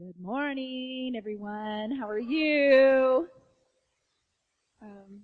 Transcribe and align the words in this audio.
Good 0.00 0.18
morning, 0.18 1.12
everyone. 1.14 1.90
How 1.90 2.08
are 2.08 2.18
you? 2.18 3.28
Um, 4.80 5.20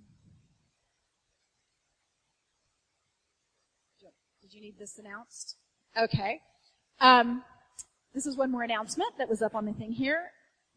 did 4.39 4.53
you 4.53 4.61
need 4.61 4.77
this 4.77 4.99
announced? 4.99 5.55
Okay. 5.99 6.41
Um, 7.01 7.43
this 8.13 8.27
is 8.27 8.37
one 8.37 8.51
more 8.51 8.61
announcement 8.61 9.17
that 9.17 9.27
was 9.27 9.41
up 9.41 9.55
on 9.55 9.65
the 9.65 9.73
thing 9.73 9.93
here. 9.93 10.25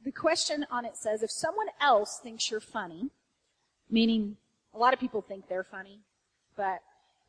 The 0.02 0.12
question 0.12 0.64
on 0.70 0.86
it 0.86 0.96
says, 0.96 1.22
if 1.22 1.30
someone 1.30 1.68
else 1.78 2.20
thinks 2.22 2.50
you're 2.50 2.60
funny, 2.60 3.10
meaning 3.90 4.38
a 4.72 4.78
lot 4.78 4.94
of 4.94 4.98
people 4.98 5.20
think 5.20 5.46
they're 5.46 5.62
funny, 5.62 6.00
but 6.56 6.78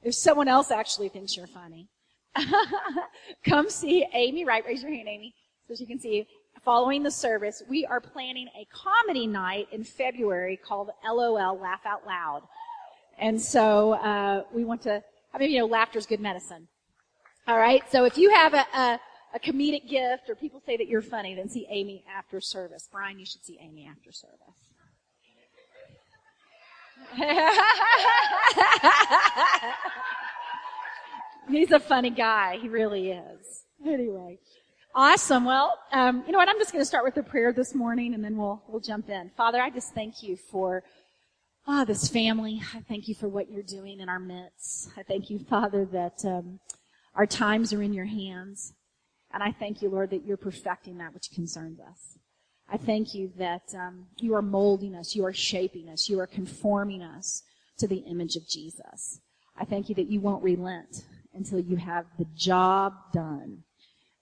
if 0.04 0.16
someone 0.16 0.48
else 0.48 0.72
actually 0.72 1.10
thinks 1.10 1.36
you're 1.36 1.48
funny, 1.48 1.90
come 3.46 3.70
see 3.70 4.08
Amy 4.14 4.46
Wright. 4.46 4.64
Raise 4.66 4.82
your 4.82 4.94
hand, 4.94 5.10
Amy, 5.10 5.36
so 5.68 5.76
she 5.76 5.86
can 5.86 6.00
see 6.00 6.16
you 6.16 6.26
following 6.64 7.04
the 7.04 7.12
service, 7.12 7.62
we 7.70 7.86
are 7.86 8.00
planning 8.00 8.48
a 8.56 8.66
comedy 8.74 9.28
night 9.28 9.68
in 9.72 9.84
February 9.84 10.58
called 10.58 10.90
LOL, 11.08 11.60
Laugh 11.60 11.82
Out 11.86 12.06
Loud. 12.06 12.44
And 13.18 13.42
so, 13.42 13.94
uh, 13.94 14.44
we 14.54 14.64
want 14.64 14.82
to, 14.84 15.04
I 15.34 15.38
mean, 15.38 15.52
you 15.52 15.60
know, 15.60 15.66
laughter's 15.66 16.06
good 16.06 16.20
medicine. 16.20 16.68
All 17.48 17.58
right. 17.58 17.84
So 17.92 18.06
if 18.06 18.18
you 18.18 18.32
have 18.32 18.54
a, 18.54 18.66
a, 18.74 19.00
a 19.36 19.40
comedic 19.40 19.90
gift 19.90 20.30
or 20.30 20.36
people 20.36 20.62
say 20.66 20.78
that 20.78 20.88
you're 20.88 21.02
funny, 21.02 21.36
then 21.36 21.50
see 21.50 21.68
Amy 21.70 22.04
after 22.16 22.40
service. 22.40 22.88
Brian, 22.92 23.20
you 23.20 23.26
should 23.26 23.44
see 23.44 23.60
Amy 23.62 23.90
after 23.90 24.12
service. 24.12 24.38
He's 31.50 31.72
a 31.72 31.80
funny 31.80 32.12
guy. 32.12 32.60
He 32.62 32.70
really 32.70 33.12
is. 33.12 33.64
Anyway. 33.86 34.40
Awesome. 34.94 35.46
Well, 35.46 35.80
um, 35.94 36.22
you 36.26 36.34
know 36.34 36.38
what? 36.38 36.50
I'm 36.50 36.60
just 36.60 36.74
going 36.74 36.82
to 36.82 36.86
start 36.86 37.06
with 37.06 37.16
a 37.16 37.24
prayer 37.24 37.54
this 37.54 37.74
morning, 37.74 38.14
and 38.14 38.22
then 38.22 38.36
we'll 38.36 38.62
we'll 38.68 38.82
jump 38.82 39.10
in. 39.10 39.32
Father, 39.38 39.62
I 39.62 39.70
just 39.70 39.94
thank 39.94 40.22
you 40.22 40.36
for 40.36 40.84
ah 41.66 41.86
this 41.86 42.10
family. 42.10 42.62
I 42.76 42.82
thank 42.82 43.08
you 43.08 43.16
for 43.16 43.30
what 43.30 43.50
you're 43.50 43.64
doing 43.64 44.02
in 44.02 44.10
our 44.10 44.20
midst. 44.20 44.90
I 44.98 45.04
thank 45.04 45.30
you, 45.30 45.40
Father, 45.40 45.86
that 45.94 46.26
um, 46.26 46.60
our 47.16 47.26
times 47.26 47.72
are 47.72 47.82
in 47.82 47.94
your 47.94 48.06
hands, 48.06 48.74
and 49.34 49.42
I 49.42 49.54
thank 49.54 49.82
you, 49.82 49.88
Lord, 49.88 50.10
that 50.10 50.26
you're 50.26 50.36
perfecting 50.36 50.98
that 50.98 51.14
which 51.14 51.32
concerns 51.34 51.80
us. 51.80 52.18
I 52.70 52.76
thank 52.76 53.14
you 53.16 53.32
that 53.38 53.74
um, 53.74 54.08
you 54.18 54.36
are 54.36 54.42
molding 54.42 54.96
us, 54.96 55.16
you 55.16 55.24
are 55.26 55.34
shaping 55.34 55.88
us, 55.88 56.10
you 56.10 56.20
are 56.20 56.28
conforming 56.28 57.02
us 57.02 57.44
to 57.78 57.88
the 57.88 58.04
image 58.10 58.36
of 58.36 58.46
Jesus. 58.46 59.22
I 59.58 59.64
thank 59.64 59.88
you 59.88 59.96
that 59.96 60.10
you 60.10 60.20
won't 60.20 60.44
relent 60.44 61.06
until 61.34 61.60
you 61.62 61.78
have 61.78 62.08
the 62.20 62.28
job 62.36 62.94
done. 63.14 63.64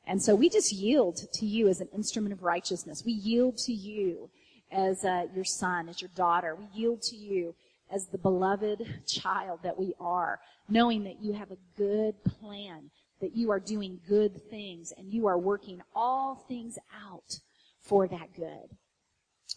And 0.10 0.20
so 0.20 0.34
we 0.34 0.50
just 0.50 0.74
yield 0.74 1.18
to 1.34 1.46
you 1.46 1.68
as 1.68 1.82
an 1.82 1.88
instrument 1.94 2.34
of 2.34 2.42
righteousness. 2.42 3.04
We 3.06 3.12
yield 3.12 3.58
to 3.60 3.72
you 3.72 4.32
as 4.72 5.06
uh, 5.06 5.28
your 5.36 5.46
son, 5.46 5.88
as 5.88 6.02
your 6.02 6.10
daughter. 6.16 6.56
We 6.56 6.66
yield 6.74 7.04
to 7.04 7.16
you 7.16 7.54
as 7.92 8.08
the 8.08 8.18
beloved 8.18 9.04
child 9.06 9.60
that 9.62 9.78
we 9.78 9.94
are, 10.00 10.40
knowing 10.68 11.04
that 11.04 11.22
you 11.22 11.34
have 11.34 11.52
a 11.52 11.58
good 11.78 12.16
plan, 12.24 12.90
that 13.22 13.36
you 13.36 13.52
are 13.52 13.60
doing 13.60 14.00
good 14.08 14.42
things, 14.50 14.92
and 14.98 15.14
you 15.14 15.28
are 15.28 15.38
working 15.38 15.80
all 15.94 16.44
things 16.48 16.80
out 17.06 17.40
for 17.80 18.08
that 18.08 18.34
good. 18.36 18.76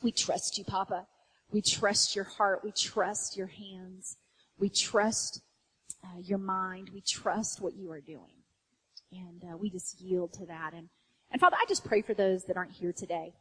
We 0.03 0.13
trust 0.13 0.59
you, 0.59 0.65
Papa. 0.65 1.07
We 1.51 1.63
trust 1.63 2.15
your 2.15 2.27
heart. 2.27 2.61
We 2.63 2.73
trust 2.73 3.39
your 3.39 3.47
hands. 3.47 4.19
We 4.59 4.69
trust 4.69 5.41
uh, 6.05 6.19
your 6.23 6.39
mind. 6.39 6.91
We 6.93 7.01
trust 7.01 7.63
what 7.63 7.75
you 7.75 7.91
are 7.91 8.03
doing. 8.03 8.42
And 9.13 9.43
uh, 9.45 9.57
we 9.57 9.71
just 9.71 10.01
yield 10.01 10.33
to 10.35 10.47
that. 10.47 10.73
And, 10.75 10.89
and 11.31 11.41
Father, 11.41 11.57
I 11.61 11.65
just 11.69 11.85
pray 11.85 12.03
for 12.03 12.15
those 12.15 12.45
that 12.45 12.57
aren't 12.57 12.73
here 12.73 12.93
today. 12.93 13.35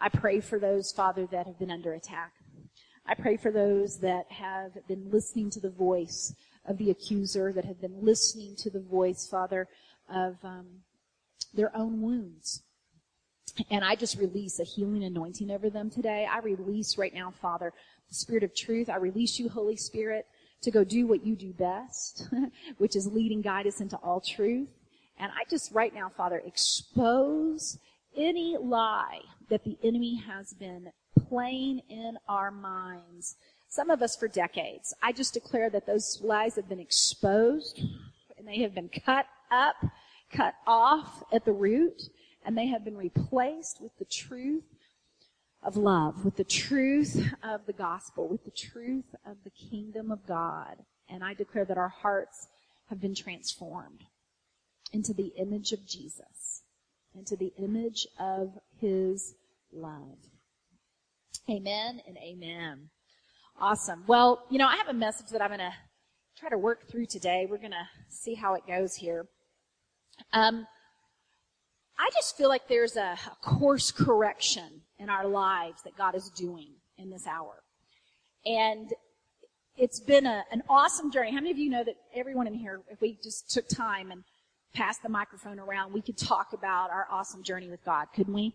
I 0.00 0.08
pray 0.08 0.40
for 0.40 0.58
those, 0.58 0.92
Father, 0.92 1.26
that 1.32 1.46
have 1.46 1.58
been 1.58 1.70
under 1.70 1.92
attack. 1.92 2.32
I 3.06 3.14
pray 3.14 3.36
for 3.36 3.50
those 3.50 3.98
that 4.00 4.30
have 4.30 4.72
been 4.86 5.10
listening 5.10 5.50
to 5.50 5.60
the 5.60 5.70
voice 5.70 6.34
of 6.66 6.78
the 6.78 6.90
accuser, 6.90 7.52
that 7.52 7.64
have 7.64 7.80
been 7.80 8.04
listening 8.04 8.54
to 8.58 8.70
the 8.70 8.80
voice, 8.80 9.26
Father, 9.26 9.66
of 10.08 10.36
um, 10.44 10.66
their 11.54 11.74
own 11.76 12.02
wounds. 12.02 12.62
And 13.70 13.84
I 13.84 13.96
just 13.96 14.18
release 14.18 14.60
a 14.60 14.64
healing 14.64 15.02
anointing 15.02 15.50
over 15.50 15.70
them 15.70 15.90
today. 15.90 16.28
I 16.30 16.38
release 16.40 16.96
right 16.96 17.12
now, 17.12 17.32
Father, 17.42 17.72
the 18.08 18.14
Spirit 18.14 18.44
of 18.44 18.54
truth. 18.54 18.88
I 18.88 18.96
release 18.96 19.38
you, 19.38 19.48
Holy 19.48 19.76
Spirit, 19.76 20.26
to 20.62 20.70
go 20.70 20.84
do 20.84 21.06
what 21.06 21.24
you 21.24 21.34
do 21.34 21.52
best, 21.52 22.28
which 22.78 22.94
is 22.94 23.06
lead 23.06 23.32
and 23.32 23.42
guide 23.42 23.66
us 23.66 23.80
into 23.80 23.96
all 23.96 24.20
truth. 24.20 24.68
And 25.18 25.32
I 25.32 25.48
just 25.50 25.72
right 25.72 25.94
now, 25.94 26.08
Father, 26.08 26.42
expose 26.44 27.78
any 28.16 28.56
lie 28.58 29.20
that 29.50 29.64
the 29.64 29.76
enemy 29.82 30.16
has 30.26 30.52
been 30.52 30.90
playing 31.28 31.82
in 31.88 32.16
our 32.28 32.50
minds. 32.50 33.36
Some 33.68 33.90
of 33.90 34.02
us 34.02 34.16
for 34.16 34.28
decades. 34.28 34.94
I 35.02 35.12
just 35.12 35.34
declare 35.34 35.70
that 35.70 35.86
those 35.86 36.20
lies 36.22 36.56
have 36.56 36.68
been 36.68 36.80
exposed 36.80 37.82
and 38.36 38.46
they 38.46 38.60
have 38.60 38.74
been 38.74 38.88
cut 38.88 39.26
up, 39.50 39.76
cut 40.32 40.54
off 40.66 41.22
at 41.32 41.44
the 41.44 41.52
root, 41.52 42.02
and 42.44 42.56
they 42.56 42.66
have 42.66 42.84
been 42.84 42.96
replaced 42.96 43.80
with 43.80 43.92
the 43.98 44.04
truth 44.04 44.64
of 45.62 45.76
love, 45.76 46.24
with 46.24 46.36
the 46.36 46.44
truth 46.44 47.32
of 47.42 47.66
the 47.66 47.72
gospel, 47.72 48.28
with 48.28 48.44
the 48.44 48.50
truth 48.50 49.14
of 49.26 49.36
the 49.44 49.50
kingdom 49.50 50.10
of 50.10 50.26
God. 50.26 50.76
And 51.10 51.24
I 51.24 51.34
declare 51.34 51.64
that 51.64 51.76
our 51.76 51.88
hearts 51.88 52.48
have 52.88 53.00
been 53.00 53.14
transformed 53.14 54.04
into 54.92 55.12
the 55.12 55.32
image 55.38 55.72
of 55.72 55.86
Jesus, 55.86 56.62
into 57.14 57.36
the 57.36 57.52
image 57.58 58.06
of 58.18 58.58
his 58.80 59.34
love. 59.72 60.18
Amen 61.50 62.00
and 62.06 62.16
amen. 62.18 62.90
Awesome. 63.60 64.04
Well, 64.06 64.44
you 64.50 64.58
know, 64.58 64.66
I 64.66 64.76
have 64.76 64.88
a 64.88 64.94
message 64.94 65.28
that 65.30 65.42
I'm 65.42 65.48
going 65.48 65.60
to 65.60 65.74
try 66.38 66.48
to 66.48 66.58
work 66.58 66.88
through 66.88 67.06
today. 67.06 67.46
We're 67.48 67.58
going 67.58 67.72
to 67.72 67.88
see 68.08 68.34
how 68.34 68.54
it 68.54 68.62
goes 68.66 68.94
here. 68.94 69.26
Um, 70.32 70.66
I 71.98 72.08
just 72.14 72.36
feel 72.36 72.48
like 72.48 72.68
there's 72.68 72.96
a, 72.96 73.16
a 73.26 73.36
course 73.42 73.90
correction 73.90 74.82
in 74.98 75.10
our 75.10 75.26
lives 75.26 75.82
that 75.82 75.96
God 75.96 76.14
is 76.14 76.30
doing 76.30 76.74
in 76.96 77.10
this 77.10 77.26
hour. 77.26 77.62
And 78.46 78.92
it's 79.76 80.00
been 80.00 80.26
a, 80.26 80.44
an 80.52 80.62
awesome 80.68 81.10
journey. 81.10 81.30
How 81.30 81.36
many 81.36 81.50
of 81.50 81.58
you 81.58 81.70
know 81.70 81.84
that 81.84 81.96
everyone 82.14 82.46
in 82.46 82.54
here, 82.54 82.80
if 82.88 83.00
we 83.00 83.18
just 83.22 83.50
took 83.50 83.68
time 83.68 84.10
and 84.10 84.22
pass 84.74 84.98
the 84.98 85.08
microphone 85.08 85.58
around, 85.58 85.92
we 85.92 86.02
could 86.02 86.16
talk 86.16 86.52
about 86.52 86.90
our 86.90 87.06
awesome 87.10 87.42
journey 87.42 87.68
with 87.68 87.84
God, 87.84 88.06
couldn't 88.14 88.34
we? 88.34 88.54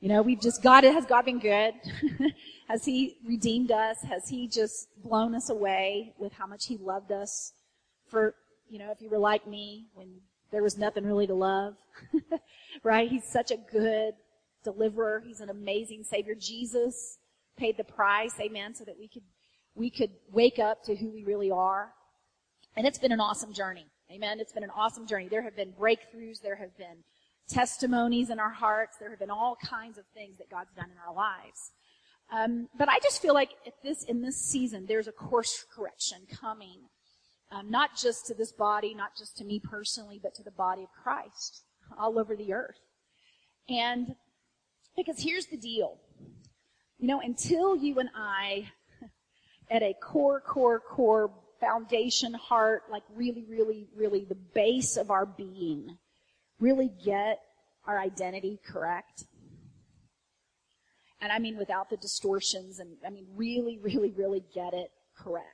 You 0.00 0.08
know, 0.08 0.22
we've 0.22 0.40
just, 0.40 0.62
God, 0.62 0.82
has 0.82 1.06
God 1.06 1.24
been 1.26 1.38
good? 1.38 1.74
has 2.68 2.84
He 2.84 3.18
redeemed 3.24 3.70
us? 3.70 3.98
Has 4.02 4.28
He 4.28 4.48
just 4.48 4.88
blown 5.02 5.34
us 5.34 5.48
away 5.48 6.12
with 6.18 6.32
how 6.32 6.46
much 6.46 6.66
He 6.66 6.76
loved 6.76 7.12
us? 7.12 7.52
For, 8.08 8.34
you 8.68 8.80
know, 8.80 8.90
if 8.90 9.00
you 9.00 9.08
were 9.08 9.18
like 9.18 9.46
me, 9.46 9.86
when 9.94 10.08
there 10.50 10.62
was 10.62 10.76
nothing 10.76 11.06
really 11.06 11.28
to 11.28 11.34
love, 11.34 11.74
right? 12.82 13.08
He's 13.08 13.24
such 13.24 13.52
a 13.52 13.56
good 13.56 14.14
deliverer. 14.64 15.22
He's 15.24 15.40
an 15.40 15.50
amazing 15.50 16.02
Savior. 16.02 16.34
Jesus 16.34 17.18
paid 17.56 17.76
the 17.76 17.84
price, 17.84 18.34
amen, 18.40 18.74
so 18.74 18.84
that 18.84 18.98
we 18.98 19.06
could, 19.06 19.22
we 19.76 19.88
could 19.88 20.10
wake 20.32 20.58
up 20.58 20.82
to 20.84 20.96
who 20.96 21.12
we 21.12 21.22
really 21.22 21.50
are. 21.50 21.92
And 22.76 22.86
it's 22.86 22.98
been 22.98 23.12
an 23.12 23.20
awesome 23.20 23.52
journey. 23.52 23.86
Amen. 24.12 24.40
It's 24.40 24.52
been 24.52 24.62
an 24.62 24.70
awesome 24.76 25.06
journey. 25.06 25.28
There 25.28 25.40
have 25.40 25.56
been 25.56 25.72
breakthroughs. 25.72 26.42
There 26.42 26.56
have 26.56 26.76
been 26.76 26.98
testimonies 27.48 28.28
in 28.28 28.38
our 28.38 28.50
hearts. 28.50 28.98
There 28.98 29.08
have 29.08 29.18
been 29.18 29.30
all 29.30 29.56
kinds 29.64 29.96
of 29.96 30.04
things 30.12 30.36
that 30.36 30.50
God's 30.50 30.72
done 30.74 30.90
in 30.90 30.98
our 30.98 31.14
lives. 31.14 31.72
Um, 32.30 32.68
but 32.76 32.90
I 32.90 32.98
just 32.98 33.22
feel 33.22 33.32
like 33.32 33.52
this 33.82 34.04
in 34.04 34.20
this 34.20 34.36
season, 34.36 34.84
there's 34.86 35.08
a 35.08 35.12
course 35.12 35.64
correction 35.74 36.18
coming, 36.30 36.80
um, 37.50 37.70
not 37.70 37.96
just 37.96 38.26
to 38.26 38.34
this 38.34 38.52
body, 38.52 38.94
not 38.94 39.16
just 39.16 39.38
to 39.38 39.44
me 39.44 39.58
personally, 39.58 40.20
but 40.22 40.34
to 40.34 40.42
the 40.42 40.50
body 40.50 40.82
of 40.82 40.88
Christ 41.02 41.62
all 41.98 42.18
over 42.18 42.36
the 42.36 42.52
earth. 42.52 42.80
And 43.70 44.14
because 44.94 45.20
here's 45.20 45.46
the 45.46 45.56
deal, 45.56 45.96
you 46.98 47.06
know, 47.06 47.20
until 47.22 47.76
you 47.76 47.98
and 47.98 48.10
I, 48.14 48.72
at 49.70 49.82
a 49.82 49.94
core, 50.02 50.42
core, 50.42 50.80
core 50.80 51.30
foundation, 51.62 52.34
heart, 52.34 52.82
like 52.90 53.04
really, 53.14 53.44
really, 53.48 53.86
really 53.96 54.24
the 54.24 54.34
base 54.34 54.96
of 54.96 55.10
our 55.10 55.24
being, 55.24 55.96
really 56.58 56.90
get 57.04 57.40
our 57.86 57.98
identity 57.98 58.58
correct. 58.66 59.24
And 61.20 61.30
I 61.30 61.38
mean 61.38 61.56
without 61.56 61.88
the 61.88 61.96
distortions 61.96 62.80
and 62.80 62.96
I 63.06 63.10
mean 63.10 63.26
really, 63.36 63.78
really, 63.78 64.10
really 64.10 64.42
get 64.52 64.74
it 64.74 64.90
correct. 65.16 65.46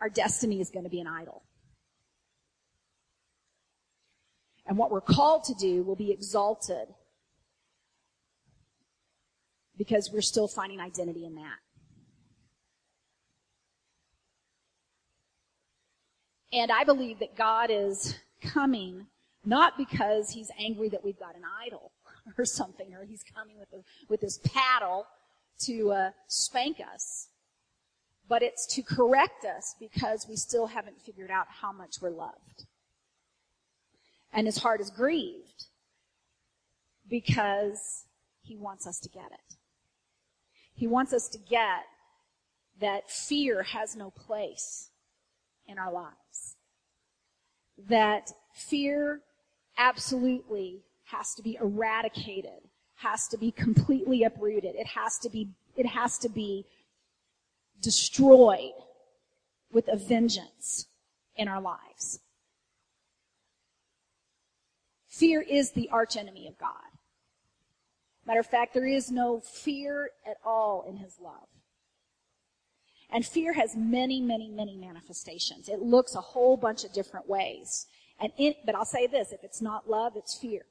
Our 0.00 0.10
destiny 0.10 0.60
is 0.60 0.70
going 0.70 0.84
to 0.84 0.90
be 0.90 1.00
an 1.00 1.06
idol. 1.06 1.42
And 4.66 4.76
what 4.76 4.90
we're 4.90 5.00
called 5.00 5.44
to 5.44 5.54
do 5.54 5.82
will 5.84 5.96
be 5.96 6.10
exalted 6.10 6.88
because 9.78 10.10
we're 10.12 10.20
still 10.20 10.48
finding 10.48 10.80
identity 10.80 11.24
in 11.24 11.36
that. 11.36 11.65
And 16.56 16.72
I 16.72 16.84
believe 16.84 17.18
that 17.18 17.36
God 17.36 17.70
is 17.70 18.16
coming 18.40 19.06
not 19.44 19.76
because 19.76 20.30
he's 20.30 20.50
angry 20.58 20.88
that 20.88 21.04
we've 21.04 21.18
got 21.18 21.36
an 21.36 21.42
idol, 21.66 21.92
or 22.38 22.44
something, 22.46 22.94
or 22.94 23.04
he's 23.04 23.22
coming 23.22 23.58
with 23.58 23.68
a, 23.74 23.84
with 24.08 24.22
his 24.22 24.38
paddle 24.38 25.06
to 25.60 25.92
uh, 25.92 26.10
spank 26.26 26.78
us. 26.80 27.28
But 28.26 28.42
it's 28.42 28.66
to 28.74 28.82
correct 28.82 29.44
us 29.44 29.76
because 29.78 30.26
we 30.28 30.34
still 30.34 30.66
haven't 30.66 31.00
figured 31.00 31.30
out 31.30 31.46
how 31.60 31.72
much 31.72 31.96
we're 32.00 32.10
loved. 32.10 32.64
And 34.32 34.46
his 34.46 34.58
heart 34.58 34.80
is 34.80 34.90
grieved 34.90 35.66
because 37.08 38.06
he 38.42 38.56
wants 38.56 38.86
us 38.86 38.98
to 39.00 39.08
get 39.10 39.26
it. 39.26 39.56
He 40.74 40.86
wants 40.86 41.12
us 41.12 41.28
to 41.28 41.38
get 41.38 41.84
that 42.80 43.10
fear 43.10 43.62
has 43.62 43.94
no 43.94 44.10
place 44.10 44.90
in 45.68 45.78
our 45.78 45.92
lives. 45.92 46.56
That 47.88 48.32
fear 48.54 49.20
absolutely 49.78 50.82
has 51.04 51.34
to 51.34 51.42
be 51.42 51.58
eradicated, 51.60 52.68
has 52.96 53.28
to 53.28 53.36
be 53.36 53.50
completely 53.50 54.22
uprooted. 54.22 54.74
It 54.74 54.86
has 54.86 55.18
to 55.18 55.30
be, 55.30 55.50
it 55.76 55.86
has 55.86 56.18
to 56.18 56.28
be 56.28 56.64
destroyed 57.80 58.72
with 59.70 59.88
a 59.88 59.96
vengeance 59.96 60.86
in 61.36 61.48
our 61.48 61.60
lives. 61.60 62.20
Fear 65.08 65.42
is 65.42 65.70
the 65.72 65.88
archenemy 65.90 66.46
of 66.48 66.58
God. 66.58 66.70
Matter 68.26 68.40
of 68.40 68.46
fact, 68.46 68.74
there 68.74 68.86
is 68.86 69.10
no 69.10 69.40
fear 69.40 70.10
at 70.26 70.36
all 70.44 70.84
in 70.88 70.96
his 70.96 71.18
love. 71.22 71.48
And 73.10 73.24
fear 73.24 73.52
has 73.52 73.76
many, 73.76 74.20
many, 74.20 74.50
many 74.50 74.76
manifestations. 74.76 75.68
It 75.68 75.80
looks 75.80 76.14
a 76.14 76.20
whole 76.20 76.56
bunch 76.56 76.84
of 76.84 76.92
different 76.92 77.28
ways. 77.28 77.86
And 78.20 78.32
it, 78.38 78.56
but 78.64 78.74
I'll 78.74 78.84
say 78.84 79.06
this, 79.06 79.32
if 79.32 79.44
it's 79.44 79.62
not 79.62 79.88
love, 79.88 80.14
it's 80.16 80.36
fear. 80.36 80.62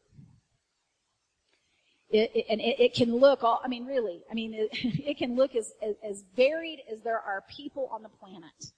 It, 2.09 2.31
it, 2.35 2.45
and 2.49 2.61
it, 2.61 2.93
can 2.93 3.15
look 3.15 3.43
all, 3.43 3.61
I 3.63 3.67
mean, 3.67 3.85
really, 3.85 4.21
I 4.29 4.33
mean, 4.33 4.53
it, 4.71 5.17
can 5.17 5.35
look 5.35 5.55
as, 5.55 5.73
as, 5.81 5.95
as 6.03 6.23
varied 6.35 6.79
as 6.91 7.01
there 7.01 7.19
are 7.19 7.43
people 7.49 7.89
on 7.91 8.03
the 8.03 8.09
planet. 8.09 8.71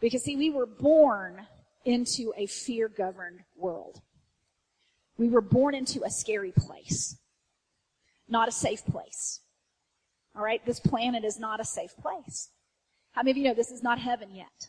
Because 0.00 0.24
see, 0.24 0.36
we 0.36 0.50
were 0.50 0.66
born 0.66 1.46
into 1.84 2.32
a 2.36 2.46
fear 2.46 2.88
governed 2.88 3.40
world. 3.56 4.00
We 5.16 5.28
were 5.28 5.40
born 5.40 5.74
into 5.74 6.02
a 6.04 6.10
scary 6.10 6.52
place, 6.56 7.16
not 8.28 8.48
a 8.48 8.52
safe 8.52 8.84
place. 8.84 9.41
All 10.34 10.42
right, 10.42 10.64
this 10.64 10.80
planet 10.80 11.24
is 11.24 11.38
not 11.38 11.60
a 11.60 11.64
safe 11.64 11.94
place. 12.00 12.48
How 13.12 13.22
many 13.22 13.32
of 13.32 13.36
you 13.36 13.44
know 13.44 13.54
this 13.54 13.70
is 13.70 13.82
not 13.82 13.98
heaven 13.98 14.34
yet? 14.34 14.68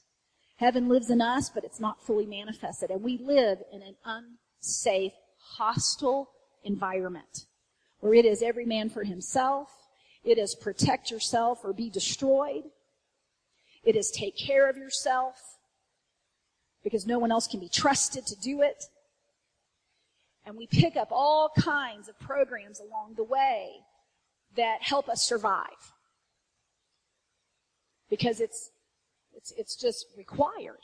Heaven 0.58 0.90
lives 0.90 1.10
in 1.10 1.22
us, 1.22 1.50
but 1.50 1.64
it's 1.64 1.80
not 1.80 2.06
fully 2.06 2.26
manifested, 2.26 2.92
and 2.92 3.02
we 3.02 3.18
live 3.18 3.60
in 3.72 3.82
an 3.82 3.96
unsafe, 4.06 5.14
hostile 5.38 6.30
environment 6.64 7.46
where 8.00 8.14
it 8.14 8.26
is 8.26 8.44
every 8.44 8.66
man 8.66 8.90
for 8.90 9.06
himself. 9.06 9.70
It 10.26 10.38
is 10.38 10.56
protect 10.56 11.10
yourself 11.10 11.60
or 11.64 11.72
be 11.72 11.90
destroyed. 11.90 12.66
It 13.86 13.96
is 13.96 14.12
take 14.12 14.38
care 14.38 14.70
of 14.70 14.76
yourself 14.76 15.38
because 16.84 17.08
no 17.08 17.18
one 17.18 17.32
else 17.32 17.48
can 17.48 17.62
be 17.62 17.70
trusted 17.70 18.26
to 18.28 18.36
do 18.42 18.62
it. 18.62 18.84
And 20.46 20.58
we 20.58 20.68
pick 20.68 20.98
up 20.98 21.10
all 21.12 21.50
kinds 21.58 22.10
of 22.10 22.20
programs 22.20 22.82
along 22.82 23.14
the 23.16 23.24
way 23.24 23.70
that 24.56 24.78
help 24.82 25.10
us 25.10 25.24
survive. 25.24 25.94
Because 28.10 28.40
it's, 28.40 28.72
it's, 29.36 29.52
it's 29.58 29.76
just 29.76 30.06
required. 30.18 30.80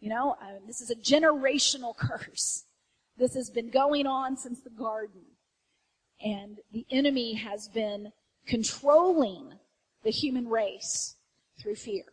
You 0.00 0.10
know, 0.10 0.36
uh, 0.42 0.58
this 0.66 0.80
is 0.80 0.90
a 0.90 0.94
generational 0.94 1.96
curse. 1.98 2.64
This 3.16 3.34
has 3.34 3.50
been 3.50 3.70
going 3.70 4.06
on 4.06 4.36
since 4.36 4.60
the 4.60 4.70
garden. 4.70 5.22
And 6.24 6.58
the 6.72 6.86
enemy 6.90 7.34
has 7.34 7.68
been 7.68 8.12
controlling 8.46 9.52
the 10.02 10.10
human 10.10 10.48
race 10.48 11.16
through 11.60 11.76
fear. 11.76 12.04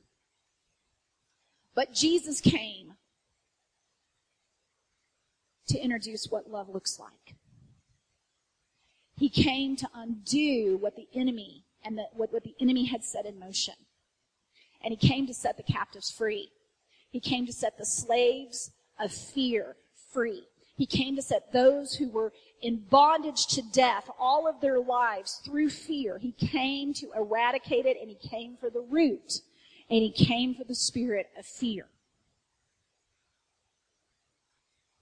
But 1.76 1.94
Jesus 1.94 2.40
came 2.42 2.94
to 5.68 5.80
introduce 5.80 6.28
what 6.30 6.50
love 6.50 6.70
looks 6.70 7.00
like. 7.00 7.36
He 9.24 9.30
came 9.30 9.78
to 9.78 9.88
undo 9.96 10.78
what 10.82 10.98
the 10.98 11.08
enemy 11.16 11.64
and 11.82 11.98
the, 11.98 12.08
what, 12.12 12.34
what 12.34 12.44
the 12.44 12.56
enemy 12.60 12.84
had 12.84 13.06
set 13.06 13.26
in 13.26 13.40
motion. 13.40 13.76
And 14.84 14.92
he 14.92 14.98
came 14.98 15.28
to 15.28 15.34
set 15.34 15.56
the 15.56 15.64
captives 15.64 16.12
free. 16.12 16.50
He 17.10 17.22
came 17.22 17.46
to 17.46 17.54
set 17.54 17.78
the 17.78 17.86
slaves 17.86 18.72
of 19.00 19.14
fear 19.14 19.78
free. 20.12 20.44
He 20.76 20.86
came 20.86 21.16
to 21.16 21.22
set 21.22 21.54
those 21.54 21.94
who 21.94 22.10
were 22.10 22.34
in 22.62 22.84
bondage 22.90 23.48
to 23.52 23.62
death 23.62 24.10
all 24.20 24.46
of 24.46 24.60
their 24.60 24.82
lives 24.82 25.40
through 25.46 25.70
fear. 25.70 26.18
He 26.18 26.34
came 26.34 26.94
to 26.96 27.14
eradicate 27.16 27.86
it 27.86 27.96
and 28.02 28.10
he 28.10 28.28
came 28.30 28.58
for 28.60 28.70
the 28.70 28.82
root 28.82 29.40
and 29.90 30.02
he 30.02 30.12
came 30.12 30.54
for 30.54 30.66
the 30.66 30.76
spirit 30.76 31.28
of 31.40 31.46
fear. 31.46 31.86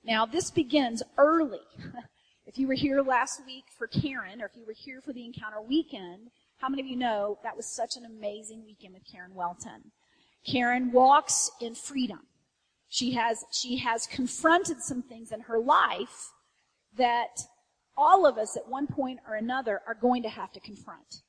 Now 0.04 0.28
this 0.28 0.52
begins 0.52 1.02
early. 1.18 1.66
if 2.52 2.58
you 2.58 2.68
were 2.68 2.74
here 2.74 3.02
last 3.02 3.42
week 3.46 3.64
for 3.78 3.88
Karen 3.88 4.42
or 4.42 4.46
if 4.46 4.58
you 4.58 4.66
were 4.66 4.74
here 4.74 5.00
for 5.00 5.14
the 5.14 5.24
encounter 5.24 5.62
weekend, 5.62 6.32
how 6.58 6.68
many 6.68 6.82
of 6.82 6.88
you 6.88 6.98
know 6.98 7.40
that 7.44 7.56
was 7.56 7.66
such 7.66 7.96
an 7.96 8.04
amazing 8.04 8.66
weekend 8.66 8.94
with 8.94 9.10
Karen 9.10 9.34
Welton? 9.34 9.94
Karen 10.46 10.92
walks 10.92 11.50
in 11.62 11.76
freedom. 11.76 12.20
She 12.90 13.14
has, 13.14 13.46
she 13.54 13.78
has 13.78 14.06
confronted 14.06 14.82
some 14.82 15.02
things 15.02 15.32
in 15.32 15.40
her 15.42 15.60
life 15.60 16.32
that 16.98 17.40
all 17.96 18.26
of 18.26 18.38
us 18.38 18.58
at 18.58 18.68
one 18.68 18.86
point 18.86 19.22
or 19.26 19.36
another 19.36 19.80
are 19.88 19.96
going 19.96 20.22
to 20.24 20.30
have 20.30 20.52
to 20.52 20.60
confront. 20.60 21.22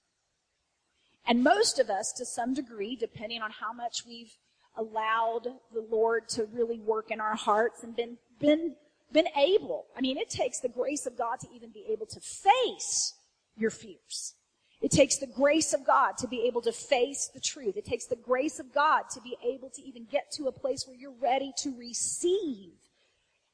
And 1.24 1.44
most 1.44 1.78
of 1.78 1.88
us, 1.88 2.12
to 2.16 2.26
some 2.26 2.52
degree, 2.52 2.96
depending 2.96 3.42
on 3.42 3.52
how 3.52 3.72
much 3.72 4.04
we've 4.04 4.32
allowed 4.76 5.46
the 5.72 5.86
Lord 5.88 6.28
to 6.30 6.46
really 6.46 6.80
work 6.80 7.12
in 7.12 7.20
our 7.20 7.36
hearts 7.36 7.84
and 7.84 7.94
been, 7.94 8.18
been, 8.40 8.74
been 9.12 9.28
able. 9.36 9.86
I 9.96 10.00
mean, 10.00 10.16
it 10.16 10.30
takes 10.30 10.60
the 10.60 10.68
grace 10.68 11.06
of 11.06 11.16
God 11.16 11.40
to 11.40 11.48
even 11.54 11.70
be 11.70 11.86
able 11.90 12.06
to 12.06 12.20
face 12.20 13.14
your 13.56 13.70
fears. 13.70 14.34
It 14.80 14.90
takes 14.90 15.18
the 15.18 15.28
grace 15.28 15.72
of 15.72 15.86
God 15.86 16.16
to 16.18 16.26
be 16.26 16.44
able 16.46 16.60
to 16.62 16.72
face 16.72 17.30
the 17.32 17.40
truth. 17.40 17.76
It 17.76 17.84
takes 17.84 18.06
the 18.06 18.16
grace 18.16 18.58
of 18.58 18.74
God 18.74 19.04
to 19.14 19.20
be 19.20 19.36
able 19.44 19.70
to 19.70 19.82
even 19.82 20.06
get 20.10 20.32
to 20.32 20.48
a 20.48 20.52
place 20.52 20.86
where 20.86 20.96
you're 20.96 21.14
ready 21.20 21.52
to 21.58 21.78
receive 21.78 22.72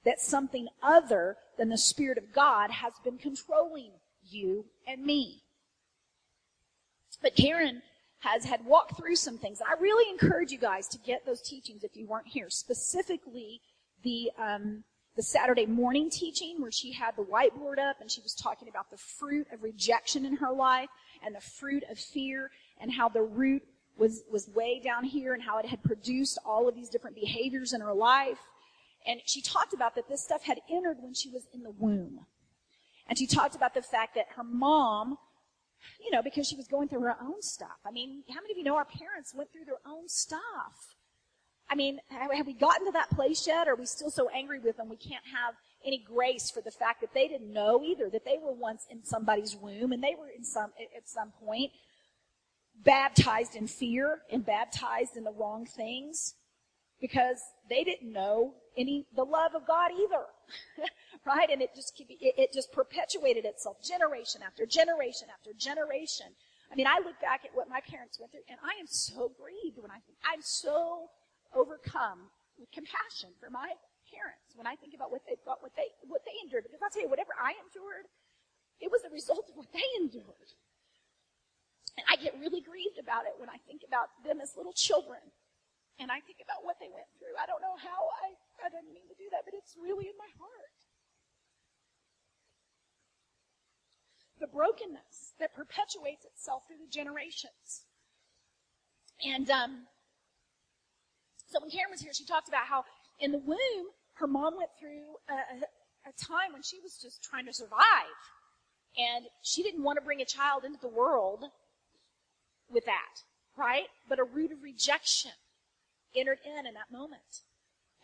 that 0.05 0.21
something 0.21 0.69
other 0.83 1.37
than 1.59 1.69
the 1.69 1.77
Spirit 1.77 2.17
of 2.17 2.33
God 2.33 2.71
has 2.71 2.95
been 3.05 3.19
controlling 3.19 3.91
you 4.27 4.65
and 4.87 5.05
me. 5.05 5.43
But 7.21 7.37
Karen 7.37 7.83
has 8.21 8.45
had 8.45 8.65
walked 8.65 8.97
through 8.97 9.17
some 9.17 9.39
things. 9.39 9.61
I 9.61 9.79
really 9.81 10.11
encourage 10.11 10.51
you 10.51 10.59
guys 10.59 10.89
to 10.89 10.99
get 10.99 11.27
those 11.27 11.43
teachings 11.43 11.85
if 11.85 11.95
you 11.95 12.07
weren't 12.07 12.27
here. 12.27 12.49
Specifically, 12.49 13.61
the 14.03 14.31
um, 14.39 14.85
the 15.19 15.23
Saturday 15.25 15.67
morning 15.67 16.09
teaching 16.09 16.61
where 16.61 16.71
she 16.71 16.93
had 16.93 17.17
the 17.17 17.25
whiteboard 17.25 17.81
up 17.81 17.97
and 18.01 18.09
she 18.09 18.21
was 18.21 18.37
talking 18.37 18.69
about 18.69 18.89
the 18.89 18.97
fruit 18.97 19.49
of 19.53 19.65
rejection 19.65 20.25
in 20.25 20.37
her 20.37 20.53
life 20.53 20.89
and 21.27 21.35
the 21.35 21.41
fruit 21.41 21.83
of 21.91 21.99
fear 21.99 22.53
and 22.81 22.93
how 22.93 23.09
the 23.09 23.21
root 23.21 23.65
was, 23.99 24.23
was 24.31 24.49
way 24.55 24.81
down 24.81 25.03
here 25.03 25.35
and 25.35 25.43
how 25.43 25.59
it 25.59 25.67
had 25.67 25.83
produced 25.83 26.39
all 26.47 26.69
of 26.69 26.77
these 26.77 26.89
different 26.89 27.17
behaviors 27.17 27.73
in 27.73 27.81
her 27.81 27.93
life. 27.93 28.39
And 29.09 29.21
she 29.27 29.43
talked 29.43 29.75
about 29.75 29.97
that 29.97 30.09
this 30.09 30.23
stuff 30.23 30.45
had 30.45 30.61
entered 30.71 30.99
when 31.01 31.15
she 31.15 31.31
was 31.31 31.49
in 31.53 31.65
the 31.65 31.73
womb. 31.73 32.21
And 33.09 33.19
she 33.19 33.27
talked 33.27 33.57
about 33.57 33.75
the 33.75 33.83
fact 33.83 34.15
that 34.15 34.27
her 34.37 34.45
mom, 34.45 35.19
you 36.01 36.13
know, 36.13 36.23
because 36.23 36.47
she 36.47 36.55
was 36.55 36.69
going 36.69 36.87
through 36.87 37.01
her 37.01 37.17
own 37.21 37.43
stuff. 37.43 37.81
I 37.85 37.91
mean, 37.91 38.23
how 38.29 38.37
many 38.37 38.53
of 38.53 38.59
you 38.59 38.63
know 38.63 38.77
our 38.77 38.85
parents 38.85 39.35
went 39.35 39.53
through 39.53 39.65
their 39.65 39.81
own 39.85 40.09
stuff? 40.09 40.95
I 41.71 41.75
mean, 41.75 42.01
have 42.09 42.47
we 42.47 42.55
gotten 42.55 42.87
to 42.87 42.93
that 42.93 43.11
place 43.11 43.47
yet? 43.47 43.69
Are 43.69 43.77
we 43.77 43.85
still 43.87 44.11
so 44.11 44.29
angry 44.31 44.59
with 44.59 44.79
them 44.79 44.89
we 44.89 44.97
can't 44.97 45.25
have 45.35 45.55
any 45.85 45.99
grace 45.99 46.51
for 46.51 46.61
the 46.61 46.71
fact 46.71 47.01
that 47.03 47.13
they 47.15 47.29
didn't 47.29 47.53
know 47.53 47.83
either, 47.85 48.09
that 48.11 48.25
they 48.25 48.39
were 48.43 48.53
once 48.53 48.87
in 48.91 49.05
somebody's 49.05 49.55
womb 49.55 49.93
and 49.93 50.03
they 50.03 50.17
were 50.19 50.29
in 50.29 50.45
some, 50.45 50.71
at 50.97 51.09
some 51.09 51.33
point 51.45 51.73
baptized 52.85 53.57
in 53.57 53.67
fear 53.67 54.21
and 54.31 54.47
baptized 54.47 55.17
in 55.17 55.25
the 55.25 55.33
wrong 55.33 55.67
things 55.67 56.35
because 57.01 57.41
they 57.69 57.85
didn't 57.85 58.13
know 58.13 58.55
any, 58.77 59.07
the 59.15 59.25
love 59.25 59.55
of 59.55 59.67
God 59.67 59.91
either. 59.93 60.25
right? 61.27 61.51
And 61.51 61.61
it 61.61 61.71
just, 61.75 62.01
it 62.09 62.53
just 62.53 62.73
perpetuated 62.73 63.45
itself 63.45 63.83
generation 63.83 64.41
after 64.47 64.65
generation 64.67 65.29
after 65.33 65.51
generation. 65.59 66.27
I 66.71 66.75
mean, 66.75 66.87
I 66.87 66.99
look 67.05 67.21
back 67.21 67.45
at 67.45 67.55
what 67.55 67.69
my 67.69 67.81
parents 67.81 68.19
went 68.21 68.33
through 68.33 68.47
and 68.49 68.59
I 68.63 68.79
am 68.81 68.87
so 68.87 69.33
grieved 69.41 69.79
when 69.79 69.91
I 69.91 70.01
think, 70.07 70.19
I'm 70.25 70.43
so 70.43 71.09
overcome 71.55 72.31
with 72.59 72.71
compassion 72.73 73.33
for 73.39 73.49
my 73.49 73.71
parents 74.11 74.57
when 74.57 74.67
I 74.67 74.75
think 74.77 74.97
about 74.97 75.13
what 75.13 75.23
they 75.29 75.37
thought, 75.45 75.63
what 75.63 75.77
they, 75.77 75.89
what 76.09 76.25
they 76.25 76.35
endured. 76.43 76.65
Because 76.65 76.81
I'll 76.83 76.93
tell 76.93 77.05
you, 77.05 77.13
whatever 77.13 77.37
I 77.37 77.55
endured, 77.63 78.09
it 78.81 78.91
was 78.91 79.05
a 79.05 79.13
result 79.13 79.47
of 79.51 79.55
what 79.57 79.71
they 79.73 79.85
endured. 80.01 80.51
And 81.99 82.07
I 82.07 82.15
get 82.15 82.39
really 82.39 82.63
grieved 82.63 82.99
about 82.99 83.27
it 83.27 83.35
when 83.43 83.51
I 83.51 83.59
think 83.67 83.83
about 83.83 84.11
them 84.23 84.39
as 84.39 84.55
little 84.55 84.75
children. 84.75 85.19
And 85.99 86.15
I 86.15 86.23
think 86.23 86.39
about 86.39 86.63
what 86.63 86.79
they 86.79 86.87
went 86.95 87.11
through. 87.19 87.35
I 87.35 87.47
don't 87.51 87.59
know 87.59 87.75
how 87.75 88.01
I, 88.23 88.39
I 88.63 88.71
didn't 88.71 88.95
mean 88.95 89.11
to 89.11 89.19
do 89.19 89.27
that, 89.35 89.43
but 89.43 89.55
it's 89.59 89.75
really 89.75 90.07
in 90.07 90.15
my 90.15 90.31
heart. 90.39 90.79
The 94.39 94.47
brokenness 94.47 95.35
that 95.43 95.51
perpetuates 95.59 96.23
itself 96.23 96.71
through 96.71 96.79
the 96.79 96.87
generations. 96.87 97.83
And 99.27 99.51
um, 99.51 99.91
so 101.49 101.61
when 101.61 101.71
Karen 101.71 101.91
was 101.91 102.01
here, 102.01 102.13
she 102.13 102.25
talked 102.25 102.49
about 102.49 102.67
how 102.67 102.85
in 103.21 103.33
the 103.33 103.39
womb, 103.39 103.87
her 104.15 104.27
mom 104.27 104.57
went 104.57 104.71
through 104.79 105.17
a, 105.29 105.33
a, 105.33 106.11
a 106.11 106.13
time 106.21 106.53
when 106.53 106.63
she 106.63 106.79
was 106.83 106.99
just 107.01 107.23
trying 107.23 107.47
to 107.47 107.53
survive. 107.53 108.21
And 108.97 109.27
she 109.43 109.63
didn't 109.63 109.83
want 109.83 109.97
to 109.97 110.05
bring 110.05 110.21
a 110.21 110.27
child 110.27 110.65
into 110.65 110.79
the 110.81 110.89
world 110.89 111.45
with 112.71 112.85
that, 112.85 113.23
right? 113.57 113.87
But 114.09 114.19
a 114.19 114.25
root 114.25 114.53
of 114.53 114.63
rejection 114.63 115.33
entered 116.15 116.39
in 116.45 116.67
in 116.67 116.75
that 116.75 116.93
moment. 116.93 117.47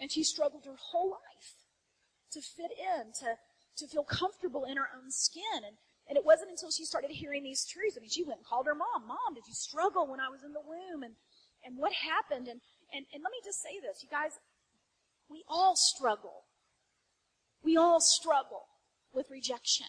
And 0.01 0.11
she 0.11 0.25
struggled 0.25 0.65
her 0.67 0.77
whole 0.79 1.11
life 1.11 1.55
to 2.33 2.41
fit 2.41 2.71
in, 2.79 3.13
to, 3.21 3.37
to 3.79 3.87
feel 3.87 4.05
comfortable 4.05 4.65
in 4.65 4.77
her 4.77 4.89
own 4.95 5.11
skin. 5.11 5.65
And, 5.67 5.77
and 6.09 6.17
it 6.17 6.25
wasn't 6.25 6.51
until 6.51 6.71
she 6.71 6.85
started 6.85 7.11
hearing 7.11 7.43
these 7.43 7.67
truths. 7.67 7.97
I 7.97 8.01
mean, 8.01 8.11
she 8.11 8.25
went 8.25 8.39
and 8.39 8.47
called 8.47 8.67
her 8.67 8.75
mom. 8.75 9.07
Mom, 9.07 9.35
did 9.35 9.47
you 9.47 9.55
struggle 9.55 10.07
when 10.07 10.21
I 10.21 10.29
was 10.29 10.43
in 10.45 10.53
the 10.53 10.65
womb? 10.65 11.03
And, 11.03 11.15
and 11.65 11.77
what 11.77 11.93
happened? 11.93 12.49
And, 12.49 12.61
and, 12.95 13.05
and 13.13 13.23
let 13.23 13.33
me 13.33 13.39
just 13.45 13.63
say 13.63 13.81
this, 13.81 14.03
you 14.03 14.09
guys, 14.09 14.39
we 15.29 15.45
all 15.49 15.75
struggle. 15.77 16.45
We 17.63 17.77
all 17.77 18.01
struggle 18.01 18.67
with 19.13 19.31
rejection. 19.31 19.87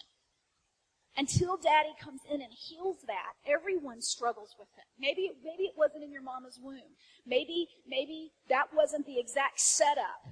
Until 1.16 1.56
daddy 1.56 1.94
comes 2.02 2.20
in 2.30 2.42
and 2.42 2.52
heals 2.52 2.98
that, 3.06 3.32
everyone 3.46 4.02
struggles 4.02 4.54
with 4.58 4.68
it. 4.76 4.84
Maybe, 4.98 5.32
maybe 5.42 5.62
it 5.62 5.74
wasn't 5.76 6.04
in 6.04 6.12
your 6.12 6.22
mama's 6.22 6.58
womb. 6.60 6.96
Maybe, 7.26 7.68
maybe 7.88 8.32
that 8.50 8.66
wasn't 8.74 9.06
the 9.06 9.18
exact 9.18 9.60
setup, 9.60 10.26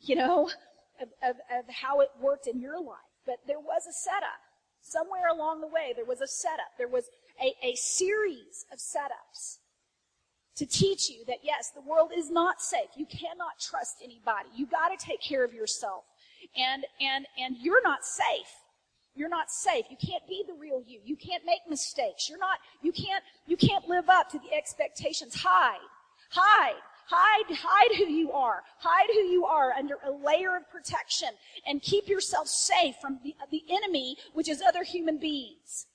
you 0.00 0.16
know, 0.16 0.50
of, 1.00 1.08
of, 1.22 1.36
of 1.52 1.64
how 1.68 2.00
it 2.00 2.08
worked 2.20 2.46
in 2.46 2.60
your 2.60 2.80
life. 2.80 3.12
But 3.26 3.36
there 3.46 3.60
was 3.60 3.82
a 3.86 3.92
setup. 3.92 4.40
Somewhere 4.80 5.28
along 5.28 5.60
the 5.60 5.68
way, 5.68 5.92
there 5.94 6.06
was 6.06 6.20
a 6.20 6.26
setup. 6.26 6.72
There 6.78 6.88
was 6.88 7.04
a, 7.40 7.54
a 7.62 7.74
series 7.76 8.64
of 8.72 8.78
setups 8.78 9.58
to 10.56 10.66
teach 10.66 11.08
you 11.08 11.24
that 11.26 11.38
yes, 11.42 11.70
the 11.74 11.80
world 11.80 12.10
is 12.16 12.30
not 12.30 12.60
safe. 12.60 12.90
You 12.96 13.06
cannot 13.06 13.58
trust 13.60 13.96
anybody. 14.02 14.48
You 14.54 14.66
gotta 14.66 14.96
take 14.98 15.20
care 15.20 15.44
of 15.44 15.54
yourself. 15.54 16.04
And, 16.56 16.84
and, 17.00 17.26
and 17.38 17.56
you're 17.60 17.82
not 17.82 18.04
safe. 18.04 18.50
You're 19.14 19.28
not 19.28 19.50
safe. 19.50 19.84
You 19.90 19.96
can't 19.96 20.26
be 20.26 20.44
the 20.46 20.54
real 20.54 20.82
you. 20.86 21.00
You 21.04 21.16
can't 21.16 21.44
make 21.44 21.60
mistakes. 21.68 22.28
You're 22.28 22.38
not, 22.38 22.58
you 22.80 22.92
can't, 22.92 23.22
you 23.46 23.56
can't 23.56 23.86
live 23.88 24.08
up 24.08 24.30
to 24.30 24.38
the 24.38 24.54
expectations. 24.54 25.34
Hide. 25.34 25.78
Hide. 26.30 26.80
Hide, 27.06 27.54
hide 27.54 27.96
who 27.96 28.04
you 28.04 28.32
are. 28.32 28.62
Hide 28.78 29.08
who 29.12 29.20
you 29.20 29.44
are 29.44 29.72
under 29.72 29.96
a 30.04 30.10
layer 30.10 30.56
of 30.56 30.70
protection 30.70 31.28
and 31.66 31.82
keep 31.82 32.08
yourself 32.08 32.48
safe 32.48 32.94
from 33.02 33.18
the, 33.22 33.34
the 33.50 33.62
enemy, 33.70 34.16
which 34.32 34.48
is 34.48 34.62
other 34.62 34.82
human 34.82 35.18
beings. 35.18 35.86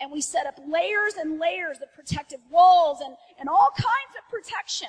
And 0.00 0.12
we 0.12 0.20
set 0.20 0.46
up 0.46 0.58
layers 0.66 1.14
and 1.14 1.40
layers 1.40 1.78
of 1.80 1.92
protective 1.94 2.40
walls 2.50 3.00
and, 3.04 3.16
and 3.40 3.48
all 3.48 3.70
kinds 3.76 4.14
of 4.16 4.30
protection. 4.30 4.88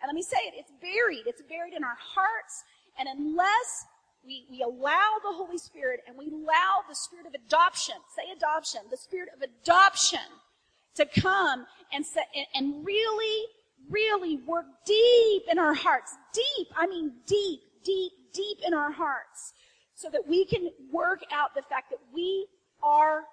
And 0.00 0.08
let 0.08 0.14
me 0.14 0.22
say 0.22 0.36
it, 0.46 0.54
it's 0.56 0.72
buried. 0.80 1.26
It's 1.26 1.42
buried 1.42 1.74
in 1.74 1.82
our 1.82 1.96
hearts. 1.98 2.64
And 2.98 3.08
unless 3.08 3.86
we, 4.24 4.44
we 4.50 4.62
allow 4.62 5.16
the 5.22 5.32
Holy 5.32 5.58
Spirit 5.58 6.00
and 6.06 6.16
we 6.16 6.26
allow 6.26 6.82
the 6.88 6.94
spirit 6.94 7.26
of 7.26 7.34
adoption, 7.34 7.94
say 8.14 8.30
adoption, 8.36 8.80
the 8.90 8.96
spirit 8.96 9.30
of 9.34 9.42
adoption 9.42 10.20
to 10.96 11.06
come 11.20 11.66
and, 11.92 12.04
set, 12.04 12.28
and, 12.34 12.46
and 12.54 12.86
really, 12.86 13.46
really 13.88 14.36
work 14.36 14.66
deep 14.84 15.42
in 15.50 15.58
our 15.58 15.74
hearts. 15.74 16.14
Deep, 16.32 16.68
I 16.76 16.86
mean 16.86 17.12
deep, 17.26 17.60
deep, 17.84 18.12
deep 18.32 18.58
in 18.66 18.74
our 18.74 18.92
hearts 18.92 19.54
so 19.94 20.08
that 20.10 20.26
we 20.28 20.44
can 20.44 20.70
work 20.92 21.22
out 21.32 21.54
the 21.54 21.62
fact 21.62 21.90
that 21.90 21.98
we 22.12 22.46
are 22.82 23.24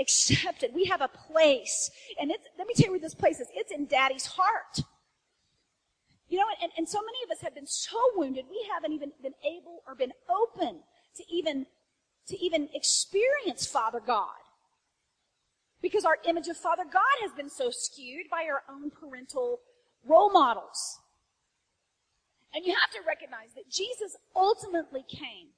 accepted. 0.00 0.74
We 0.74 0.84
have 0.86 1.00
a 1.00 1.08
place. 1.08 1.90
And 2.20 2.30
it's, 2.30 2.44
let 2.56 2.66
me 2.66 2.74
tell 2.74 2.86
you 2.86 2.92
where 2.92 3.00
this 3.00 3.14
place 3.14 3.40
is. 3.40 3.48
It's 3.54 3.72
in 3.72 3.86
daddy's 3.86 4.26
heart. 4.26 4.80
You 6.28 6.38
know, 6.38 6.44
and, 6.62 6.70
and 6.76 6.88
so 6.88 6.98
many 6.98 7.18
of 7.24 7.30
us 7.30 7.42
have 7.42 7.54
been 7.54 7.66
so 7.66 7.96
wounded, 8.14 8.44
we 8.50 8.66
haven't 8.72 8.92
even 8.92 9.12
been 9.22 9.34
able 9.44 9.82
or 9.86 9.94
been 9.94 10.12
open 10.28 10.80
to 11.16 11.24
even, 11.30 11.66
to 12.28 12.38
even 12.38 12.68
experience 12.74 13.66
Father 13.66 14.00
God. 14.04 14.28
Because 15.80 16.04
our 16.04 16.18
image 16.26 16.48
of 16.48 16.56
Father 16.56 16.84
God 16.84 17.02
has 17.22 17.32
been 17.32 17.48
so 17.48 17.70
skewed 17.70 18.26
by 18.30 18.44
our 18.44 18.62
own 18.68 18.90
parental 18.90 19.60
role 20.04 20.30
models. 20.30 20.98
And 22.54 22.64
you 22.64 22.74
have 22.74 22.90
to 22.90 22.98
recognize 23.06 23.54
that 23.54 23.70
Jesus 23.70 24.16
ultimately 24.34 25.04
came. 25.08 25.48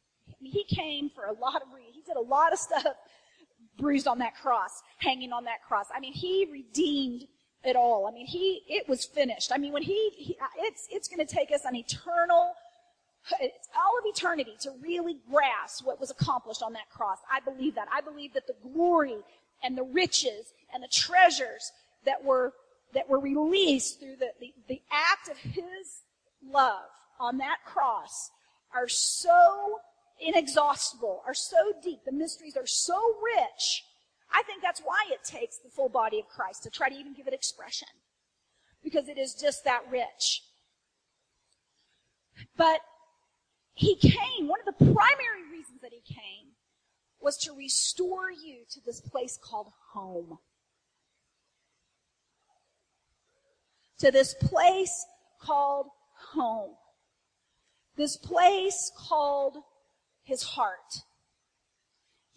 He 0.42 0.64
came 0.64 1.10
for 1.10 1.24
a 1.24 1.32
lot 1.32 1.62
of 1.62 1.68
reasons. 1.74 1.96
He 1.96 2.02
did 2.02 2.16
a 2.16 2.20
lot 2.20 2.52
of 2.52 2.58
stuff 2.58 2.84
bruised 3.80 4.06
on 4.06 4.18
that 4.18 4.36
cross, 4.36 4.82
hanging 4.98 5.32
on 5.32 5.44
that 5.44 5.62
cross. 5.66 5.86
I 5.94 6.00
mean, 6.00 6.12
he 6.12 6.46
redeemed 6.50 7.24
it 7.64 7.76
all. 7.76 8.06
I 8.06 8.12
mean, 8.12 8.26
he, 8.26 8.62
it 8.68 8.88
was 8.88 9.04
finished. 9.04 9.50
I 9.52 9.58
mean, 9.58 9.72
when 9.72 9.82
he, 9.82 10.10
he 10.16 10.36
it's, 10.58 10.86
it's 10.90 11.08
going 11.08 11.24
to 11.26 11.34
take 11.34 11.50
us 11.52 11.64
an 11.64 11.74
eternal, 11.74 12.52
it's 13.40 13.68
all 13.76 13.98
of 13.98 14.04
eternity 14.06 14.56
to 14.60 14.72
really 14.82 15.16
grasp 15.30 15.84
what 15.84 16.00
was 16.00 16.10
accomplished 16.10 16.62
on 16.62 16.72
that 16.74 16.88
cross. 16.90 17.18
I 17.30 17.40
believe 17.40 17.74
that. 17.74 17.88
I 17.92 18.00
believe 18.00 18.32
that 18.34 18.46
the 18.46 18.56
glory 18.62 19.18
and 19.62 19.76
the 19.76 19.82
riches 19.82 20.52
and 20.72 20.82
the 20.82 20.88
treasures 20.88 21.72
that 22.06 22.24
were, 22.24 22.52
that 22.94 23.08
were 23.08 23.20
released 23.20 24.00
through 24.00 24.16
the, 24.16 24.30
the, 24.40 24.54
the 24.68 24.80
act 24.90 25.28
of 25.28 25.36
his 25.38 26.02
love 26.48 26.88
on 27.18 27.38
that 27.38 27.58
cross 27.66 28.30
are 28.74 28.88
so 28.88 29.78
inexhaustible, 30.20 31.22
are 31.26 31.34
so 31.34 31.72
deep, 31.82 32.00
the 32.04 32.12
mysteries 32.12 32.56
are 32.56 32.66
so 32.66 33.16
rich. 33.24 33.84
I 34.32 34.42
think 34.42 34.62
that's 34.62 34.80
why 34.80 35.04
it 35.10 35.24
takes 35.24 35.58
the 35.58 35.70
full 35.70 35.88
body 35.88 36.18
of 36.20 36.28
Christ 36.28 36.62
to 36.64 36.70
try 36.70 36.88
to 36.88 36.94
even 36.94 37.14
give 37.14 37.26
it 37.26 37.34
expression. 37.34 37.88
Because 38.82 39.08
it 39.08 39.18
is 39.18 39.34
just 39.34 39.64
that 39.64 39.82
rich. 39.90 40.42
But 42.56 42.80
he 43.74 43.96
came, 43.96 44.46
one 44.46 44.60
of 44.60 44.66
the 44.66 44.84
primary 44.84 45.50
reasons 45.50 45.80
that 45.82 45.92
he 45.92 46.14
came 46.14 46.52
was 47.20 47.36
to 47.38 47.52
restore 47.52 48.30
you 48.30 48.64
to 48.70 48.80
this 48.84 49.00
place 49.00 49.38
called 49.42 49.68
home. 49.92 50.38
To 53.98 54.10
this 54.10 54.34
place 54.34 55.04
called 55.40 55.88
home. 56.32 56.74
This 57.96 58.16
place 58.16 58.90
called 58.96 59.58
his 60.30 60.42
heart. 60.44 61.02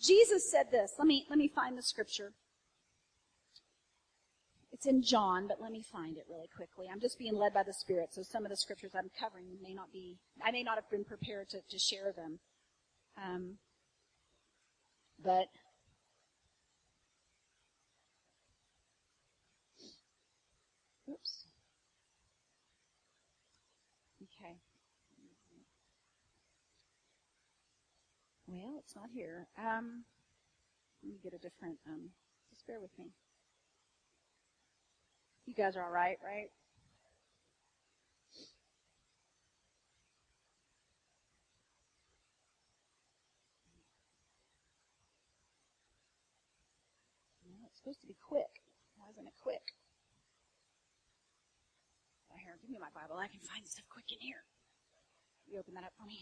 Jesus 0.02 0.50
said 0.50 0.72
this. 0.72 0.94
Let 0.98 1.08
me, 1.08 1.26
let 1.30 1.38
me 1.38 1.48
find 1.48 1.78
the 1.78 1.84
scripture. 1.84 2.34
It's 4.72 4.88
in 4.88 5.04
John, 5.04 5.48
but 5.48 5.62
let 5.62 5.72
me 5.72 5.84
find 5.84 6.18
it 6.18 6.26
really 6.28 6.50
quickly. 6.54 6.88
I'm 6.92 7.00
just 7.00 7.20
being 7.20 7.36
led 7.36 7.54
by 7.54 7.62
the 7.62 7.74
Spirit, 7.74 8.10
so 8.12 8.24
some 8.24 8.44
of 8.44 8.50
the 8.50 8.58
scriptures 8.58 8.92
I'm 8.98 9.12
covering 9.18 9.46
may 9.62 9.74
not 9.74 9.94
be, 9.94 10.18
I 10.44 10.52
may 10.52 10.64
not 10.64 10.76
have 10.76 10.90
been 10.90 11.06
prepared 11.06 11.50
to, 11.52 11.60
to 11.70 11.80
share 11.80 12.12
them. 12.12 12.40
Um, 13.24 13.58
but 15.24 15.46
oops. 21.08 21.46
Okay. 24.24 24.56
Well, 28.54 28.78
it's 28.78 28.96
not 28.96 29.10
here. 29.10 29.48
Um, 29.58 30.06
let 31.02 31.10
me 31.10 31.18
get 31.24 31.34
a 31.34 31.42
different. 31.42 31.82
Um, 31.90 32.14
just 32.54 32.68
bear 32.68 32.80
with 32.80 32.94
me. 33.00 33.10
You 35.48 35.56
guys 35.58 35.76
are 35.76 35.82
all 35.82 35.92
right, 35.92 36.22
right? 36.24 36.54
it's 47.66 47.82
supposed 47.82 48.02
to 48.02 48.08
be 48.08 48.16
quick. 48.22 48.62
Why 48.98 49.10
isn't 49.10 49.26
it 49.26 49.34
quick? 49.42 49.66
Oh, 52.30 52.38
here, 52.38 52.54
give 52.62 52.70
me 52.70 52.78
my 52.78 52.94
Bible. 52.94 53.18
I 53.18 53.34
can 53.34 53.42
find 53.42 53.66
stuff 53.66 53.90
quick 53.90 54.06
in 54.14 54.22
here. 54.22 54.46
You 55.50 55.58
open 55.58 55.74
that 55.74 55.84
up 55.90 55.94
for 55.98 56.06
me. 56.06 56.22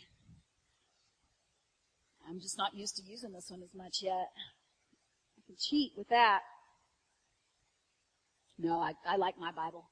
I'm 2.30 2.40
just 2.40 2.58
not 2.58 2.76
used 2.76 2.96
to 2.98 3.04
using 3.04 3.32
this 3.32 3.50
one 3.50 3.62
as 3.62 3.74
much 3.76 4.00
yet. 4.02 4.30
I 5.38 5.42
can 5.46 5.56
cheat 5.58 5.92
with 5.98 6.10
that. 6.10 6.42
No, 8.58 8.80
I, 8.80 8.94
I 9.08 9.18
like 9.18 9.40
my 9.40 9.52
Bible. 9.52 9.90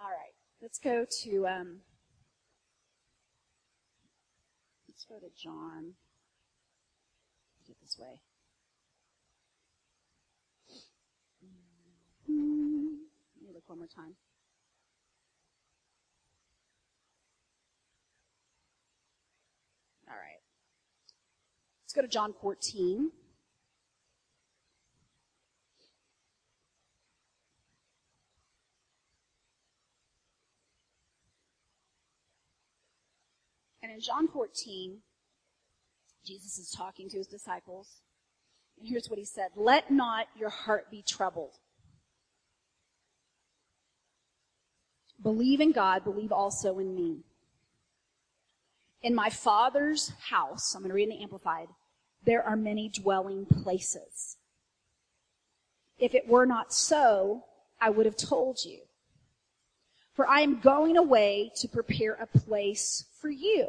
All 0.00 0.08
right, 0.08 0.34
let's 0.62 0.78
go 0.78 1.04
to 1.22 1.46
um, 1.46 1.80
let's 4.88 5.04
go 5.04 5.16
to 5.18 5.30
John. 5.36 5.94
It 7.68 7.76
this 7.82 7.98
way. 7.98 8.22
Let 12.26 13.46
me 13.46 13.52
look 13.52 13.68
one 13.68 13.78
more 13.78 13.86
time. 13.86 14.14
All 20.08 20.16
right. 20.16 20.40
Let's 21.88 21.94
go 21.94 22.02
to 22.02 22.08
John 22.08 22.34
14. 22.42 23.10
And 33.82 33.90
in 33.90 34.00
John 34.02 34.28
14, 34.28 34.98
Jesus 36.26 36.58
is 36.58 36.70
talking 36.76 37.08
to 37.08 37.16
his 37.16 37.26
disciples. 37.26 38.02
And 38.78 38.86
here's 38.86 39.08
what 39.08 39.18
he 39.18 39.24
said 39.24 39.48
Let 39.56 39.90
not 39.90 40.26
your 40.38 40.50
heart 40.50 40.90
be 40.90 41.02
troubled. 41.02 41.54
Believe 45.22 45.62
in 45.62 45.72
God, 45.72 46.04
believe 46.04 46.32
also 46.32 46.78
in 46.80 46.94
me. 46.94 47.24
In 49.02 49.14
my 49.14 49.30
Father's 49.30 50.12
house, 50.30 50.74
I'm 50.74 50.82
going 50.82 50.90
to 50.90 50.94
read 50.94 51.08
in 51.08 51.16
the 51.16 51.22
Amplified, 51.22 51.68
there 52.24 52.42
are 52.42 52.56
many 52.56 52.88
dwelling 52.88 53.46
places. 53.46 54.36
If 55.98 56.14
it 56.14 56.28
were 56.28 56.46
not 56.46 56.72
so, 56.72 57.44
I 57.80 57.90
would 57.90 58.06
have 58.06 58.16
told 58.16 58.64
you. 58.64 58.80
For 60.14 60.28
I 60.28 60.40
am 60.40 60.58
going 60.58 60.96
away 60.96 61.52
to 61.56 61.68
prepare 61.68 62.14
a 62.14 62.26
place 62.26 63.04
for 63.20 63.30
you. 63.30 63.68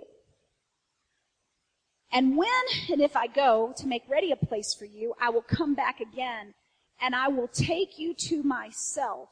And 2.12 2.36
when 2.36 2.50
and 2.92 3.02
if 3.02 3.16
I 3.16 3.28
go 3.28 3.74
to 3.78 3.88
make 3.88 4.04
ready 4.10 4.32
a 4.32 4.36
place 4.36 4.74
for 4.74 4.86
you, 4.86 5.14
I 5.22 5.30
will 5.30 5.44
come 5.44 5.76
back 5.76 6.00
again 6.00 6.56
and 7.00 7.16
I 7.16 7.28
will 7.28 7.48
take 7.48 8.00
you 8.00 8.14
to 8.16 8.42
myself 8.42 9.30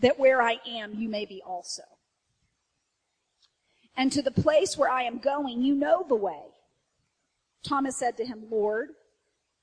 that 0.00 0.18
where 0.18 0.40
I 0.40 0.58
am, 0.66 0.94
you 0.94 1.08
may 1.08 1.24
be 1.24 1.42
also. 1.44 1.82
And 3.96 4.10
to 4.12 4.22
the 4.22 4.30
place 4.30 4.76
where 4.76 4.90
I 4.90 5.02
am 5.02 5.18
going, 5.18 5.62
you 5.62 5.74
know 5.74 6.04
the 6.08 6.16
way. 6.16 6.42
Thomas 7.62 7.96
said 7.96 8.16
to 8.16 8.26
him, 8.26 8.44
Lord, 8.50 8.90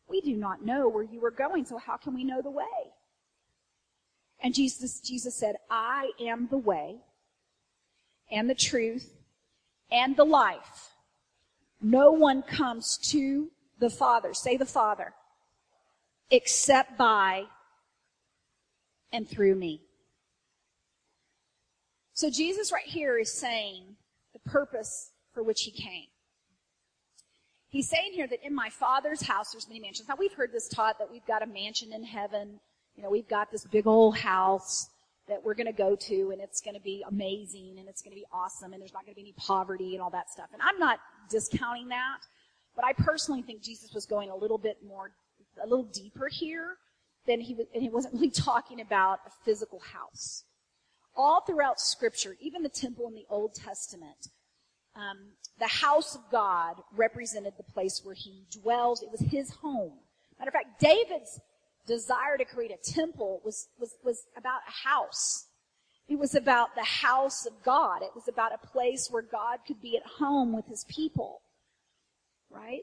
we 0.08 0.22
do 0.22 0.36
not 0.36 0.66
know 0.66 0.88
where 0.88 1.04
you 1.04 1.24
are 1.26 1.32
going, 1.32 1.66
so 1.66 1.78
how 1.78 1.98
can 1.98 2.14
we 2.14 2.24
know 2.24 2.42
the 2.42 2.52
way? 2.52 2.66
And 4.42 4.54
Jesus, 4.54 5.00
Jesus 5.00 5.36
said, 5.36 5.56
I 5.70 6.12
am 6.20 6.48
the 6.50 6.58
way 6.58 6.98
and 8.32 8.50
the 8.50 8.56
truth 8.56 9.14
and 9.92 10.16
the 10.16 10.26
life. 10.26 10.90
No 11.82 12.12
one 12.12 12.42
comes 12.42 12.98
to 13.10 13.52
the 13.80 13.90
Father, 13.90 14.34
say 14.34 14.58
the 14.58 14.66
Father, 14.66 15.14
except 16.30 16.98
by 16.98 17.46
and 19.12 19.28
through 19.28 19.56
me. 19.56 19.82
So 22.14 22.30
Jesus 22.30 22.72
right 22.72 22.86
here 22.86 23.18
is 23.18 23.32
saying 23.32 23.96
purpose 24.46 25.12
for 25.34 25.44
which 25.44 25.62
he 25.62 25.72
came. 25.72 26.08
He's 27.70 27.90
saying 27.90 28.12
here 28.14 28.28
that 28.28 28.46
in 28.46 28.54
my 28.54 28.70
father's 28.70 29.22
house 29.22 29.52
there's 29.52 29.68
many 29.68 29.80
mansions. 29.80 30.10
Now 30.10 30.16
we've 30.20 30.34
heard 30.34 30.52
this 30.52 30.68
taught 30.68 31.00
that 31.00 31.10
we've 31.10 31.26
got 31.26 31.42
a 31.42 31.46
mansion 31.46 31.94
in 31.94 32.04
heaven. 32.04 32.60
You 32.96 33.04
know, 33.04 33.10
we've 33.10 33.30
got 33.30 33.50
this 33.50 33.66
big 33.66 33.88
old 33.88 34.18
house 34.18 34.90
that 35.30 35.42
we're 35.42 35.54
going 35.54 35.68
to 35.68 35.74
go 35.74 35.96
to 35.96 36.32
and 36.32 36.42
it's 36.42 36.60
going 36.60 36.76
to 36.76 36.82
be 36.82 37.04
amazing 37.08 37.76
and 37.80 37.88
it's 37.88 38.02
going 38.02 38.12
to 38.12 38.20
be 38.20 38.26
awesome 38.34 38.74
and 38.74 38.82
there's 38.82 38.94
not 38.94 39.06
going 39.06 39.14
to 39.14 39.16
be 39.16 39.22
any 39.22 39.34
poverty 39.38 39.94
and 39.94 40.02
all 40.02 40.10
that 40.10 40.30
stuff. 40.30 40.48
And 40.52 40.62
I'm 40.62 40.78
not 40.78 41.00
discounting 41.30 41.88
that, 41.88 42.20
but 42.76 42.84
I 42.84 42.92
personally 42.94 43.42
think 43.42 43.62
Jesus 43.62 43.94
was 43.94 44.06
going 44.06 44.30
a 44.30 44.36
little 44.36 44.58
bit 44.58 44.78
more, 44.86 45.12
a 45.64 45.68
little 45.68 45.86
deeper 45.86 46.28
here 46.28 46.76
than 47.26 47.40
he 47.40 47.54
was, 47.54 47.68
and 47.74 47.82
he 47.82 47.90
wasn't 47.90 48.14
really 48.16 48.30
talking 48.36 48.82
about 48.82 49.20
a 49.26 49.32
physical 49.46 49.80
house. 49.80 50.44
All 51.16 51.42
throughout 51.42 51.80
scripture, 51.80 52.36
even 52.40 52.64
the 52.64 52.70
temple 52.70 53.08
in 53.08 53.14
the 53.14 53.26
Old 53.30 53.54
Testament, 53.54 54.30
um, 54.96 55.34
the 55.60 55.68
house 55.68 56.16
of 56.16 56.22
God 56.32 56.76
represented 56.96 57.54
the 57.58 57.72
place 57.72 58.02
where 58.04 58.16
he 58.16 58.46
dwells. 58.52 59.02
It 59.02 59.12
was 59.12 59.22
his 59.22 59.52
home. 59.52 59.94
Matter 60.40 60.50
of 60.50 60.54
fact, 60.54 60.80
David's 60.80 61.40
desire 61.86 62.38
to 62.38 62.46
create 62.46 62.72
a 62.72 62.92
temple 62.92 63.42
was, 63.44 63.68
was, 63.80 63.96
was 64.04 64.24
about 64.38 64.62
a 64.68 64.90
house. 64.90 65.46
It 66.08 66.20
was 66.20 66.36
about 66.36 66.76
the 66.76 66.84
house 66.84 67.46
of 67.46 67.54
God. 67.64 68.02
It 68.02 68.12
was 68.16 68.28
about 68.28 68.52
a 68.54 68.68
place 68.68 69.08
where 69.10 69.22
God 69.22 69.60
could 69.66 69.82
be 69.82 69.98
at 69.98 70.04
home 70.20 70.54
with 70.54 70.66
his 70.68 70.86
people. 70.90 71.42
Right? 72.50 72.82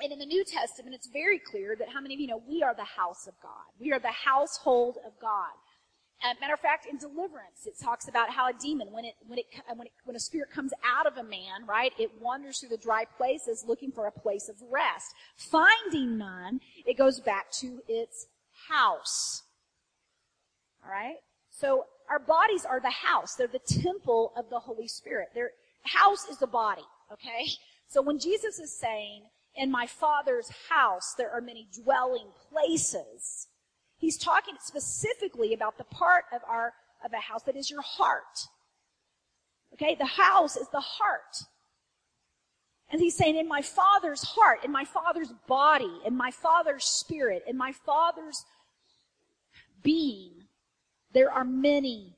And 0.00 0.12
in 0.12 0.18
the 0.18 0.26
New 0.26 0.44
Testament, 0.44 0.94
it's 0.94 1.08
very 1.08 1.38
clear 1.38 1.74
that 1.78 1.88
how 1.88 2.00
many 2.00 2.14
of 2.14 2.20
you 2.20 2.26
know 2.26 2.42
we 2.46 2.62
are 2.62 2.74
the 2.74 2.84
house 2.84 3.26
of 3.26 3.34
God? 3.42 3.66
We 3.80 3.92
are 3.92 3.98
the 3.98 4.08
household 4.08 4.98
of 5.04 5.12
God. 5.20 5.54
Uh, 6.24 6.34
matter 6.40 6.54
of 6.54 6.60
fact, 6.60 6.86
in 6.86 6.98
deliverance, 6.98 7.66
it 7.66 7.74
talks 7.80 8.08
about 8.08 8.30
how 8.30 8.48
a 8.48 8.52
demon, 8.52 8.88
when 8.90 9.04
it, 9.04 9.14
when 9.26 9.38
it, 9.38 9.46
when 9.74 9.86
it, 9.86 9.92
when 10.04 10.16
a 10.16 10.20
spirit 10.20 10.50
comes 10.50 10.72
out 10.84 11.06
of 11.06 11.16
a 11.16 11.22
man, 11.22 11.64
right, 11.66 11.92
it 11.98 12.10
wanders 12.20 12.58
through 12.58 12.70
the 12.70 12.76
dry 12.76 13.04
places 13.16 13.64
looking 13.66 13.92
for 13.92 14.06
a 14.06 14.12
place 14.12 14.48
of 14.48 14.56
rest. 14.70 15.14
Finding 15.36 16.18
none, 16.18 16.60
it 16.84 16.98
goes 16.98 17.20
back 17.20 17.52
to 17.52 17.80
its 17.86 18.26
house. 18.68 19.42
Alright? 20.84 21.16
So, 21.50 21.84
our 22.10 22.18
bodies 22.18 22.64
are 22.64 22.80
the 22.80 22.90
house. 22.90 23.34
They're 23.34 23.46
the 23.46 23.58
temple 23.58 24.32
of 24.36 24.48
the 24.50 24.58
Holy 24.58 24.88
Spirit. 24.88 25.28
Their 25.34 25.50
house 25.84 26.26
is 26.28 26.38
the 26.38 26.46
body, 26.46 26.84
okay? 27.12 27.46
So 27.88 28.02
when 28.02 28.18
Jesus 28.18 28.58
is 28.58 28.72
saying, 28.72 29.24
in 29.54 29.70
my 29.70 29.86
Father's 29.86 30.50
house 30.68 31.14
there 31.16 31.30
are 31.30 31.40
many 31.40 31.68
dwelling 31.82 32.28
places, 32.50 33.48
He's 33.98 34.16
talking 34.16 34.54
specifically 34.60 35.52
about 35.52 35.76
the 35.76 35.84
part 35.84 36.24
of 36.32 36.40
our, 36.48 36.72
of 37.04 37.12
a 37.12 37.20
house 37.20 37.42
that 37.44 37.56
is 37.56 37.70
your 37.70 37.82
heart. 37.82 38.48
Okay? 39.74 39.96
The 39.96 40.06
house 40.06 40.56
is 40.56 40.68
the 40.68 40.80
heart. 40.80 41.44
And 42.90 43.00
he's 43.00 43.16
saying, 43.16 43.36
in 43.36 43.48
my 43.48 43.60
father's 43.60 44.22
heart, 44.22 44.64
in 44.64 44.72
my 44.72 44.84
father's 44.84 45.32
body, 45.46 46.00
in 46.06 46.16
my 46.16 46.30
father's 46.30 46.84
spirit, 46.84 47.42
in 47.46 47.56
my 47.56 47.72
father's 47.72 48.44
being, 49.82 50.44
there 51.12 51.30
are 51.30 51.44
many 51.44 52.16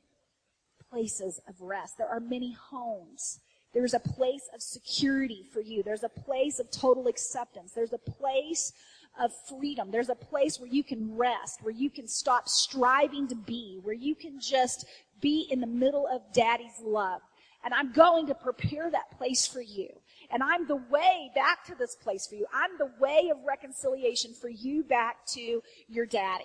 places 0.90 1.40
of 1.48 1.60
rest. 1.60 1.98
There 1.98 2.08
are 2.08 2.20
many 2.20 2.52
homes. 2.52 3.40
There's 3.72 3.94
a 3.94 4.00
place 4.00 4.48
of 4.54 4.60
security 4.60 5.44
for 5.52 5.60
you. 5.60 5.82
There's 5.82 6.02
a 6.02 6.08
place 6.08 6.58
of 6.58 6.70
total 6.70 7.06
acceptance. 7.06 7.72
There's 7.72 7.92
a 7.92 7.98
place 7.98 8.72
of 9.18 9.32
freedom. 9.48 9.90
There's 9.90 10.08
a 10.08 10.14
place 10.14 10.58
where 10.58 10.68
you 10.68 10.84
can 10.84 11.16
rest, 11.16 11.62
where 11.62 11.74
you 11.74 11.90
can 11.90 12.06
stop 12.06 12.48
striving 12.48 13.28
to 13.28 13.34
be, 13.34 13.78
where 13.82 13.94
you 13.94 14.14
can 14.14 14.40
just 14.40 14.86
be 15.20 15.46
in 15.50 15.60
the 15.60 15.66
middle 15.66 16.06
of 16.06 16.22
daddy's 16.32 16.80
love. 16.82 17.20
And 17.64 17.74
I'm 17.74 17.92
going 17.92 18.26
to 18.28 18.34
prepare 18.34 18.90
that 18.90 19.18
place 19.18 19.46
for 19.46 19.60
you. 19.60 19.88
And 20.30 20.42
I'm 20.42 20.66
the 20.66 20.76
way 20.90 21.30
back 21.34 21.64
to 21.66 21.74
this 21.74 21.94
place 21.94 22.26
for 22.26 22.36
you. 22.36 22.46
I'm 22.54 22.78
the 22.78 22.90
way 22.98 23.30
of 23.30 23.38
reconciliation 23.46 24.32
for 24.32 24.48
you 24.48 24.82
back 24.82 25.26
to 25.28 25.62
your 25.88 26.06
daddy. 26.06 26.44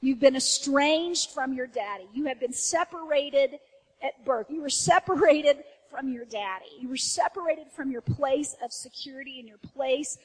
You've 0.00 0.20
been 0.20 0.36
estranged 0.36 1.30
from 1.30 1.54
your 1.54 1.66
daddy. 1.66 2.06
You 2.12 2.26
have 2.26 2.38
been 2.38 2.52
separated 2.52 3.58
at 4.02 4.24
birth. 4.24 4.46
You 4.50 4.60
were 4.60 4.68
separated 4.68 5.64
from 5.90 6.12
your 6.12 6.26
daddy. 6.26 6.66
You 6.78 6.88
were 6.88 6.96
separated 6.96 7.72
from 7.74 7.90
your 7.90 8.02
place 8.02 8.54
of 8.62 8.72
security 8.72 9.38
and 9.38 9.48
your 9.48 9.58
place 9.58 10.18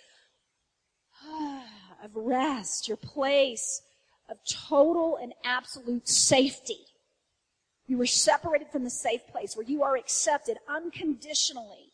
of 2.04 2.12
rest, 2.15 2.88
your 2.88 2.98
place 2.98 3.82
of 4.30 4.38
total 4.48 5.18
and 5.22 5.34
absolute 5.44 6.08
safety. 6.08 6.80
You 7.88 7.98
were 7.98 8.06
separated 8.06 8.68
from 8.72 8.84
the 8.84 8.89
safe 8.89 9.26
place 9.28 9.56
where 9.56 9.65
you 9.65 9.82
are 9.84 9.96
accepted 9.96 10.58
unconditionally, 10.68 11.94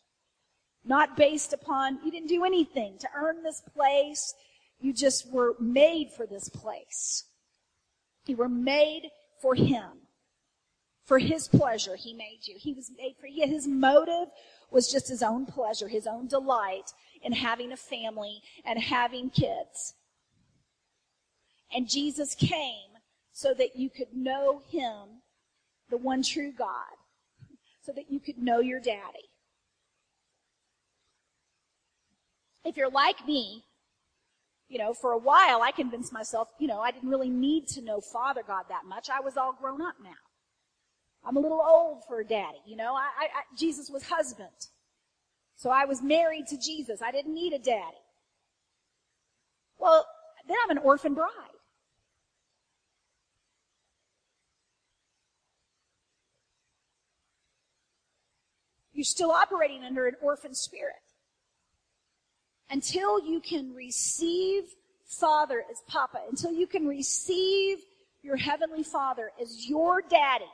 not 0.84 1.16
based 1.16 1.52
upon, 1.52 1.98
you 2.04 2.10
didn't 2.10 2.28
do 2.28 2.44
anything 2.44 2.98
to 2.98 3.08
earn 3.16 3.42
this 3.42 3.62
place. 3.74 4.34
You 4.78 4.92
just 4.92 5.32
were 5.32 5.54
made 5.58 6.10
for 6.14 6.26
this 6.26 6.48
place. 6.48 7.24
You 8.26 8.36
were 8.36 8.48
made 8.48 9.10
for 9.40 9.54
Him. 9.54 9.88
For 11.04 11.18
His 11.18 11.48
pleasure, 11.48 11.96
He 11.96 12.12
made 12.12 12.40
you. 12.44 12.56
He 12.58 12.74
was 12.74 12.90
made 12.96 13.16
for 13.18 13.26
you. 13.26 13.46
His 13.46 13.66
motive 13.66 14.28
was 14.70 14.92
just 14.92 15.08
His 15.08 15.22
own 15.22 15.46
pleasure, 15.46 15.88
His 15.88 16.06
own 16.06 16.26
delight 16.26 16.92
in 17.26 17.32
having 17.32 17.72
a 17.72 17.76
family 17.76 18.40
and 18.64 18.78
having 18.78 19.28
kids. 19.28 19.94
And 21.74 21.90
Jesus 21.90 22.36
came 22.36 22.92
so 23.32 23.52
that 23.52 23.74
you 23.74 23.90
could 23.90 24.14
know 24.14 24.62
Him, 24.70 25.22
the 25.90 25.96
one 25.96 26.22
true 26.22 26.52
God, 26.56 26.94
so 27.82 27.92
that 27.92 28.10
you 28.10 28.20
could 28.20 28.38
know 28.38 28.60
your 28.60 28.78
daddy. 28.78 29.28
If 32.64 32.76
you're 32.76 32.90
like 32.90 33.26
me, 33.26 33.64
you 34.68 34.78
know, 34.78 34.94
for 34.94 35.10
a 35.10 35.18
while 35.18 35.62
I 35.62 35.72
convinced 35.72 36.12
myself, 36.12 36.48
you 36.60 36.68
know, 36.68 36.80
I 36.80 36.92
didn't 36.92 37.08
really 37.08 37.28
need 37.28 37.66
to 37.68 37.82
know 37.82 38.00
Father 38.00 38.42
God 38.46 38.64
that 38.68 38.84
much. 38.86 39.08
I 39.10 39.20
was 39.20 39.36
all 39.36 39.52
grown 39.52 39.82
up 39.82 39.96
now. 40.02 40.10
I'm 41.24 41.36
a 41.36 41.40
little 41.40 41.60
old 41.60 42.04
for 42.06 42.20
a 42.20 42.24
daddy, 42.24 42.58
you 42.64 42.76
know. 42.76 42.94
I, 42.94 43.08
I, 43.20 43.56
Jesus 43.58 43.90
was 43.90 44.04
husband. 44.04 44.68
So 45.56 45.70
I 45.70 45.86
was 45.86 46.02
married 46.02 46.46
to 46.48 46.58
Jesus. 46.58 47.02
I 47.02 47.10
didn't 47.10 47.34
need 47.34 47.52
a 47.52 47.58
daddy. 47.58 47.96
Well, 49.78 50.06
then 50.46 50.56
I'm 50.62 50.70
an 50.70 50.78
orphan 50.78 51.14
bride. 51.14 51.30
You're 58.92 59.04
still 59.04 59.30
operating 59.30 59.82
under 59.82 60.06
an 60.06 60.14
orphan 60.22 60.54
spirit. 60.54 60.94
until 62.70 63.20
you 63.24 63.40
can 63.40 63.74
receive 63.74 64.64
Father 65.04 65.64
as 65.70 65.82
Papa, 65.86 66.20
until 66.28 66.52
you 66.52 66.66
can 66.66 66.86
receive 66.86 67.78
your 68.22 68.36
Heavenly 68.36 68.82
Father 68.82 69.30
as 69.40 69.68
your 69.68 70.02
daddy, 70.02 70.44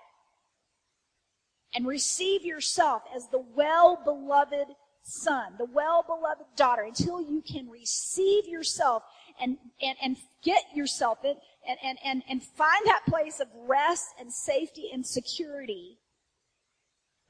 and 1.74 1.86
receive 1.86 2.44
yourself 2.44 3.02
as 3.16 3.28
the 3.28 3.42
well-beloved 3.54 4.66
son, 5.02 5.54
the 5.58 5.64
well-beloved 5.64 6.44
daughter, 6.56 6.82
until 6.82 7.20
you 7.20 7.42
can 7.42 7.68
receive 7.68 8.46
yourself 8.46 9.02
and, 9.40 9.58
and, 9.80 9.96
and 10.02 10.16
get 10.42 10.62
yourself 10.74 11.18
in, 11.24 11.34
and, 11.68 11.78
and, 11.84 11.98
and, 12.04 12.22
and 12.28 12.42
find 12.42 12.86
that 12.86 13.02
place 13.06 13.40
of 13.40 13.48
rest 13.66 14.06
and 14.18 14.32
safety 14.32 14.90
and 14.92 15.06
security, 15.06 15.98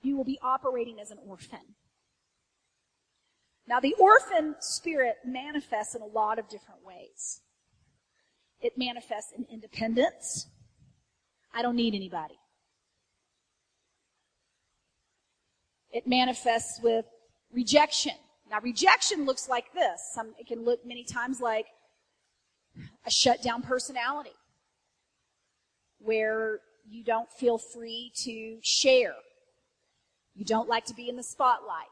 you 0.02 0.16
will 0.16 0.24
be 0.24 0.38
operating 0.42 1.00
as 1.00 1.10
an 1.10 1.18
orphan. 1.26 1.74
Now, 3.66 3.80
the 3.80 3.94
orphan 3.98 4.56
spirit 4.60 5.16
manifests 5.24 5.94
in 5.94 6.02
a 6.02 6.06
lot 6.06 6.38
of 6.38 6.48
different 6.48 6.84
ways. 6.84 7.40
It 8.60 8.76
manifests 8.76 9.32
in 9.36 9.46
independence. 9.50 10.48
I 11.54 11.62
don't 11.62 11.76
need 11.76 11.94
anybody. 11.94 12.38
It 15.90 16.06
manifests 16.06 16.80
with 16.82 17.04
rejection. 17.52 18.14
Now, 18.50 18.60
rejection 18.60 19.24
looks 19.24 19.48
like 19.48 19.72
this. 19.72 20.00
Some, 20.14 20.34
it 20.38 20.46
can 20.46 20.64
look 20.64 20.84
many 20.84 21.04
times 21.04 21.40
like 21.40 21.66
a 23.06 23.10
shut 23.10 23.42
down 23.42 23.62
personality 23.62 24.30
where 25.98 26.60
you 26.88 27.04
don't 27.04 27.30
feel 27.30 27.58
free 27.58 28.12
to 28.24 28.58
share. 28.62 29.14
You 30.34 30.44
don't 30.44 30.68
like 30.68 30.84
to 30.86 30.94
be 30.94 31.08
in 31.08 31.16
the 31.16 31.22
spotlight. 31.22 31.86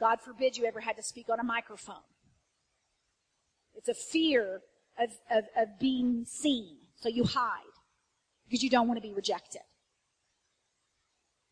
God 0.00 0.20
forbid 0.20 0.56
you 0.56 0.64
ever 0.64 0.80
had 0.80 0.96
to 0.96 1.02
speak 1.02 1.28
on 1.28 1.40
a 1.40 1.44
microphone. 1.44 1.96
It's 3.74 3.88
a 3.88 3.94
fear 3.94 4.60
of, 4.98 5.10
of, 5.30 5.44
of 5.56 5.78
being 5.80 6.24
seen, 6.26 6.76
so 6.96 7.08
you 7.08 7.24
hide 7.24 7.62
because 8.46 8.62
you 8.62 8.70
don't 8.70 8.88
want 8.88 8.98
to 8.98 9.06
be 9.06 9.14
rejected. 9.14 9.60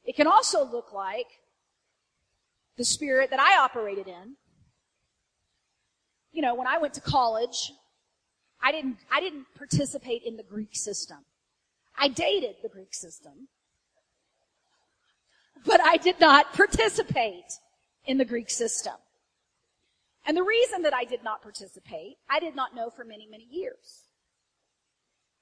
It 0.05 0.17
can 0.17 0.27
also 0.27 0.65
look 0.65 0.93
like 0.93 1.27
the 2.77 2.85
spirit 2.85 3.31
that 3.31 3.41
I 3.41 3.59
operated 3.59 4.07
in. 4.07 4.37
You 6.33 6.43
know, 6.43 6.55
when 6.55 6.67
I 6.67 6.79
went 6.79 6.95
to 6.95 7.01
college, 7.01 7.73
I 8.63 8.73
didn't, 8.73 8.99
I 9.11 9.21
didn't 9.21 9.47
participate 9.57 10.23
in 10.25 10.37
the 10.37 10.43
Greek 10.43 10.75
system. 10.75 11.19
I 11.99 12.09
dated 12.09 12.57
the 12.63 12.69
Greek 12.69 12.95
system, 12.95 13.49
but 15.65 15.81
I 15.81 15.97
did 15.97 16.21
not 16.21 16.53
participate 16.53 17.59
in 18.05 18.19
the 18.19 18.25
Greek 18.25 18.51
system. 18.51 18.95
And 20.27 20.37
the 20.37 20.43
reason 20.43 20.83
that 20.83 20.93
I 20.93 21.05
did 21.05 21.23
not 21.25 21.43
participate, 21.43 22.17
I 22.29 22.41
did 22.41 22.55
not 22.55 22.75
know 22.75 22.91
for 22.91 23.05
many, 23.05 23.27
many 23.31 23.47
years. 23.51 24.09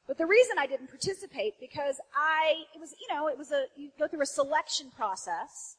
But 0.06 0.18
the 0.18 0.26
reason 0.26 0.56
I 0.58 0.66
didn't 0.66 0.88
participate 0.88 1.54
because 1.58 1.98
I, 2.14 2.54
it 2.74 2.78
was, 2.78 2.94
you 3.00 3.14
know, 3.14 3.28
it 3.28 3.38
was 3.38 3.50
a, 3.50 3.64
you 3.74 3.90
go 3.98 4.06
through 4.06 4.20
a 4.20 4.26
selection 4.26 4.90
process 4.94 5.76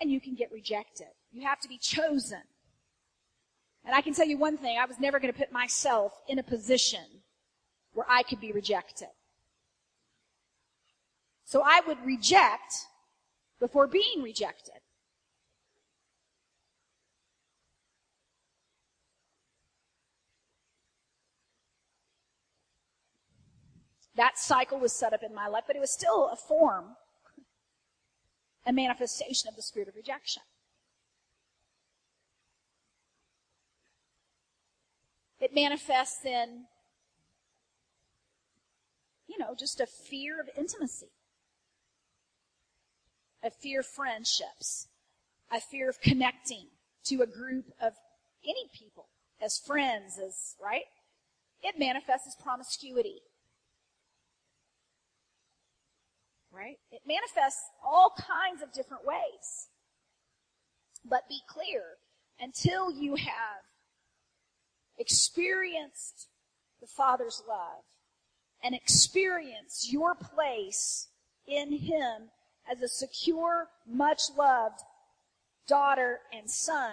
and 0.00 0.10
you 0.10 0.20
can 0.20 0.34
get 0.34 0.50
rejected. 0.50 1.08
You 1.32 1.46
have 1.46 1.60
to 1.60 1.68
be 1.68 1.78
chosen. 1.78 2.42
And 3.84 3.94
I 3.94 4.00
can 4.00 4.14
tell 4.14 4.26
you 4.26 4.36
one 4.36 4.56
thing, 4.56 4.78
I 4.78 4.86
was 4.86 4.98
never 4.98 5.20
going 5.20 5.32
to 5.32 5.38
put 5.38 5.52
myself 5.52 6.12
in 6.28 6.38
a 6.38 6.42
position 6.42 7.04
where 7.92 8.06
I 8.08 8.22
could 8.22 8.40
be 8.40 8.52
rejected. 8.52 9.08
So 11.44 11.62
I 11.64 11.80
would 11.86 11.98
reject 12.04 12.86
before 13.58 13.86
being 13.86 14.22
rejected. 14.22 14.74
That 24.16 24.38
cycle 24.38 24.78
was 24.78 24.92
set 24.92 25.12
up 25.12 25.22
in 25.22 25.34
my 25.34 25.46
life, 25.48 25.64
but 25.66 25.76
it 25.76 25.80
was 25.80 25.92
still 25.92 26.28
a 26.30 26.36
form 26.36 26.96
a 28.66 28.72
manifestation 28.72 29.48
of 29.48 29.56
the 29.56 29.62
spirit 29.62 29.88
of 29.88 29.96
rejection. 29.96 30.42
It 35.40 35.54
manifests 35.54 36.24
in, 36.24 36.64
you 39.26 39.38
know, 39.38 39.54
just 39.58 39.80
a 39.80 39.86
fear 39.86 40.38
of 40.38 40.50
intimacy, 40.56 41.08
a 43.42 43.50
fear 43.50 43.80
of 43.80 43.86
friendships, 43.86 44.88
a 45.50 45.60
fear 45.60 45.88
of 45.88 46.00
connecting 46.00 46.66
to 47.04 47.22
a 47.22 47.26
group 47.26 47.72
of 47.80 47.94
any 48.44 48.68
people 48.78 49.06
as 49.40 49.58
friends, 49.58 50.18
as, 50.18 50.56
right? 50.62 50.84
It 51.62 51.78
manifests 51.78 52.26
as 52.26 52.34
promiscuity. 52.34 53.22
Right? 56.52 56.76
It 56.90 57.00
manifests 57.06 57.62
all 57.84 58.14
kinds 58.18 58.62
of 58.62 58.72
different 58.72 59.04
ways. 59.04 59.68
But 61.04 61.28
be 61.28 61.40
clear, 61.48 61.82
until 62.38 62.90
you 62.90 63.16
have 63.16 63.62
experienced 64.98 66.28
the 66.80 66.86
Father's 66.86 67.42
love 67.48 67.82
and 68.62 68.74
experience 68.74 69.88
your 69.90 70.14
place 70.14 71.08
in 71.46 71.72
Him 71.72 72.30
as 72.70 72.82
a 72.82 72.88
secure, 72.88 73.68
much 73.86 74.22
loved 74.36 74.80
daughter 75.66 76.18
and 76.32 76.50
son, 76.50 76.92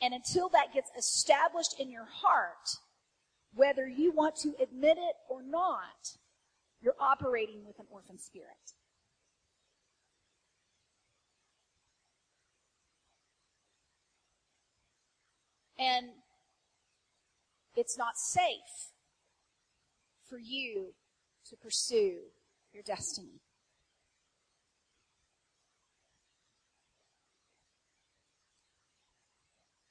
and 0.00 0.14
until 0.14 0.48
that 0.50 0.72
gets 0.72 0.90
established 0.96 1.78
in 1.78 1.90
your 1.90 2.06
heart, 2.06 2.76
whether 3.54 3.88
you 3.88 4.12
want 4.12 4.36
to 4.36 4.54
admit 4.62 4.96
it 4.96 5.16
or 5.28 5.42
not, 5.42 6.16
you're 6.80 6.94
operating 7.00 7.64
with 7.66 7.78
an 7.78 7.86
orphan 7.90 8.18
spirit. 8.18 8.74
And 15.78 16.08
it's 17.76 17.96
not 17.96 18.16
safe 18.16 18.92
for 20.28 20.38
you 20.38 20.94
to 21.48 21.56
pursue 21.56 22.18
your 22.72 22.82
destiny. 22.82 23.40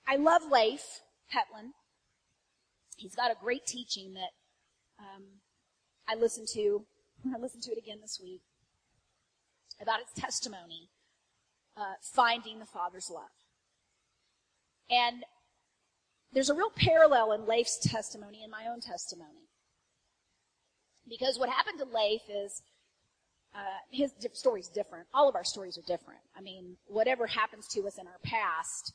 I 0.06 0.15
love 0.15 0.41
Leif 0.50 1.02
Hetland. 1.28 1.73
He's 2.95 3.15
got 3.15 3.32
a 3.32 3.36
great 3.41 3.65
teaching 3.65 4.13
that 4.13 4.32
um, 5.00 5.23
I 6.07 6.15
listened 6.15 6.47
to, 6.53 6.85
I 7.33 7.37
listened 7.37 7.63
to 7.63 7.71
it 7.71 7.77
again 7.77 7.97
this 8.01 8.19
week, 8.21 8.41
about 9.81 9.99
its 9.99 10.13
testimony, 10.13 10.89
uh, 11.75 11.95
finding 12.01 12.59
the 12.59 12.65
Father's 12.65 13.09
love. 13.13 13.29
And 14.89 15.23
there's 16.31 16.49
a 16.49 16.53
real 16.53 16.71
parallel 16.75 17.33
in 17.33 17.45
Leif's 17.45 17.77
testimony 17.79 18.41
and 18.43 18.51
my 18.51 18.67
own 18.71 18.79
testimony. 18.79 19.49
Because 21.09 21.37
what 21.39 21.49
happened 21.49 21.79
to 21.79 21.85
Leif 21.85 22.21
is, 22.29 22.61
uh, 23.55 23.59
his 23.91 24.11
story 24.33 24.61
is 24.61 24.67
different. 24.67 25.07
All 25.13 25.29
of 25.29 25.35
our 25.35 25.43
stories 25.43 25.77
are 25.77 25.87
different. 25.87 26.19
I 26.37 26.41
mean, 26.41 26.77
whatever 26.87 27.27
happens 27.27 27.67
to 27.69 27.87
us 27.87 27.97
in 27.97 28.07
our 28.07 28.19
past 28.23 28.93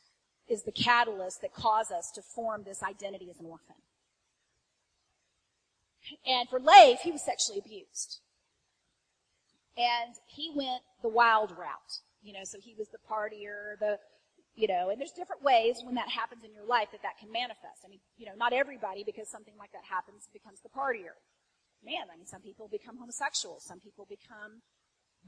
is 0.48 0.62
the 0.62 0.72
catalyst 0.72 1.40
that 1.40 1.54
caused 1.54 1.92
us 1.92 2.10
to 2.14 2.22
form 2.22 2.64
this 2.64 2.82
identity 2.82 3.28
as 3.30 3.38
an 3.40 3.46
orphan. 3.46 3.76
And 6.26 6.48
for 6.48 6.60
Leif, 6.60 7.00
he 7.00 7.12
was 7.12 7.22
sexually 7.22 7.58
abused. 7.58 8.20
And 9.76 10.14
he 10.26 10.52
went 10.54 10.82
the 11.02 11.08
wild 11.08 11.50
route. 11.52 12.00
You 12.22 12.32
know, 12.32 12.44
so 12.44 12.58
he 12.60 12.74
was 12.78 12.88
the 12.88 13.02
partier, 13.02 13.78
the, 13.80 13.98
you 14.54 14.68
know, 14.68 14.90
and 14.90 15.00
there's 15.00 15.10
different 15.10 15.42
ways 15.42 15.82
when 15.82 15.96
that 15.96 16.08
happens 16.08 16.44
in 16.44 16.54
your 16.54 16.66
life 16.66 16.88
that 16.92 17.02
that 17.02 17.18
can 17.18 17.32
manifest. 17.32 17.82
I 17.84 17.88
mean, 17.88 17.98
you 18.16 18.26
know, 18.26 18.36
not 18.36 18.52
everybody, 18.52 19.02
because 19.02 19.28
something 19.28 19.54
like 19.58 19.72
that 19.72 19.82
happens, 19.88 20.28
becomes 20.32 20.60
the 20.62 20.68
partier. 20.68 21.18
Man, 21.84 22.06
I 22.12 22.16
mean, 22.16 22.26
some 22.26 22.42
people 22.42 22.68
become 22.70 22.96
homosexuals. 22.96 23.64
Some 23.64 23.80
people 23.80 24.06
become 24.08 24.62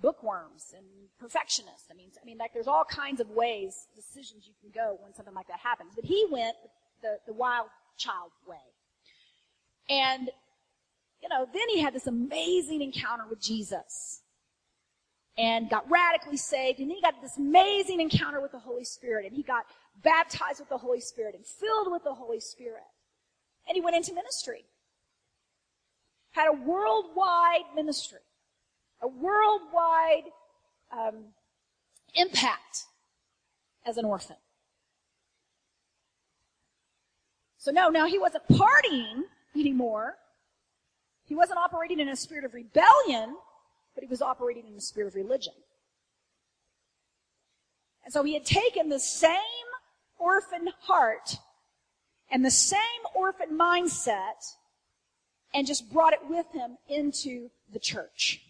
bookworms 0.01 0.73
and 0.77 0.87
perfectionists. 1.19 1.89
I 1.91 1.95
mean, 1.95 2.11
I 2.21 2.25
mean, 2.25 2.39
like 2.39 2.53
there's 2.53 2.69
all 2.69 2.85
kinds 2.85 3.21
of 3.21 3.31
ways, 3.31 3.89
decisions 3.97 4.47
you 4.47 4.55
can 4.61 4.71
go 4.71 4.99
when 5.03 5.15
something 5.15 5.35
like 5.35 5.49
that 5.49 5.61
happens. 5.61 5.93
But 5.97 6.05
he 6.05 6.27
went 6.31 6.55
the, 7.03 7.19
the 7.27 7.33
wild 7.33 7.67
child 7.99 8.31
way. 8.47 8.63
And 9.89 10.31
you 11.25 11.31
know, 11.31 11.49
then 11.51 11.63
he 11.71 11.81
had 11.81 11.95
this 11.95 12.07
amazing 12.07 12.83
encounter 12.83 13.25
with 13.29 13.41
Jesus 13.41 14.21
and 15.39 15.71
got 15.71 15.91
radically 15.91 16.37
saved. 16.37 16.81
And 16.81 16.91
then 16.91 16.97
he 16.97 17.01
got 17.01 17.15
this 17.23 17.39
amazing 17.39 18.03
encounter 18.03 18.43
with 18.43 18.53
the 18.53 18.59
Holy 18.59 18.85
Spirit 18.85 19.25
and 19.25 19.35
he 19.35 19.43
got 19.43 19.65
baptized 20.03 20.61
with 20.61 20.69
the 20.69 20.77
Holy 20.77 21.01
Spirit 21.01 21.35
and 21.35 21.47
filled 21.47 21.91
with 21.91 22.05
the 22.05 22.13
Holy 22.13 22.41
Spirit. 22.41 22.83
And 23.67 23.75
he 23.75 23.81
went 23.81 23.97
into 23.97 24.13
ministry. 24.13 24.67
Had 26.33 26.49
a 26.49 26.53
worldwide 26.53 27.75
ministry, 27.75 28.19
a 29.01 29.09
worldwide 29.09 30.25
um, 30.93 31.29
impact 32.17 32.85
as 33.87 33.97
an 33.97 34.05
orphan. 34.05 34.37
So 37.57 37.71
no, 37.71 37.89
now 37.89 38.07
he 38.07 38.19
wasn't 38.19 38.47
partying 38.49 39.23
anymore. 39.57 40.17
He 41.27 41.35
wasn't 41.35 41.59
operating 41.59 42.01
in 42.01 42.09
a 42.09 42.17
spirit 42.17 42.45
of 42.45 42.55
rebellion, 42.55 43.37
but 43.95 44.05
he 44.05 44.09
was 44.09 44.21
operating 44.21 44.67
in 44.67 44.75
a 44.75 44.81
spirit 44.81 45.09
of 45.09 45.15
religion. 45.15 45.55
And 48.05 48.13
so 48.13 48.23
he 48.23 48.35
had 48.35 48.45
taken 48.45 48.89
the 48.89 49.01
same 49.01 49.39
orphan 50.19 50.69
heart 50.81 51.37
and 52.31 52.45
the 52.45 52.51
same 52.51 52.81
orphan 53.15 53.59
mindset 53.59 54.55
and 55.55 55.67
just 55.67 55.91
brought 55.93 56.13
it 56.13 56.21
with 56.29 56.47
him 56.53 56.77
into 56.89 57.51
the 57.73 57.79
church. 57.79 58.43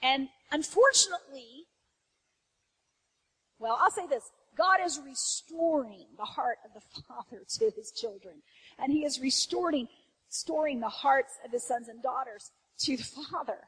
And 0.00 0.28
unfortunately, 0.52 1.66
well, 3.58 3.76
I'll 3.80 3.90
say 3.90 4.06
this. 4.06 4.30
God 4.56 4.78
is 4.84 5.00
restoring 5.04 6.06
the 6.16 6.24
heart 6.24 6.58
of 6.64 6.74
the 6.74 7.02
Father 7.08 7.44
to 7.58 7.70
his 7.76 7.90
children. 7.90 8.34
And 8.78 8.92
he 8.92 9.04
is 9.04 9.20
restoring, 9.20 9.88
restoring 10.28 10.80
the 10.80 10.88
hearts 10.88 11.38
of 11.44 11.52
his 11.52 11.66
sons 11.66 11.88
and 11.88 12.02
daughters 12.02 12.52
to 12.80 12.96
the 12.96 13.02
Father. 13.30 13.58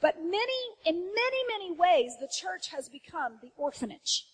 But 0.00 0.16
many, 0.22 0.60
in 0.84 0.94
many, 0.94 1.38
many 1.48 1.72
ways, 1.72 2.16
the 2.20 2.28
church 2.28 2.68
has 2.68 2.88
become 2.88 3.38
the 3.40 3.50
orphanage. 3.56 4.26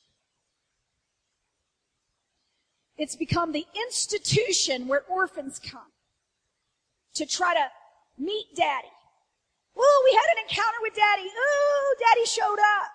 It's 2.96 3.16
become 3.16 3.52
the 3.52 3.66
institution 3.86 4.88
where 4.88 5.04
orphans 5.08 5.58
come 5.58 5.92
to 7.14 7.26
try 7.26 7.54
to 7.54 7.66
meet 8.18 8.46
daddy. 8.56 8.88
Oh, 9.76 10.02
we 10.04 10.14
had 10.14 10.36
an 10.36 10.44
encounter 10.48 10.78
with 10.82 10.94
daddy. 10.94 11.28
Oh, 11.34 11.94
daddy 11.98 12.26
showed 12.26 12.58
up. 12.58 12.90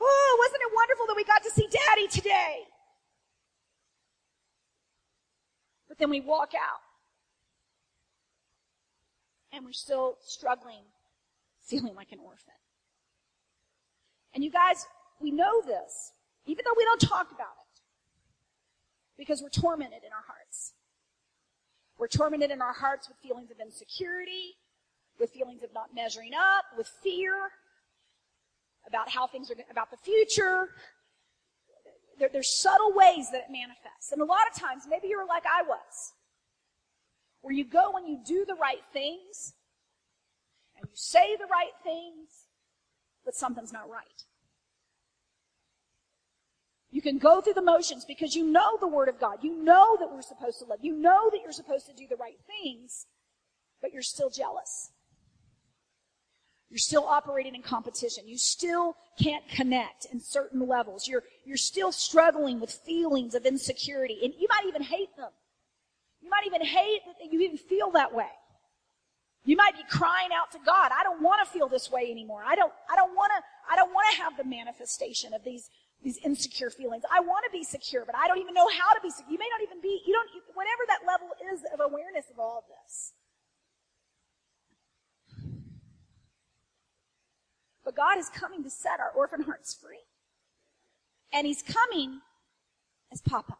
Oh, 0.00 0.36
wasn't 0.40 0.62
it 0.62 0.74
wonderful 0.74 1.06
that 1.06 1.16
we 1.16 1.24
got 1.24 1.42
to 1.42 1.50
see 1.50 1.68
daddy 1.70 2.08
today? 2.08 2.64
Then 5.98 6.10
we 6.10 6.20
walk 6.20 6.52
out 6.54 6.80
and 9.52 9.64
we're 9.64 9.72
still 9.72 10.18
struggling, 10.24 10.84
feeling 11.60 11.94
like 11.94 12.12
an 12.12 12.18
orphan. 12.24 12.54
And 14.34 14.44
you 14.44 14.50
guys, 14.50 14.86
we 15.20 15.30
know 15.30 15.60
this, 15.62 16.12
even 16.46 16.64
though 16.64 16.74
we 16.76 16.84
don't 16.84 17.00
talk 17.00 17.32
about 17.32 17.56
it, 17.60 17.80
because 19.16 19.42
we're 19.42 19.48
tormented 19.48 20.04
in 20.04 20.12
our 20.12 20.24
hearts. 20.26 20.74
We're 21.98 22.08
tormented 22.08 22.52
in 22.52 22.62
our 22.62 22.72
hearts 22.72 23.08
with 23.08 23.18
feelings 23.18 23.50
of 23.50 23.58
insecurity, 23.58 24.54
with 25.18 25.30
feelings 25.30 25.64
of 25.64 25.70
not 25.74 25.94
measuring 25.94 26.32
up, 26.34 26.64
with 26.76 26.88
fear 27.02 27.50
about 28.86 29.08
how 29.08 29.26
things 29.26 29.50
are, 29.50 29.56
about 29.70 29.90
the 29.90 29.96
future. 29.96 30.70
There, 32.18 32.28
there's 32.32 32.50
subtle 32.50 32.92
ways 32.94 33.30
that 33.30 33.42
it 33.48 33.52
manifests. 33.52 34.12
And 34.12 34.20
a 34.20 34.24
lot 34.24 34.42
of 34.50 34.60
times, 34.60 34.84
maybe 34.88 35.08
you're 35.08 35.26
like 35.26 35.44
I 35.46 35.62
was 35.62 36.14
where 37.40 37.54
you 37.54 37.64
go 37.64 37.96
and 37.96 38.08
you 38.08 38.18
do 38.24 38.44
the 38.44 38.54
right 38.54 38.82
things 38.92 39.54
and 40.76 40.88
you 40.88 40.94
say 40.94 41.36
the 41.36 41.46
right 41.46 41.72
things, 41.82 42.46
but 43.24 43.34
something's 43.34 43.72
not 43.72 43.88
right. 43.88 44.24
You 46.90 47.02
can 47.02 47.18
go 47.18 47.40
through 47.40 47.54
the 47.54 47.62
motions 47.62 48.04
because 48.04 48.34
you 48.34 48.44
know 48.44 48.78
the 48.80 48.88
Word 48.88 49.08
of 49.08 49.20
God. 49.20 49.38
You 49.42 49.62
know 49.62 49.96
that 50.00 50.10
we're 50.10 50.22
supposed 50.22 50.58
to 50.60 50.64
love. 50.64 50.78
You 50.82 50.94
know 50.94 51.28
that 51.30 51.40
you're 51.42 51.52
supposed 51.52 51.86
to 51.86 51.92
do 51.92 52.06
the 52.08 52.16
right 52.16 52.38
things, 52.46 53.06
but 53.82 53.92
you're 53.92 54.02
still 54.02 54.30
jealous. 54.30 54.90
You're 56.70 56.78
still 56.78 57.04
operating 57.04 57.54
in 57.54 57.62
competition. 57.62 58.28
You 58.28 58.36
still 58.36 58.94
can't 59.20 59.46
connect 59.48 60.06
in 60.12 60.20
certain 60.20 60.66
levels. 60.66 61.08
You're, 61.08 61.22
you're 61.44 61.56
still 61.56 61.92
struggling 61.92 62.60
with 62.60 62.70
feelings 62.70 63.34
of 63.34 63.46
insecurity, 63.46 64.18
and 64.22 64.34
you 64.38 64.46
might 64.50 64.66
even 64.66 64.82
hate 64.82 65.16
them. 65.16 65.30
You 66.20 66.28
might 66.28 66.46
even 66.46 66.62
hate 66.62 67.00
that 67.06 67.32
you 67.32 67.40
even 67.40 67.56
feel 67.56 67.90
that 67.92 68.14
way. 68.14 68.28
You 69.44 69.56
might 69.56 69.76
be 69.76 69.84
crying 69.88 70.28
out 70.36 70.52
to 70.52 70.58
God, 70.66 70.92
I 70.92 71.02
don't 71.02 71.22
want 71.22 71.40
to 71.40 71.50
feel 71.50 71.68
this 71.68 71.90
way 71.90 72.10
anymore. 72.10 72.42
I 72.46 72.54
don't, 72.54 72.72
I 72.92 72.96
don't 72.96 73.14
want 73.14 73.32
to, 73.32 73.40
I 73.72 73.76
don't 73.76 73.94
want 73.94 74.06
to 74.12 74.20
have 74.20 74.36
the 74.36 74.44
manifestation 74.44 75.32
of 75.32 75.42
these, 75.42 75.70
these 76.04 76.18
insecure 76.18 76.68
feelings. 76.68 77.04
I 77.10 77.20
want 77.20 77.46
to 77.46 77.50
be 77.50 77.64
secure, 77.64 78.04
but 78.04 78.14
I 78.14 78.28
don't 78.28 78.38
even 78.38 78.52
know 78.52 78.68
how 78.68 78.92
to 78.92 79.00
be 79.00 79.08
secure. 79.08 79.32
You 79.32 79.38
may 79.38 79.48
not 79.48 79.62
even 79.62 79.80
be, 79.80 80.02
you 80.04 80.12
don't, 80.12 80.28
whatever 80.52 80.84
that 80.88 81.00
level 81.06 81.28
is 81.50 81.64
of 81.72 81.80
awareness 81.80 82.26
of 82.30 82.38
all 82.38 82.58
of 82.58 82.64
this. 82.68 83.14
But 87.88 87.96
God 87.96 88.18
is 88.18 88.28
coming 88.28 88.62
to 88.64 88.68
set 88.68 89.00
our 89.00 89.12
orphan 89.16 89.40
hearts 89.40 89.72
free. 89.72 90.04
And 91.32 91.46
He's 91.46 91.62
coming 91.62 92.20
as 93.10 93.22
Papa. 93.22 93.56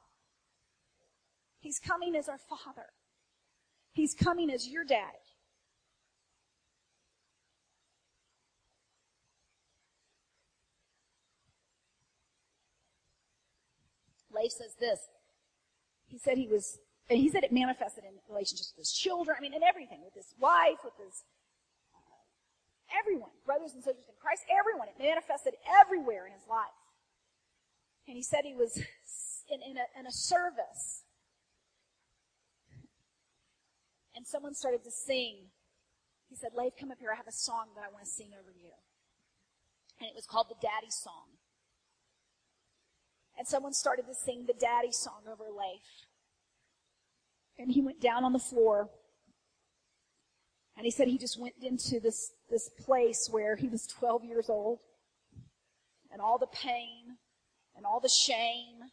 He's 1.60 1.78
coming 1.78 2.14
as 2.14 2.28
our 2.28 2.36
Father. 2.36 2.90
He's 3.94 4.12
coming 4.12 4.50
as 4.50 4.68
your 4.68 4.84
daddy. 4.84 5.16
Leif 14.30 14.52
says 14.52 14.74
this. 14.78 15.00
He 16.06 16.18
said 16.18 16.36
he 16.36 16.48
was, 16.48 16.78
and 17.08 17.18
he 17.18 17.30
said 17.30 17.44
it 17.44 17.52
manifested 17.52 18.04
in 18.04 18.10
relationships 18.28 18.74
with 18.76 18.86
his 18.86 18.92
children, 18.92 19.38
I 19.38 19.40
mean, 19.40 19.54
in 19.54 19.62
everything, 19.62 20.02
with 20.04 20.12
his 20.12 20.34
wife, 20.38 20.84
with 20.84 20.92
his, 21.02 21.24
everyone, 22.92 23.30
brothers 23.44 23.74
and 23.74 23.82
sisters 23.82 24.08
in 24.08 24.16
Christ, 24.20 24.44
everyone. 24.48 24.88
It 24.88 24.98
manifested 25.00 25.54
everywhere 25.66 26.26
in 26.26 26.32
his 26.32 26.46
life. 26.48 26.76
And 28.06 28.16
he 28.16 28.22
said 28.22 28.44
he 28.44 28.54
was 28.54 28.76
in, 29.48 29.60
in, 29.60 29.76
a, 29.76 29.86
in 29.98 30.06
a 30.06 30.12
service 30.12 31.04
and 34.18 34.26
someone 34.26 34.52
started 34.52 34.82
to 34.82 34.90
sing. 34.90 35.46
He 36.28 36.34
said, 36.34 36.50
Leif, 36.52 36.72
come 36.78 36.90
up 36.90 36.98
here. 36.98 37.10
I 37.12 37.16
have 37.16 37.28
a 37.28 37.32
song 37.32 37.66
that 37.76 37.84
I 37.88 37.92
want 37.92 38.04
to 38.04 38.10
sing 38.10 38.30
over 38.34 38.50
you. 38.50 38.70
And 40.00 40.08
it 40.08 40.14
was 40.16 40.26
called 40.26 40.48
the 40.50 40.56
Daddy 40.60 40.90
Song. 40.90 41.38
And 43.38 43.46
someone 43.46 43.72
started 43.72 44.06
to 44.08 44.14
sing 44.14 44.46
the 44.48 44.54
Daddy 44.58 44.90
Song 44.90 45.22
over 45.30 45.44
Leif. 45.44 45.86
And 47.60 47.70
he 47.70 47.80
went 47.80 48.00
down 48.00 48.24
on 48.24 48.32
the 48.32 48.40
floor. 48.40 48.90
And 50.76 50.84
he 50.84 50.90
said 50.90 51.06
he 51.06 51.16
just 51.16 51.40
went 51.40 51.54
into 51.62 52.00
this, 52.00 52.32
this 52.50 52.68
place 52.68 53.28
where 53.30 53.56
he 53.56 53.68
was 53.68 53.86
12 53.86 54.24
years 54.24 54.48
old. 54.48 54.80
And 56.10 56.20
all 56.20 56.38
the 56.38 56.46
pain 56.46 57.18
and 57.76 57.84
all 57.84 58.00
the 58.00 58.08
shame 58.08 58.90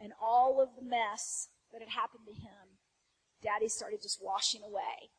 and 0.00 0.12
all 0.20 0.60
of 0.60 0.70
the 0.76 0.88
mess 0.88 1.48
that 1.72 1.80
had 1.80 1.90
happened 1.90 2.24
to 2.26 2.34
him 2.34 2.80
Daddy 3.42 3.68
started 3.68 4.02
just 4.02 4.18
washing 4.22 4.62
away 4.62 5.10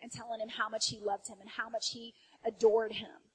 and 0.00 0.12
telling 0.12 0.40
him 0.40 0.48
how 0.48 0.68
much 0.68 0.88
he 0.88 1.00
loved 1.00 1.28
him 1.28 1.38
and 1.40 1.50
how 1.50 1.68
much 1.68 1.90
he 1.92 2.14
adored 2.44 2.92
him. 2.92 3.32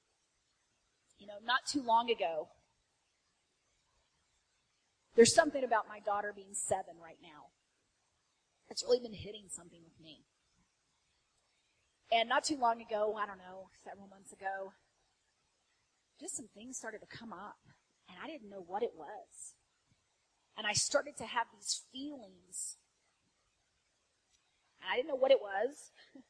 You 1.18 1.26
know, 1.26 1.38
not 1.44 1.66
too 1.66 1.82
long 1.82 2.10
ago, 2.10 2.48
there's 5.14 5.34
something 5.34 5.62
about 5.62 5.88
my 5.88 6.00
daughter 6.00 6.32
being 6.34 6.54
seven 6.54 6.94
right 7.02 7.18
now. 7.22 7.52
It's 8.70 8.82
really 8.82 9.00
been 9.00 9.12
hitting 9.12 9.48
something 9.48 9.80
with 9.84 10.00
me. 10.02 10.24
And 12.12 12.28
not 12.28 12.44
too 12.44 12.58
long 12.58 12.82
ago, 12.82 13.16
I 13.18 13.26
don't 13.26 13.38
know, 13.38 13.68
several 13.84 14.06
months 14.08 14.32
ago, 14.32 14.72
just 16.20 16.36
some 16.36 16.48
things 16.54 16.76
started 16.76 17.00
to 17.00 17.06
come 17.06 17.32
up, 17.32 17.56
and 18.08 18.18
I 18.22 18.26
didn't 18.26 18.50
know 18.50 18.62
what 18.66 18.82
it 18.82 18.92
was. 18.96 19.54
And 20.56 20.66
I 20.66 20.74
started 20.74 21.16
to 21.16 21.24
have 21.24 21.46
these 21.54 21.82
feelings 21.92 22.76
And 24.82 24.90
I 24.92 24.96
didn't 24.96 25.08
know 25.08 25.16
what 25.16 25.30
it 25.30 25.40
was, 25.40 25.92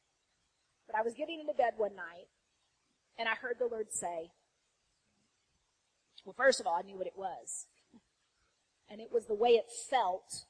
but 0.87 0.95
I 0.95 1.01
was 1.01 1.13
getting 1.15 1.39
into 1.39 1.53
bed 1.53 1.73
one 1.77 1.95
night 1.95 2.27
and 3.17 3.27
I 3.27 3.33
heard 3.33 3.55
the 3.59 3.67
Lord 3.67 3.91
say, 3.91 4.31
well, 6.25 6.35
first 6.37 6.59
of 6.59 6.67
all, 6.67 6.75
I 6.77 6.83
knew 6.83 6.97
what 6.97 7.07
it 7.07 7.17
was. 7.17 7.67
And 8.91 9.01
it 9.01 9.11
was 9.11 9.25
the 9.25 9.33
way 9.33 9.51
it 9.51 9.65
felt 9.89 10.45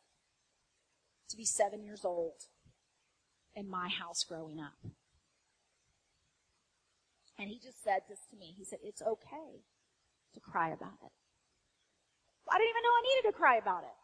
to 1.29 1.37
be 1.37 1.45
seven 1.45 1.83
years 1.83 2.03
old 2.03 2.33
in 3.55 3.69
my 3.69 3.87
house 3.87 4.25
growing 4.27 4.59
up. 4.59 4.73
And 7.43 7.51
he 7.51 7.59
just 7.59 7.83
said 7.83 8.07
this 8.07 8.23
to 8.31 8.37
me. 8.37 8.55
He 8.55 8.63
said, 8.63 8.79
it's 8.81 9.01
okay 9.01 9.51
to 10.33 10.39
cry 10.39 10.69
about 10.69 10.95
it. 11.03 11.11
I 12.49 12.57
didn't 12.57 12.69
even 12.69 12.83
know 12.83 12.95
I 12.95 13.03
needed 13.03 13.27
to 13.27 13.35
cry 13.35 13.57
about 13.57 13.83
it. 13.83 13.97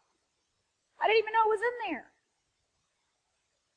I 1.00 1.06
didn't 1.06 1.20
even 1.20 1.32
know 1.32 1.48
it 1.48 1.56
was 1.56 1.64
in 1.64 1.90
there. 1.90 2.04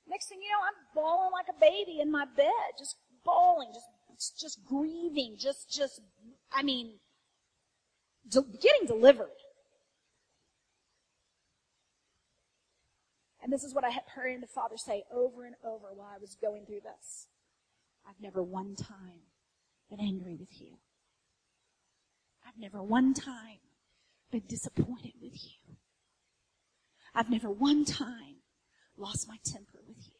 Next 0.06 0.28
thing 0.28 0.40
you 0.44 0.50
know, 0.50 0.60
I'm 0.68 0.76
bawling 0.94 1.32
like 1.32 1.48
a 1.48 1.58
baby 1.62 2.02
in 2.02 2.12
my 2.12 2.26
bed, 2.36 2.76
just 2.78 2.98
bawling, 3.24 3.70
just, 3.74 4.38
just 4.38 4.66
grieving, 4.66 5.38
just, 5.40 5.72
just, 5.72 6.02
I 6.52 6.62
mean, 6.62 7.00
de- 8.28 8.58
getting 8.60 8.86
delivered. 8.86 9.32
And 13.42 13.52
this 13.54 13.64
is 13.64 13.74
what 13.74 13.86
I 13.86 13.92
heard 14.14 14.42
the 14.42 14.48
Father 14.48 14.76
say 14.76 15.04
over 15.10 15.46
and 15.46 15.56
over 15.64 15.88
while 15.96 16.12
I 16.14 16.20
was 16.20 16.36
going 16.42 16.66
through 16.66 16.82
this. 16.84 17.28
I've 18.06 18.20
never 18.20 18.44
one 18.44 18.76
time 18.76 19.24
been 19.96 20.06
angry 20.06 20.36
with 20.36 20.60
you. 20.60 20.74
I've 22.48 22.60
never 22.60 22.82
one 22.82 23.14
time 23.14 23.60
been 24.32 24.44
disappointed 24.48 25.14
with 25.22 25.34
you. 25.34 25.76
I've 27.16 27.30
never 27.30 27.50
one 27.50 27.86
time 27.86 28.38
lost 28.98 29.28
my 29.28 29.38
temper 29.46 29.80
with 29.88 29.98
you. 30.08 30.14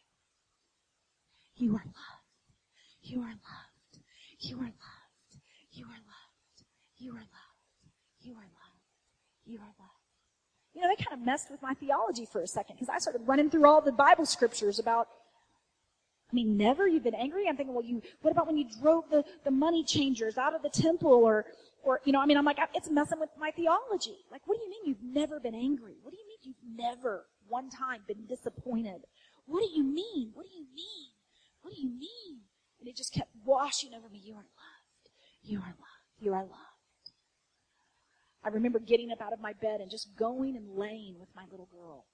You 1.56 1.72
are 1.76 1.86
loved. 1.86 2.54
You 3.02 3.22
are 3.22 3.30
loved. 3.30 4.04
You 4.40 4.58
are 4.58 4.62
loved. 4.62 5.42
You 5.72 5.86
are 5.86 5.90
loved. 5.90 6.64
You 6.98 7.12
are 7.12 7.16
loved. 7.16 7.90
You 8.22 8.34
are 8.34 8.36
loved. 8.36 8.84
You 9.46 9.58
are 9.58 9.74
loved. 9.80 9.92
You 10.74 10.82
know, 10.82 10.88
that 10.90 11.06
kind 11.06 11.20
of 11.20 11.26
messed 11.26 11.52
with 11.52 11.62
my 11.62 11.74
theology 11.74 12.28
for 12.32 12.42
a 12.42 12.48
second 12.48 12.76
because 12.76 12.90
I 12.90 12.98
started 13.00 13.22
running 13.26 13.50
through 13.50 13.68
all 13.68 13.82
the 13.82 13.92
Bible 13.92 14.26
scriptures 14.26 14.80
about 14.80 15.08
I 16.34 16.36
mean, 16.36 16.58
never? 16.58 16.88
You've 16.88 17.04
been 17.04 17.14
angry? 17.14 17.48
I'm 17.48 17.56
thinking, 17.56 17.76
well, 17.76 17.86
you, 17.86 18.02
what 18.24 18.32
about 18.32 18.48
when 18.48 18.58
you 18.58 18.66
drove 18.82 19.08
the, 19.12 19.24
the 19.44 19.52
money 19.52 19.84
changers 19.84 20.36
out 20.36 20.56
of 20.56 20.64
the 20.64 20.70
temple 20.70 21.12
or, 21.12 21.46
or, 21.84 22.02
you 22.06 22.12
know, 22.12 22.20
I 22.20 22.26
mean, 22.26 22.38
I'm 22.38 22.46
like, 22.46 22.58
it's 22.74 22.90
messing 22.90 23.20
with 23.20 23.30
my 23.40 23.52
theology. 23.52 24.18
Like, 24.32 24.42
what 24.46 24.58
do 24.58 24.64
you 24.64 24.70
mean 24.72 24.80
you've 24.84 25.16
never 25.16 25.40
been 25.40 25.54
angry? 25.54 25.94
What 26.02 26.10
do 26.10 26.18
you 26.18 26.28
mean 26.28 26.40
you've 26.42 26.76
never 26.76 27.28
one 27.48 27.70
time 27.70 28.02
been 28.08 28.26
disappointed? 28.28 29.02
What 29.46 29.60
do 29.60 29.70
you 29.76 29.84
mean? 29.84 30.32
What 30.34 30.48
do 30.48 30.52
you 30.52 30.66
mean? 30.76 31.12
What 31.62 31.76
do 31.76 31.80
you 31.80 31.90
mean? 31.90 32.42
And 32.80 32.90
it 32.90 32.98
just 32.98 33.14
kept 33.14 33.30
washing 33.46 33.92
over 33.96 34.10
me. 34.10 34.20
You 34.24 34.34
are 34.34 34.38
loved. 34.38 35.10
You 35.44 35.60
are 35.60 35.62
loved. 35.62 36.20
You 36.20 36.34
are 36.34 36.42
loved. 36.42 36.56
I 38.44 38.50
remember 38.50 38.80
getting 38.80 39.12
up 39.12 39.22
out 39.22 39.34
of 39.34 39.40
my 39.40 39.54
bed 39.54 39.82
and 39.82 39.92
just 39.92 40.18
going 40.18 40.58
and 40.58 40.76
laying 40.76 41.18
with 41.20 41.30
my 41.36 41.44
little 41.52 41.70
girl. 41.72 42.06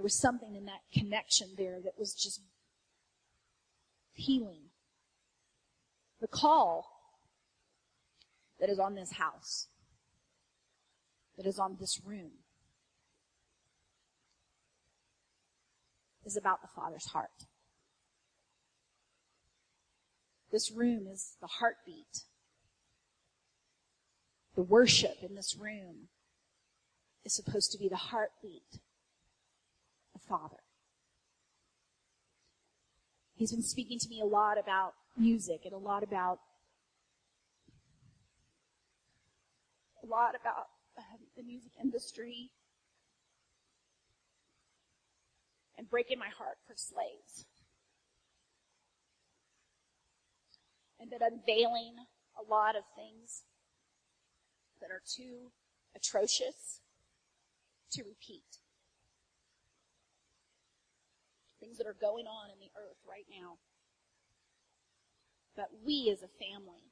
There 0.00 0.04
was 0.04 0.18
something 0.18 0.56
in 0.56 0.64
that 0.64 0.80
connection 0.94 1.48
there 1.58 1.78
that 1.84 1.98
was 1.98 2.14
just 2.14 2.40
healing. 4.14 4.70
The 6.22 6.26
call 6.26 6.86
that 8.58 8.70
is 8.70 8.78
on 8.78 8.94
this 8.94 9.12
house, 9.12 9.66
that 11.36 11.44
is 11.44 11.58
on 11.58 11.76
this 11.78 12.00
room, 12.02 12.30
is 16.24 16.34
about 16.34 16.62
the 16.62 16.68
Father's 16.74 17.08
heart. 17.08 17.44
This 20.50 20.72
room 20.72 21.08
is 21.12 21.36
the 21.42 21.46
heartbeat. 21.46 22.22
The 24.54 24.62
worship 24.62 25.18
in 25.20 25.34
this 25.34 25.54
room 25.54 26.08
is 27.22 27.34
supposed 27.34 27.70
to 27.72 27.78
be 27.78 27.90
the 27.90 27.96
heartbeat 27.96 28.80
Father. 30.30 30.62
He's 33.34 33.50
been 33.50 33.64
speaking 33.64 33.98
to 33.98 34.08
me 34.08 34.20
a 34.20 34.24
lot 34.24 34.58
about 34.58 34.94
music 35.18 35.62
and 35.64 35.74
a 35.74 35.78
lot 35.78 36.04
about 36.04 36.38
a 40.04 40.06
lot 40.06 40.36
about 40.40 40.66
um, 40.96 41.18
the 41.36 41.42
music 41.42 41.72
industry 41.82 42.52
and 45.76 45.90
breaking 45.90 46.18
my 46.18 46.28
heart 46.28 46.58
for 46.64 46.74
slaves. 46.76 47.44
And 51.00 51.10
that 51.10 51.22
unveiling 51.22 51.94
a 52.38 52.48
lot 52.48 52.76
of 52.76 52.84
things 52.94 53.42
that 54.80 54.90
are 54.92 55.02
too 55.04 55.50
atrocious 55.96 56.80
to 57.92 58.04
repeat. 58.04 58.59
Things 61.70 61.78
that 61.78 61.86
are 61.86 61.96
going 62.00 62.26
on 62.26 62.50
in 62.50 62.58
the 62.58 62.70
earth 62.76 62.98
right 63.08 63.26
now. 63.30 63.56
But 65.56 65.68
we 65.84 66.10
as 66.12 66.22
a 66.22 66.28
family, 66.28 66.90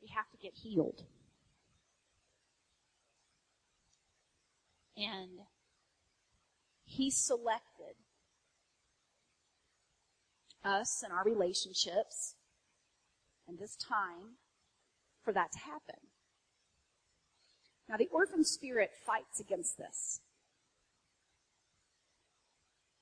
we 0.00 0.08
have 0.14 0.30
to 0.30 0.38
get 0.38 0.52
healed. 0.54 1.04
And 4.96 5.40
he 6.84 7.10
selected 7.10 7.96
us 10.64 11.02
and 11.02 11.12
our 11.12 11.24
relationships 11.24 12.36
and 13.48 13.58
this 13.58 13.76
time 13.76 14.36
for 15.24 15.32
that 15.32 15.50
to 15.52 15.58
happen. 15.58 16.08
Now, 17.88 17.96
the 17.96 18.08
orphan 18.12 18.44
spirit 18.44 18.90
fights 19.04 19.40
against 19.40 19.76
this 19.76 20.21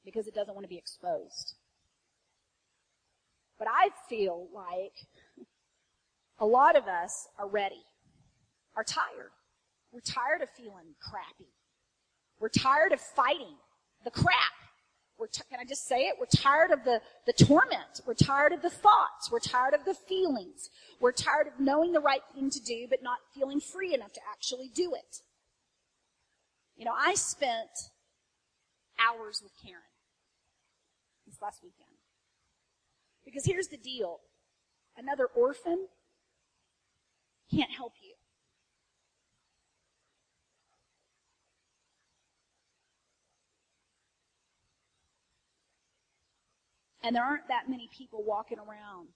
because 0.04 0.26
it 0.26 0.34
doesn't 0.34 0.54
want 0.54 0.64
to 0.64 0.68
be 0.68 0.78
exposed. 0.78 1.54
But 3.58 3.68
I 3.68 3.90
feel 4.08 4.48
like 4.54 4.94
a 6.38 6.46
lot 6.46 6.76
of 6.76 6.86
us 6.86 7.28
are 7.38 7.48
ready, 7.48 7.84
are 8.74 8.84
tired. 8.84 9.32
We're 9.92 10.00
tired 10.00 10.40
of 10.42 10.48
feeling 10.50 10.94
crappy. 11.00 11.50
We're 12.38 12.48
tired 12.48 12.92
of 12.92 13.00
fighting 13.00 13.56
the 14.04 14.10
crap. 14.10 14.34
We're 15.18 15.26
t- 15.26 15.42
can 15.50 15.60
I 15.60 15.64
just 15.64 15.86
say 15.86 16.04
it? 16.04 16.16
We're 16.18 16.24
tired 16.34 16.70
of 16.70 16.84
the, 16.84 17.02
the 17.26 17.34
torment. 17.34 18.00
We're 18.06 18.14
tired 18.14 18.52
of 18.54 18.62
the 18.62 18.70
thoughts. 18.70 19.30
We're 19.30 19.40
tired 19.40 19.74
of 19.74 19.84
the 19.84 19.92
feelings. 19.92 20.70
We're 20.98 21.12
tired 21.12 21.48
of 21.48 21.60
knowing 21.60 21.92
the 21.92 22.00
right 22.00 22.22
thing 22.34 22.48
to 22.48 22.60
do, 22.60 22.86
but 22.88 23.02
not 23.02 23.18
feeling 23.34 23.60
free 23.60 23.92
enough 23.92 24.14
to 24.14 24.20
actually 24.32 24.70
do 24.74 24.94
it. 24.94 25.18
You 26.76 26.86
know, 26.86 26.94
I 26.96 27.14
spent 27.14 27.68
hours 28.98 29.42
with 29.42 29.52
Karen 29.62 29.82
last 31.42 31.62
weekend. 31.62 31.90
Because 33.24 33.44
here's 33.44 33.68
the 33.68 33.76
deal. 33.76 34.20
Another 34.96 35.26
orphan 35.26 35.87
can't 37.50 37.70
help 37.70 37.94
you. 38.03 38.14
And 47.03 47.16
there 47.16 47.24
aren't 47.24 47.48
that 47.48 47.68
many 47.68 47.88
people 47.96 48.22
walking 48.24 48.59
around 48.59 49.09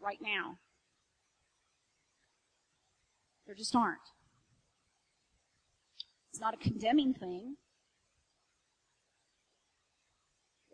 right 0.00 0.18
now. 0.20 0.58
There 3.46 3.54
just 3.54 3.74
aren't. 3.74 3.98
It's 6.30 6.40
not 6.40 6.54
a 6.54 6.58
condemning 6.58 7.14
thing. 7.14 7.56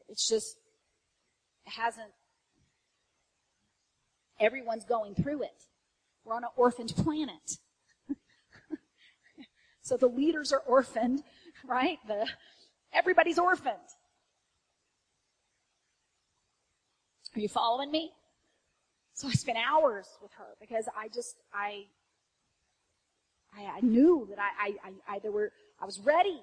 It's 0.09 0.29
just, 0.29 0.57
it 1.67 1.71
hasn't, 1.71 2.11
everyone's 4.41 4.85
going 4.85 5.15
through 5.15 5.43
it. 5.43 5.63
We're 6.25 6.35
on 6.35 6.45
an 6.45 6.51
orphaned 6.57 6.95
planet. 6.97 7.59
so 9.83 9.97
the 9.97 10.07
leaders 10.07 10.53
are 10.53 10.63
orphaned, 10.67 11.23
right? 11.67 11.99
The, 12.07 12.27
everybody's 12.93 13.39
orphaned. 13.39 13.77
Are 17.37 17.41
you 17.41 17.49
following 17.49 17.91
me? 17.91 18.13
So 19.15 19.29
I 19.29 19.33
spent 19.33 19.59
hours 19.59 20.09
with 20.23 20.33
her 20.35 20.57
because 20.61 20.89
I 20.97 21.09
just, 21.09 21.37
I, 21.53 21.87
I, 23.57 23.77
I 23.77 23.81
knew 23.81 24.27
that 24.31 24.39
I, 24.39 24.67
I, 24.67 24.89
I, 24.89 25.15
I, 25.15 25.19
there 25.21 25.33
were, 25.33 25.53
I 25.81 25.85
was 25.85 26.01
ready. 26.01 26.41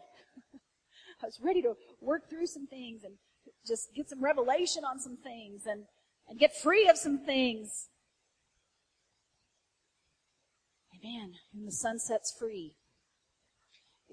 I 1.23 1.25
was 1.25 1.39
ready 1.41 1.61
to 1.61 1.75
work 2.01 2.29
through 2.29 2.47
some 2.47 2.67
things 2.67 3.03
and 3.03 3.13
just 3.67 3.93
get 3.95 4.09
some 4.09 4.23
revelation 4.23 4.83
on 4.83 4.99
some 4.99 5.17
things 5.17 5.65
and, 5.65 5.83
and 6.27 6.39
get 6.39 6.55
free 6.55 6.87
of 6.87 6.97
some 6.97 7.19
things. 7.25 7.87
Man, 11.03 11.33
Whom 11.53 11.65
the 11.65 11.71
Son 11.71 11.97
sets 11.97 12.35
free 12.37 12.75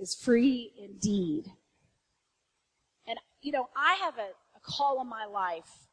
is 0.00 0.14
free 0.14 0.72
indeed. 0.78 1.44
And, 3.06 3.18
you 3.42 3.52
know, 3.52 3.68
I 3.76 3.94
have 4.02 4.16
a, 4.16 4.30
a 4.56 4.60
call 4.62 4.98
on 4.98 5.08
my 5.08 5.26
life 5.26 5.88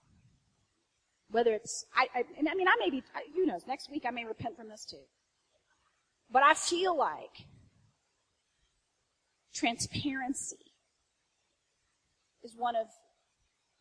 whether 1.32 1.54
it's, 1.54 1.86
I, 1.94 2.08
I, 2.16 2.24
and 2.38 2.48
I 2.48 2.56
mean, 2.56 2.68
I 2.68 2.76
may 2.80 2.90
be, 2.90 3.04
who 3.36 3.46
knows, 3.46 3.62
next 3.68 3.90
week 3.90 4.06
I 4.08 4.12
may 4.12 4.26
repent 4.26 4.56
from 4.56 4.70
this 4.70 4.86
too. 4.86 5.04
But 6.32 6.44
I 6.44 6.54
feel 6.54 6.98
like 6.98 7.48
transparency 9.54 10.72
is 12.44 12.56
one 12.58 12.76
of 12.76 12.88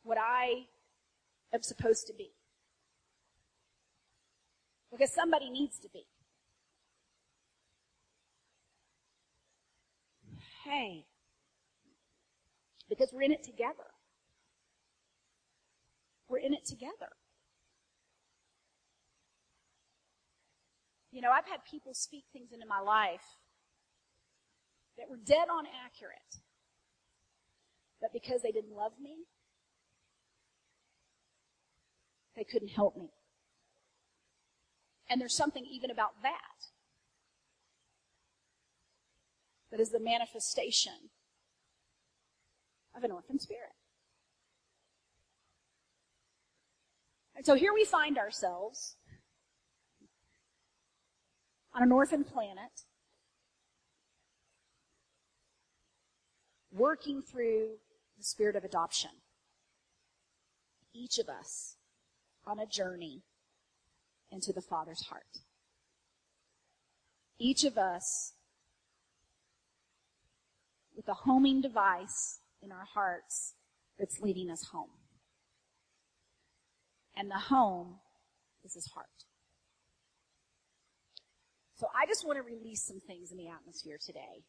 what 0.04 0.18
I 0.18 0.66
am 1.52 1.62
supposed 1.62 2.06
to 2.06 2.14
be. 2.14 2.30
Because 4.92 5.12
somebody 5.12 5.50
needs 5.50 5.78
to 5.80 5.88
be. 5.92 6.04
Hey. 10.64 11.06
Because 12.88 13.10
we're 13.12 13.22
in 13.22 13.32
it 13.32 13.42
together. 13.42 13.90
We're 16.28 16.38
in 16.38 16.54
it 16.54 16.64
together. 16.64 17.10
You 21.10 21.20
know, 21.20 21.30
I've 21.30 21.46
had 21.46 21.64
people 21.68 21.94
speak 21.94 22.24
things 22.32 22.50
into 22.52 22.66
my 22.66 22.80
life 22.80 23.38
that 24.98 25.08
were 25.08 25.16
dead 25.16 25.48
on 25.50 25.64
accurate. 25.84 26.42
But 28.00 28.12
because 28.12 28.42
they 28.42 28.52
didn't 28.52 28.76
love 28.76 28.92
me, 29.00 29.24
They 32.36 32.44
couldn't 32.44 32.68
help 32.68 32.96
me. 32.96 33.10
And 35.08 35.20
there's 35.20 35.36
something 35.36 35.64
even 35.64 35.90
about 35.90 36.22
that 36.22 36.68
that 39.70 39.80
is 39.80 39.90
the 39.90 40.00
manifestation 40.00 41.10
of 42.96 43.04
an 43.04 43.10
orphan 43.10 43.38
spirit. 43.38 43.74
And 47.36 47.44
so 47.44 47.54
here 47.54 47.74
we 47.74 47.84
find 47.84 48.16
ourselves 48.16 48.96
on 51.74 51.82
an 51.82 51.90
orphan 51.90 52.22
planet, 52.24 52.82
working 56.72 57.20
through 57.20 57.70
the 58.16 58.24
spirit 58.24 58.54
of 58.54 58.64
adoption. 58.64 59.10
Each 60.94 61.18
of 61.18 61.28
us 61.28 61.76
on 62.46 62.58
a 62.58 62.66
journey 62.66 63.22
into 64.30 64.52
the 64.52 64.62
Father's 64.62 65.06
heart. 65.06 65.22
Each 67.38 67.64
of 67.64 67.78
us 67.78 68.32
with 70.96 71.08
a 71.08 71.14
homing 71.14 71.60
device 71.60 72.40
in 72.62 72.70
our 72.72 72.86
hearts 72.94 73.54
that's 73.98 74.20
leading 74.20 74.50
us 74.50 74.64
home. 74.72 74.90
And 77.16 77.30
the 77.30 77.38
home 77.38 77.96
is 78.64 78.74
his 78.74 78.86
heart. 78.86 79.06
So 81.76 81.86
I 81.94 82.06
just 82.06 82.26
want 82.26 82.38
to 82.38 82.42
release 82.42 82.84
some 82.84 83.00
things 83.00 83.30
in 83.30 83.38
the 83.38 83.48
atmosphere 83.48 83.98
today. 84.04 84.44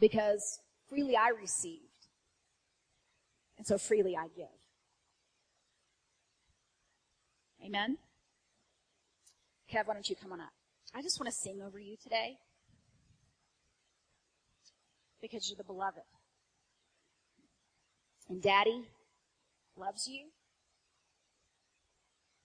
Because 0.00 0.60
freely 0.88 1.16
I 1.16 1.28
received. 1.28 1.84
And 3.56 3.66
so 3.66 3.78
freely 3.78 4.16
I 4.16 4.28
give. 4.36 4.57
Amen? 7.64 7.98
Kev, 9.72 9.86
why 9.86 9.94
don't 9.94 10.08
you 10.08 10.16
come 10.16 10.32
on 10.32 10.40
up? 10.40 10.52
I 10.94 11.02
just 11.02 11.20
want 11.20 11.30
to 11.30 11.36
sing 11.36 11.60
over 11.64 11.78
you 11.78 11.96
today. 12.02 12.36
Because 15.20 15.48
you're 15.48 15.56
the 15.56 15.64
beloved. 15.64 16.02
And 18.28 18.40
daddy 18.40 18.84
loves 19.76 20.06
you. 20.08 20.26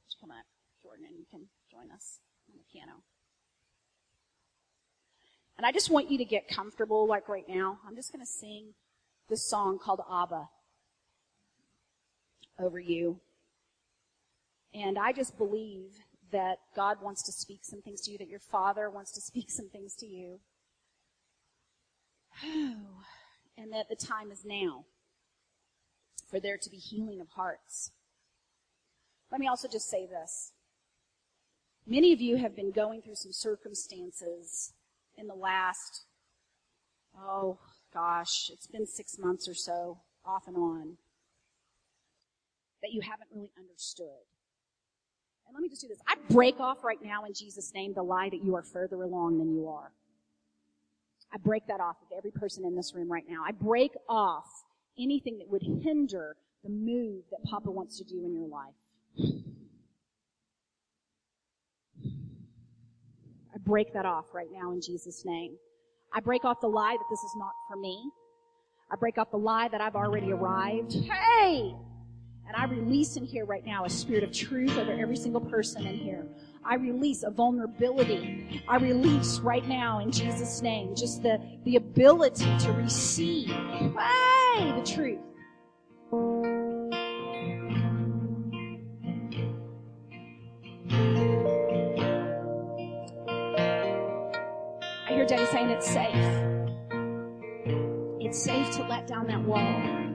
Just 0.05 0.19
come 0.19 0.31
up, 0.31 0.45
Jordan, 0.81 1.05
and 1.07 1.17
you 1.17 1.25
can 1.29 1.47
join 1.71 1.91
us 1.91 2.19
on 2.49 2.55
the 2.57 2.63
piano. 2.71 3.03
And 5.57 5.65
I 5.65 5.71
just 5.71 5.89
want 5.89 6.09
you 6.09 6.17
to 6.17 6.25
get 6.25 6.47
comfortable, 6.47 7.07
like 7.07 7.29
right 7.29 7.47
now. 7.47 7.79
I'm 7.87 7.95
just 7.95 8.11
going 8.11 8.25
to 8.25 8.31
sing 8.31 8.73
this 9.29 9.47
song 9.47 9.77
called 9.79 10.01
Abba 10.11 10.49
over 12.59 12.79
you. 12.79 13.19
And 14.73 14.97
I 14.97 15.11
just 15.13 15.37
believe 15.37 15.99
that 16.31 16.57
God 16.75 16.97
wants 17.01 17.23
to 17.23 17.31
speak 17.31 17.59
some 17.63 17.81
things 17.81 18.01
to 18.01 18.11
you, 18.11 18.17
that 18.17 18.27
your 18.27 18.39
Father 18.39 18.89
wants 18.89 19.11
to 19.13 19.21
speak 19.29 19.49
some 19.49 19.69
things 19.69 19.95
to 19.95 20.05
you. 20.05 20.39
and 23.57 23.71
that 23.71 23.89
the 23.89 23.95
time 23.95 24.31
is 24.31 24.43
now 24.43 24.85
for 26.29 26.39
there 26.39 26.57
to 26.57 26.69
be 26.69 26.77
healing 26.77 27.21
of 27.21 27.29
hearts. 27.29 27.91
Let 29.31 29.39
me 29.39 29.47
also 29.47 29.67
just 29.67 29.89
say 29.89 30.07
this. 30.07 30.51
Many 31.85 32.13
of 32.13 32.21
you 32.21 32.37
have 32.37 32.55
been 32.55 32.71
going 32.71 33.01
through 33.01 33.15
some 33.15 33.33
circumstances 33.33 34.73
in 35.17 35.27
the 35.27 35.35
last, 35.35 36.05
oh 37.19 37.59
gosh, 37.93 38.49
it's 38.51 38.67
been 38.67 38.87
six 38.87 39.19
months 39.19 39.47
or 39.47 39.53
so, 39.53 39.99
off 40.25 40.47
and 40.47 40.55
on, 40.55 40.97
that 42.81 42.93
you 42.93 43.01
haven't 43.01 43.29
really 43.31 43.51
understood. 43.57 44.32
Let 45.53 45.61
me 45.61 45.69
just 45.69 45.81
do 45.81 45.87
this. 45.87 45.99
I 46.07 46.15
break 46.29 46.59
off 46.59 46.83
right 46.83 46.97
now 47.03 47.25
in 47.25 47.33
Jesus' 47.33 47.71
name 47.73 47.93
the 47.93 48.01
lie 48.01 48.29
that 48.29 48.43
you 48.43 48.55
are 48.55 48.63
further 48.63 49.03
along 49.03 49.37
than 49.37 49.53
you 49.55 49.69
are. 49.69 49.91
I 51.31 51.37
break 51.37 51.67
that 51.67 51.79
off 51.79 51.97
of 52.01 52.17
every 52.17 52.31
person 52.31 52.65
in 52.65 52.75
this 52.75 52.93
room 52.95 53.11
right 53.11 53.23
now. 53.27 53.43
I 53.47 53.51
break 53.51 53.91
off 54.09 54.45
anything 54.99 55.37
that 55.39 55.49
would 55.49 55.63
hinder 55.83 56.35
the 56.63 56.69
move 56.69 57.23
that 57.31 57.43
Papa 57.43 57.69
wants 57.69 57.97
to 57.99 58.03
do 58.03 58.25
in 58.25 58.33
your 58.33 58.47
life. 58.47 58.73
I 63.53 63.57
break 63.59 63.93
that 63.93 64.05
off 64.05 64.25
right 64.33 64.49
now 64.51 64.71
in 64.71 64.81
Jesus' 64.81 65.23
name. 65.25 65.55
I 66.13 66.19
break 66.19 66.45
off 66.45 66.61
the 66.61 66.67
lie 66.67 66.95
that 66.97 67.05
this 67.09 67.19
is 67.19 67.35
not 67.37 67.51
for 67.69 67.77
me. 67.77 68.09
I 68.91 68.95
break 68.95 69.17
off 69.17 69.31
the 69.31 69.37
lie 69.37 69.67
that 69.69 69.81
I've 69.81 69.95
already 69.95 70.31
arrived. 70.31 70.93
Hey! 70.93 71.73
And 72.47 72.55
I 72.55 72.65
release 72.65 73.15
in 73.15 73.25
here 73.25 73.45
right 73.45 73.65
now 73.65 73.85
a 73.85 73.89
spirit 73.89 74.23
of 74.23 74.31
truth 74.31 74.77
over 74.77 74.91
every 74.91 75.15
single 75.15 75.41
person 75.41 75.87
in 75.87 75.97
here. 75.97 76.25
I 76.65 76.75
release 76.75 77.23
a 77.23 77.31
vulnerability. 77.31 78.63
I 78.67 78.77
release 78.77 79.39
right 79.39 79.67
now 79.67 79.99
in 79.99 80.11
Jesus' 80.11 80.61
name 80.61 80.95
just 80.95 81.23
the, 81.23 81.39
the 81.65 81.75
ability 81.75 82.45
to 82.59 82.71
receive, 82.73 83.49
hey, 83.49 84.71
the 84.77 84.83
truth. 84.85 85.19
I 95.05 95.09
hear 95.09 95.25
Daddy 95.25 95.45
saying 95.45 95.69
it's 95.69 95.87
safe. 95.87 96.15
It's 98.19 98.41
safe 98.41 98.71
to 98.75 98.87
let 98.87 99.07
down 99.07 99.27
that 99.27 99.41
wall. 99.43 100.12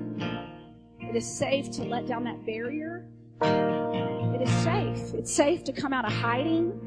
It 1.09 1.17
is 1.17 1.27
safe 1.27 1.71
to 1.71 1.85
let 1.85 2.07
down 2.07 2.25
that 2.25 2.45
barrier. 2.45 3.07
It 3.41 4.43
is 4.43 4.51
safe. 4.63 5.15
It's 5.15 5.33
safe 5.33 5.65
to 5.65 5.73
come 5.73 5.95
out 5.95 6.05
of 6.05 6.13
hiding. 6.13 6.79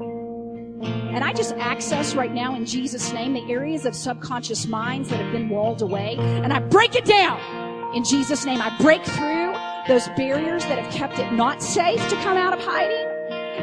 And 0.84 1.24
I 1.24 1.32
just 1.32 1.56
access 1.56 2.14
right 2.14 2.32
now 2.32 2.54
in 2.54 2.64
Jesus' 2.64 3.12
name 3.12 3.34
the 3.34 3.50
areas 3.50 3.84
of 3.84 3.96
subconscious 3.96 4.66
minds 4.68 5.08
that 5.08 5.20
have 5.20 5.32
been 5.32 5.48
walled 5.48 5.82
away. 5.82 6.16
And 6.18 6.52
I 6.52 6.60
break 6.60 6.94
it 6.94 7.04
down 7.04 7.96
in 7.96 8.04
Jesus' 8.04 8.44
name. 8.44 8.62
I 8.62 8.76
break 8.78 9.04
through 9.04 9.54
those 9.88 10.06
barriers 10.16 10.64
that 10.66 10.78
have 10.78 10.92
kept 10.92 11.18
it 11.18 11.32
not 11.32 11.60
safe 11.60 12.08
to 12.08 12.14
come 12.22 12.36
out 12.36 12.52
of 12.52 12.60
hiding. 12.60 13.08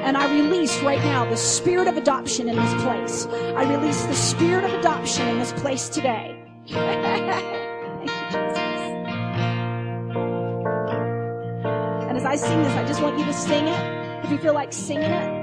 And 0.03 0.18
I 0.18 0.30
release 0.30 0.78
right 0.82 0.99
now 1.05 1.24
the 1.24 1.38
spirit 1.38 1.88
of 1.88 1.95
adoption 1.95 2.49
in 2.49 2.57
this 2.57 2.84
place. 2.84 3.28
I 3.28 3.64
release 3.64 4.03
the 4.03 4.14
spirit 4.14 4.66
of 4.66 4.74
adoption 4.74 5.26
in 5.30 5.39
this 5.39 5.53
place 5.53 5.88
today. 5.88 6.36
I 12.30 12.36
sing 12.36 12.61
this, 12.61 12.73
I 12.73 12.86
just 12.86 13.01
want 13.01 13.17
you 13.17 13.25
to 13.25 13.34
sing 13.34 13.67
it. 13.67 14.23
If 14.23 14.30
you 14.30 14.38
feel 14.38 14.53
like 14.53 14.71
singing 14.71 15.09
it. 15.09 15.38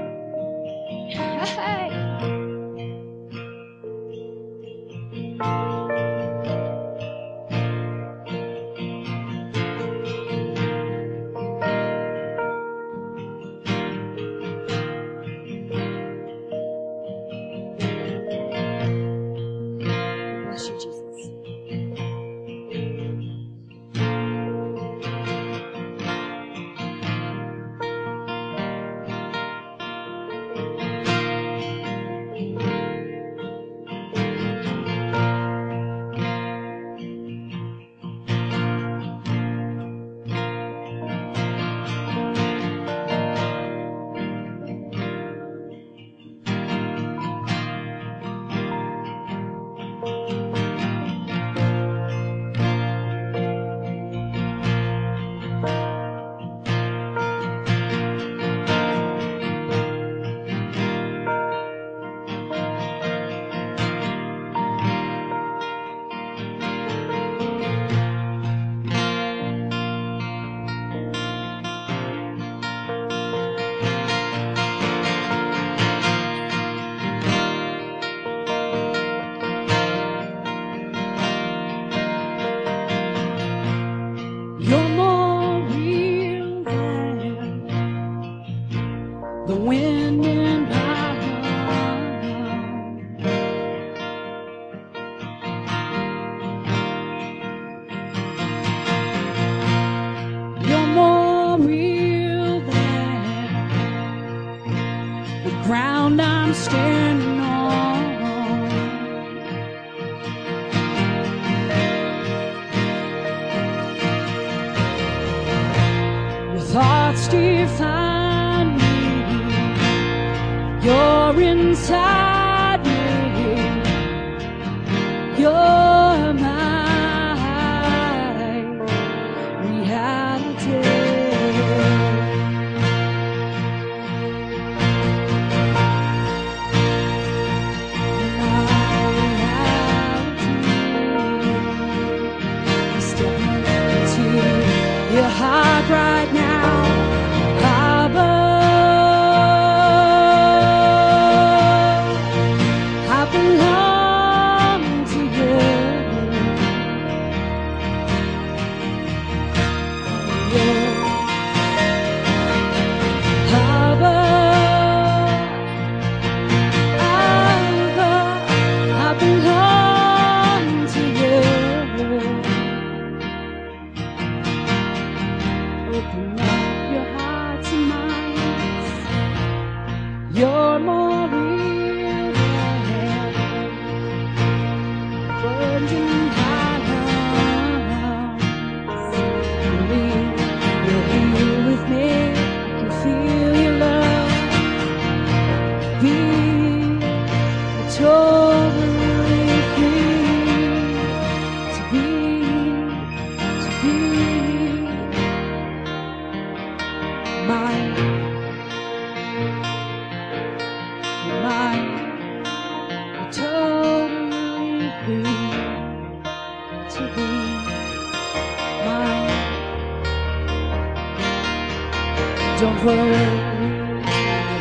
Don't 222.59 222.83
worry 222.83 223.13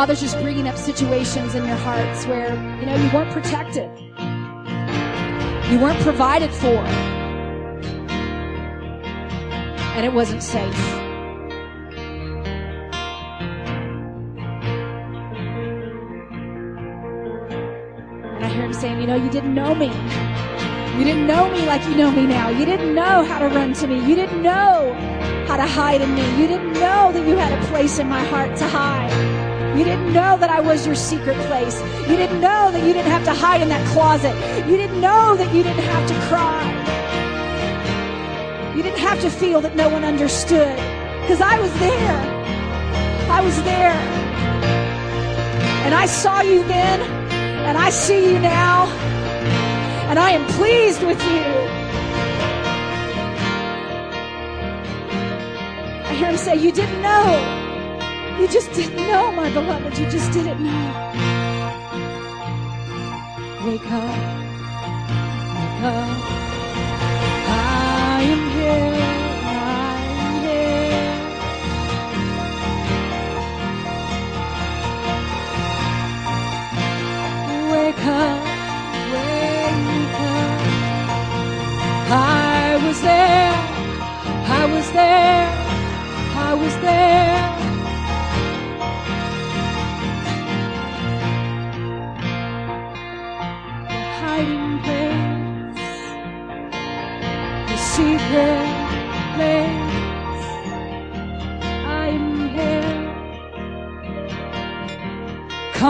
Father's 0.00 0.22
just 0.22 0.40
bringing 0.40 0.66
up 0.66 0.78
situations 0.78 1.54
in 1.54 1.66
your 1.66 1.76
hearts 1.76 2.24
where, 2.24 2.54
you 2.80 2.86
know, 2.86 2.96
you 2.96 3.10
weren't 3.12 3.30
protected. 3.30 3.90
You 5.70 5.78
weren't 5.78 6.00
provided 6.00 6.50
for. 6.50 6.78
And 9.96 10.06
it 10.06 10.14
wasn't 10.14 10.42
safe. 10.42 10.74
And 18.24 18.42
I 18.42 18.48
hear 18.48 18.62
him 18.62 18.72
saying, 18.72 19.02
you 19.02 19.06
know, 19.06 19.16
you 19.16 19.28
didn't 19.28 19.54
know 19.54 19.74
me. 19.74 19.88
You 20.98 21.04
didn't 21.04 21.26
know 21.26 21.50
me 21.50 21.66
like 21.66 21.84
you 21.84 21.94
know 21.94 22.10
me 22.10 22.24
now. 22.24 22.48
You 22.48 22.64
didn't 22.64 22.94
know 22.94 23.22
how 23.22 23.38
to 23.38 23.48
run 23.48 23.74
to 23.74 23.86
me. 23.86 23.96
You 24.08 24.14
didn't 24.14 24.42
know 24.42 24.96
how 25.46 25.58
to 25.58 25.66
hide 25.66 26.00
in 26.00 26.14
me. 26.14 26.40
You 26.40 26.46
didn't 26.46 26.72
know 26.72 27.12
that 27.12 27.28
you 27.28 27.36
had 27.36 27.52
a 27.52 27.66
place 27.66 27.98
in 27.98 28.08
my 28.08 28.24
heart 28.24 28.56
to 28.56 28.66
hide. 28.66 29.39
You 29.76 29.84
didn't 29.84 30.12
know 30.12 30.36
that 30.36 30.50
I 30.50 30.60
was 30.60 30.84
your 30.84 30.96
secret 30.96 31.36
place. 31.46 31.80
You 32.08 32.16
didn't 32.16 32.40
know 32.40 32.72
that 32.72 32.84
you 32.84 32.92
didn't 32.92 33.10
have 33.10 33.24
to 33.24 33.32
hide 33.32 33.62
in 33.62 33.68
that 33.68 33.86
closet. 33.92 34.34
You 34.68 34.76
didn't 34.76 35.00
know 35.00 35.36
that 35.36 35.54
you 35.54 35.62
didn't 35.62 35.84
have 35.84 36.08
to 36.08 36.14
cry. 36.28 36.64
You 38.76 38.82
didn't 38.82 38.98
have 38.98 39.20
to 39.20 39.30
feel 39.30 39.60
that 39.60 39.76
no 39.76 39.88
one 39.88 40.04
understood. 40.04 40.76
Because 41.20 41.40
I 41.40 41.58
was 41.60 41.72
there. 41.78 42.18
I 43.30 43.40
was 43.42 43.62
there. 43.62 43.94
And 45.84 45.94
I 45.94 46.06
saw 46.06 46.40
you 46.40 46.64
then, 46.64 47.00
and 47.66 47.78
I 47.78 47.90
see 47.90 48.32
you 48.32 48.38
now, 48.40 48.86
and 50.10 50.18
I 50.18 50.32
am 50.32 50.44
pleased 50.48 51.02
with 51.04 51.22
you. 51.22 51.44
I 56.10 56.14
hear 56.18 56.28
him 56.28 56.36
say, 56.36 56.56
You 56.56 56.72
didn't 56.72 57.02
know. 57.02 57.59
You 58.40 58.48
just 58.48 58.72
didn't 58.72 58.96
know, 58.96 59.30
my 59.32 59.50
beloved. 59.52 59.98
You 59.98 60.10
just 60.10 60.32
didn't 60.32 60.64
know. 60.64 61.12
Wake 63.66 63.90
up. 63.90 64.18
Wake 65.56 65.82
up. 65.84 66.40
I 67.48 68.22
am 68.34 68.50
here. 68.56 68.94
I 69.44 70.00
am 70.24 70.34
here. 70.46 71.10
Wake 77.72 78.06
up. 78.06 78.40
Wake 79.12 80.20
up. 80.32 80.60
I 82.10 82.86
was 82.86 83.00
there. 83.02 83.54
I 84.52 84.66
was 84.66 84.90
there, 84.92 85.48
I 86.36 86.54
was 86.54 86.74
there. 86.78 87.59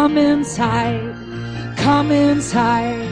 Come 0.00 0.16
inside, 0.16 1.14
come 1.76 2.10
inside, 2.10 3.06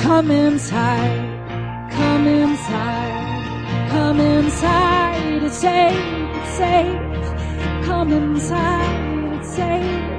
come 0.00 0.32
inside, 0.32 1.88
come 1.92 2.26
inside, 2.26 3.88
come 3.90 4.18
inside. 4.18 5.42
It's 5.44 5.56
safe, 5.56 5.94
it's 6.34 6.50
safe. 6.58 7.84
Come 7.84 8.12
inside, 8.12 9.38
it's 9.38 9.54
safe. 9.54 10.15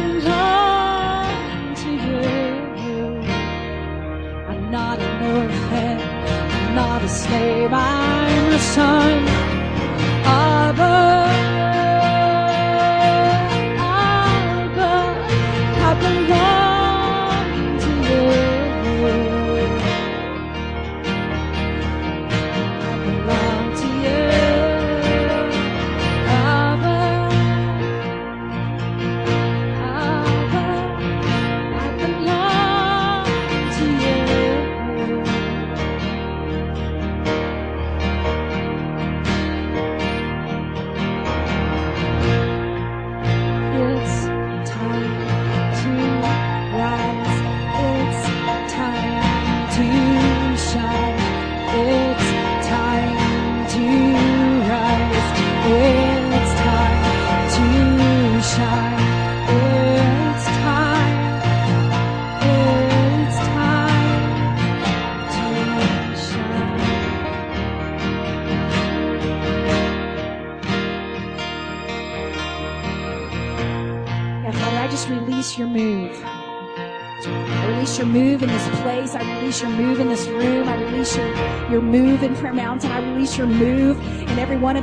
Belong 0.00 1.74
to 1.82 1.90
you. 1.90 3.04
I'm 4.50 4.70
not 4.70 4.98
an 4.98 5.14
orphan. 5.36 5.98
I'm 6.56 6.74
not 6.74 7.02
a 7.02 7.08
slave. 7.08 7.72
I'm 7.72 8.52
a 8.52 8.58
son. 8.58 9.39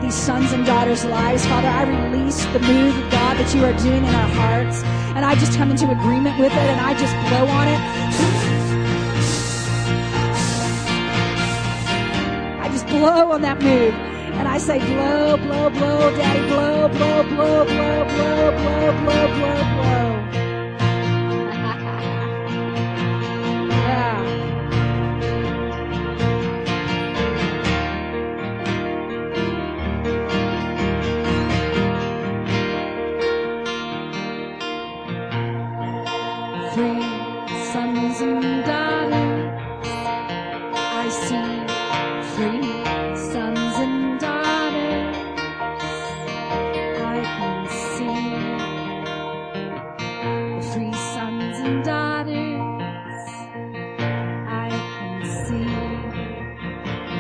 These 0.07 0.15
sons 0.15 0.53
and 0.53 0.65
daughters' 0.65 1.03
lives. 1.03 1.45
Father, 1.47 1.67
I 1.67 1.83
release 1.83 2.45
the 2.53 2.59
move 2.59 2.97
of 2.97 3.11
God 3.11 3.35
that 3.37 3.53
you 3.53 3.65
are 3.65 3.73
doing 3.73 4.05
in 4.05 4.15
our 4.15 4.29
hearts. 4.29 4.81
And 5.15 5.25
I 5.25 5.35
just 5.35 5.57
come 5.57 5.69
into 5.69 5.91
agreement 5.91 6.39
with 6.39 6.53
it 6.53 6.67
and 6.73 6.79
I 6.79 6.93
just 6.93 7.13
blow 7.27 7.45
on 7.59 7.67
it. 7.67 7.81
I 12.63 12.69
just 12.71 12.87
blow 12.87 13.31
on 13.33 13.41
that 13.41 13.61
move. 13.61 13.93
And 14.39 14.47
I 14.47 14.57
say, 14.59 14.79
blow, 14.79 15.35
blow, 15.35 15.69
blow, 15.71 16.15
daddy, 16.15 16.47
blow, 16.47 16.87
blow, 16.87 17.23
blow, 17.23 17.65
blow, 17.65 18.05
blow, 18.05 18.51
blow, 18.55 18.91
blow, 19.03 19.27
blow, 19.35 19.83
blow. 19.83 19.96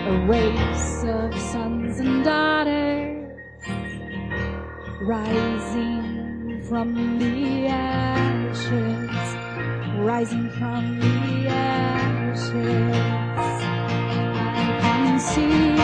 A 0.07 0.25
race 0.25 1.03
of 1.03 1.37
sons 1.37 1.99
and 1.99 2.23
daughters 2.23 3.29
rising 5.01 6.63
from 6.69 7.19
the 7.19 7.67
ashes, 7.67 9.09
rising 9.99 10.49
from 10.51 10.99
the 11.01 11.49
ashes. 11.49 12.95
I 14.37 14.79
can 14.81 15.19
see 15.19 15.75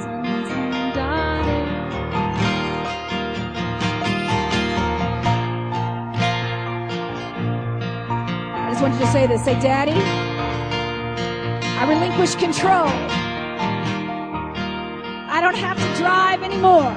sons 0.00 0.50
and 0.50 0.94
daughters. 0.94 1.68
I 8.54 8.70
just 8.70 8.80
want 8.80 8.94
you 8.94 9.00
to 9.00 9.06
say 9.08 9.26
this. 9.26 9.44
Say, 9.44 9.60
Daddy, 9.60 10.31
I 11.82 11.84
relinquish 11.84 12.36
control. 12.36 12.86
I 15.28 15.40
don't 15.40 15.56
have 15.56 15.76
to 15.76 15.96
drive 16.00 16.44
anymore. 16.44 16.92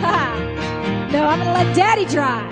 Ha! 0.00 1.08
No, 1.12 1.26
I'm 1.26 1.38
going 1.38 1.48
to 1.48 1.52
let 1.52 1.76
Daddy 1.76 2.06
drive. 2.06 2.50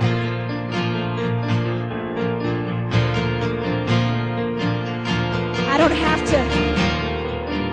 I 5.70 5.78
don't 5.78 5.90
have 5.90 6.22
to, 6.32 6.38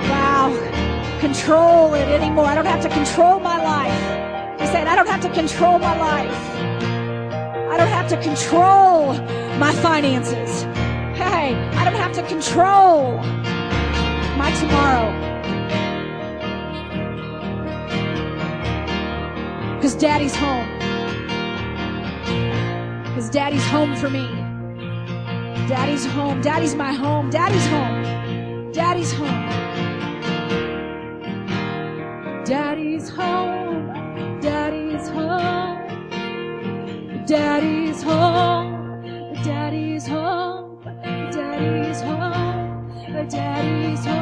wow, 0.10 1.20
control 1.20 1.96
it 1.96 2.08
anymore. 2.08 2.46
I 2.46 2.56
don't 2.56 2.66
have 2.66 2.82
to 2.84 2.90
control 2.90 3.42
my 3.42 3.62
life. 3.62 4.62
He 4.62 4.68
said, 4.68 4.88
I 4.88 4.96
don't 4.96 5.10
have 5.10 5.20
to 5.24 5.30
control 5.32 5.80
my 5.80 5.98
life. 6.00 6.56
I 7.74 7.76
don't 7.76 7.90
have 7.90 8.08
to 8.08 8.16
control 8.22 9.16
my 9.60 9.74
finances. 9.74 10.66
Hey, 11.48 11.56
I 11.78 11.86
don't 11.86 11.96
have 11.96 12.12
to 12.12 12.24
control 12.24 13.20
my 14.36 14.52
tomorrow. 14.60 15.08
Because 19.76 19.96
daddy's 19.96 20.36
home. 20.36 20.68
Because 23.06 23.30
daddy's 23.30 23.66
home 23.68 23.96
for 23.96 24.10
me. 24.10 24.28
Daddy's 25.70 26.06
home. 26.06 26.42
Daddy's 26.42 26.76
my 26.76 26.92
home. 26.92 27.30
Daddy's 27.30 27.68
home. 27.68 28.74
Daddy's 28.74 29.14
home. 29.14 29.50
Daddy's 32.44 33.10
home. 33.10 34.42
Daddy's 34.42 35.08
home. 35.08 35.68
daddy's 37.28 38.02
home, 38.04 39.34
daddy's 39.44 40.08
home, 40.08 40.27
daddy's 43.30 44.17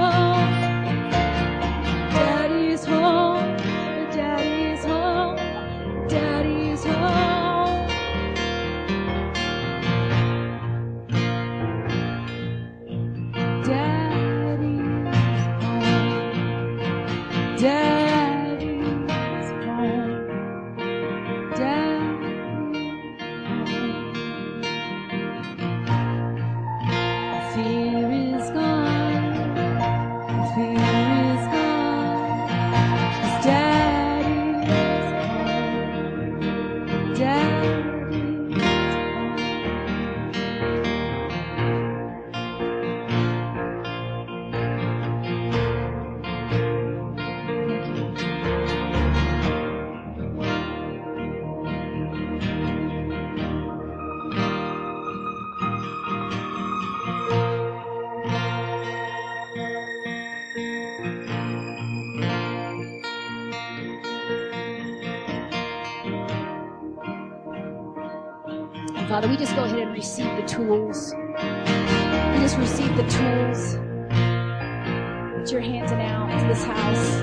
Father, 69.15 69.29
we 69.29 69.37
just 69.37 69.55
go 69.55 69.63
ahead 69.63 69.79
and 69.79 69.93
receive 69.93 70.25
the 70.35 70.41
tools. 70.41 71.13
We 71.15 72.39
just 72.41 72.57
receive 72.57 72.93
the 72.97 73.03
tools 73.03 73.75
that 74.09 75.49
you're 75.49 75.61
handing 75.61 76.01
out 76.01 76.37
to 76.37 76.45
this 76.47 76.65
house, 76.65 77.21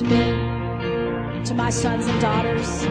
to 0.00 0.04
me, 0.04 1.44
to 1.44 1.54
my 1.54 1.70
sons 1.70 2.08
and 2.08 2.20
daughters. 2.20 2.88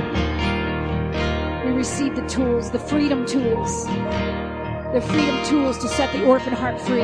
We 1.65 1.73
receive 1.73 2.15
the 2.15 2.25
tools, 2.29 2.71
the 2.71 2.79
freedom 2.79 3.25
tools, 3.25 3.85
the 3.85 5.01
freedom 5.09 5.43
tools 5.43 5.77
to 5.79 5.89
set 5.89 6.13
the 6.13 6.23
orphan 6.23 6.53
heart 6.53 6.79
free. 6.79 7.03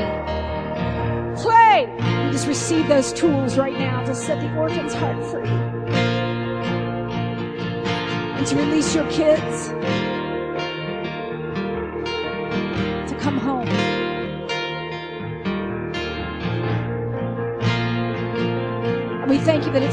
Pray! 1.44 1.94
We 2.26 2.32
just 2.32 2.48
receive 2.48 2.88
those 2.88 3.12
tools 3.12 3.58
right 3.58 3.78
now 3.78 4.02
to 4.06 4.16
set 4.16 4.40
the 4.40 4.56
orphan's 4.56 4.94
heart 4.94 5.22
free. 5.26 5.50
And 8.38 8.48
to 8.48 8.56
release 8.56 8.96
your 8.96 9.12
kids 9.12 9.74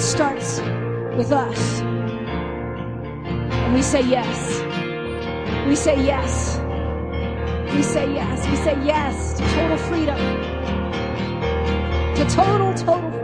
starts 0.05 0.61
with 1.17 1.33
us. 1.33 1.81
And 1.81 3.75
we 3.75 3.81
say 3.81 4.03
yes. 4.03 4.61
We 5.67 5.75
say 5.75 5.97
yes. 6.05 6.59
We 7.75 7.83
say 7.83 8.13
yes. 8.13 8.47
We 8.49 8.57
say 8.57 8.77
yes 8.85 9.33
to 9.39 9.43
total 9.55 9.79
freedom. 9.79 10.19
To 12.17 12.25
total, 12.29 12.75
total 12.75 13.11
freedom. 13.11 13.24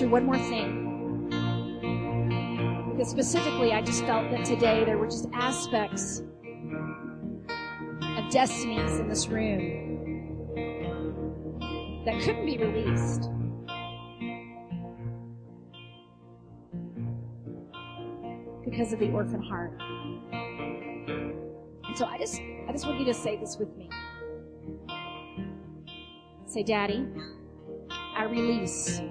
Through 0.00 0.08
one 0.08 0.24
more 0.24 0.38
thing. 0.38 1.28
Because 2.90 3.10
specifically, 3.10 3.72
I 3.72 3.82
just 3.82 4.02
felt 4.06 4.30
that 4.30 4.46
today 4.46 4.82
there 4.84 4.96
were 4.96 5.06
just 5.06 5.28
aspects 5.34 6.22
of 8.16 8.30
destinies 8.30 8.98
in 8.98 9.08
this 9.08 9.28
room 9.28 10.48
that 12.06 12.18
couldn't 12.22 12.46
be 12.46 12.56
released. 12.56 13.28
Because 18.64 18.94
of 18.94 19.00
the 19.00 19.10
orphan 19.10 19.42
heart. 19.42 19.78
And 20.32 21.94
so 21.94 22.06
I 22.06 22.16
just 22.16 22.40
I 22.40 22.72
just 22.72 22.86
want 22.86 22.98
you 23.00 23.04
to 23.04 23.12
say 23.12 23.36
this 23.36 23.58
with 23.58 23.76
me. 23.76 23.90
Say, 26.46 26.62
Daddy, 26.62 27.06
I 28.16 28.24
release 28.24 29.02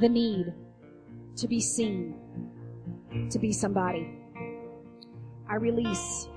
the 0.00 0.08
need 0.08 0.52
to 1.36 1.48
be 1.48 1.60
seen, 1.60 2.14
to 3.30 3.38
be 3.38 3.52
somebody. 3.52 4.10
I 5.48 5.54
release 5.54 6.28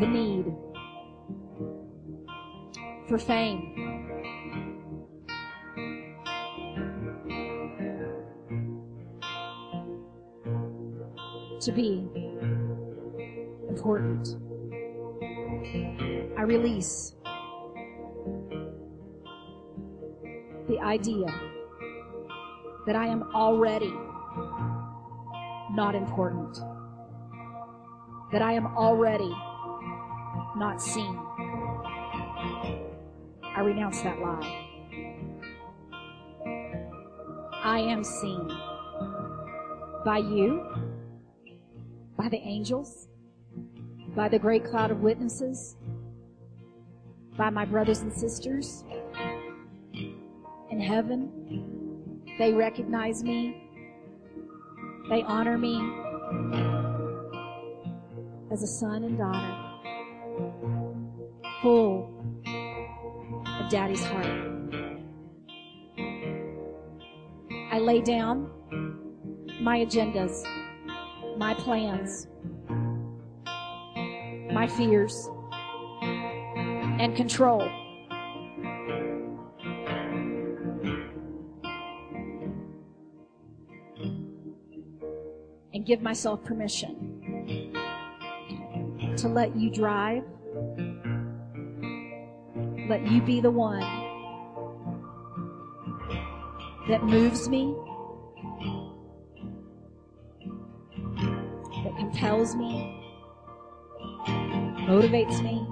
the 0.00 0.06
need 0.06 0.52
for 3.08 3.18
fame. 3.18 3.72
To 11.60 11.72
be 11.72 12.06
important. 13.68 14.36
I 16.38 16.42
release 16.42 17.14
the 20.68 20.78
idea 20.80 21.26
that 22.86 22.96
I 22.96 23.06
am 23.06 23.24
already 23.34 23.92
not 25.72 25.94
important, 25.94 26.58
that 28.32 28.42
I 28.42 28.52
am 28.52 28.66
already 28.76 29.34
not 30.56 30.80
seen. 30.80 31.18
I 33.44 33.60
renounce 33.60 34.00
that 34.02 34.18
lie. 34.20 34.62
I 37.64 37.80
am 37.80 38.04
seen 38.04 38.48
by 40.04 40.18
you, 40.18 40.64
by 42.16 42.28
the 42.28 42.38
angels, 42.38 43.08
by 44.14 44.28
the 44.28 44.38
great 44.38 44.64
cloud 44.64 44.92
of 44.92 45.00
witnesses, 45.00 45.76
by 47.36 47.50
my 47.50 47.64
brothers 47.64 48.00
and 48.00 48.12
sisters 48.12 48.84
in 50.70 50.80
heaven. 50.80 51.35
They 52.38 52.52
recognize 52.52 53.24
me. 53.24 53.62
They 55.08 55.22
honor 55.22 55.56
me 55.56 55.80
as 58.52 58.62
a 58.62 58.66
son 58.66 59.04
and 59.04 59.16
daughter, 59.16 59.54
full 61.62 62.12
of 63.60 63.70
daddy's 63.70 64.04
heart. 64.04 64.26
I 67.72 67.78
lay 67.78 68.00
down 68.02 68.50
my 69.60 69.78
agendas, 69.78 70.42
my 71.38 71.54
plans, 71.54 72.26
my 74.52 74.66
fears, 74.66 75.30
and 76.02 77.16
control. 77.16 77.66
Give 85.86 86.02
myself 86.02 86.42
permission 86.42 87.72
to 89.16 89.28
let 89.28 89.54
you 89.54 89.70
drive, 89.70 90.24
let 92.88 93.06
you 93.06 93.22
be 93.22 93.40
the 93.40 93.50
one 93.50 93.80
that 96.88 97.04
moves 97.04 97.48
me, 97.48 97.72
that 101.84 101.96
compels 101.96 102.56
me, 102.56 103.00
motivates 104.88 105.40
me, 105.40 105.64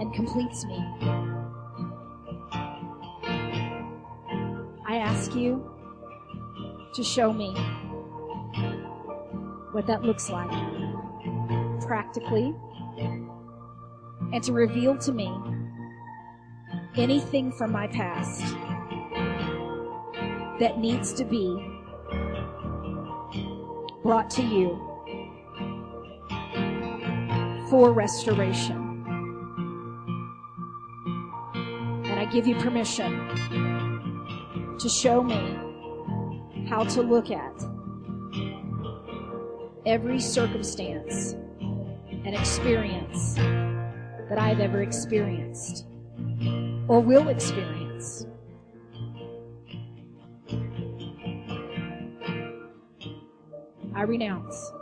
and 0.00 0.14
completes 0.14 0.64
me. 0.64 0.78
I 4.86 4.96
ask 4.96 5.34
you 5.34 5.79
to 7.00 7.06
show 7.06 7.32
me 7.32 7.54
what 9.72 9.86
that 9.86 10.02
looks 10.02 10.28
like 10.28 10.50
practically 11.80 12.54
and 14.34 14.42
to 14.42 14.52
reveal 14.52 14.98
to 14.98 15.10
me 15.10 15.34
anything 16.96 17.50
from 17.52 17.72
my 17.72 17.86
past 17.86 18.42
that 20.60 20.74
needs 20.76 21.14
to 21.14 21.24
be 21.24 21.56
brought 24.02 24.28
to 24.28 24.42
you 24.42 24.78
for 27.70 27.92
restoration. 27.92 29.02
And 32.04 32.20
I 32.20 32.26
give 32.30 32.46
you 32.46 32.56
permission 32.56 33.16
to 34.78 34.88
show 34.90 35.22
me 35.22 35.69
how 36.70 36.84
to 36.84 37.02
look 37.02 37.32
at 37.32 37.64
every 39.84 40.20
circumstance 40.20 41.32
and 41.32 42.28
experience 42.28 43.34
that 43.34 44.38
I've 44.38 44.60
ever 44.60 44.80
experienced 44.80 45.88
or 46.86 47.00
will 47.00 47.26
experience. 47.26 48.24
I 53.96 54.02
renounce 54.02 54.72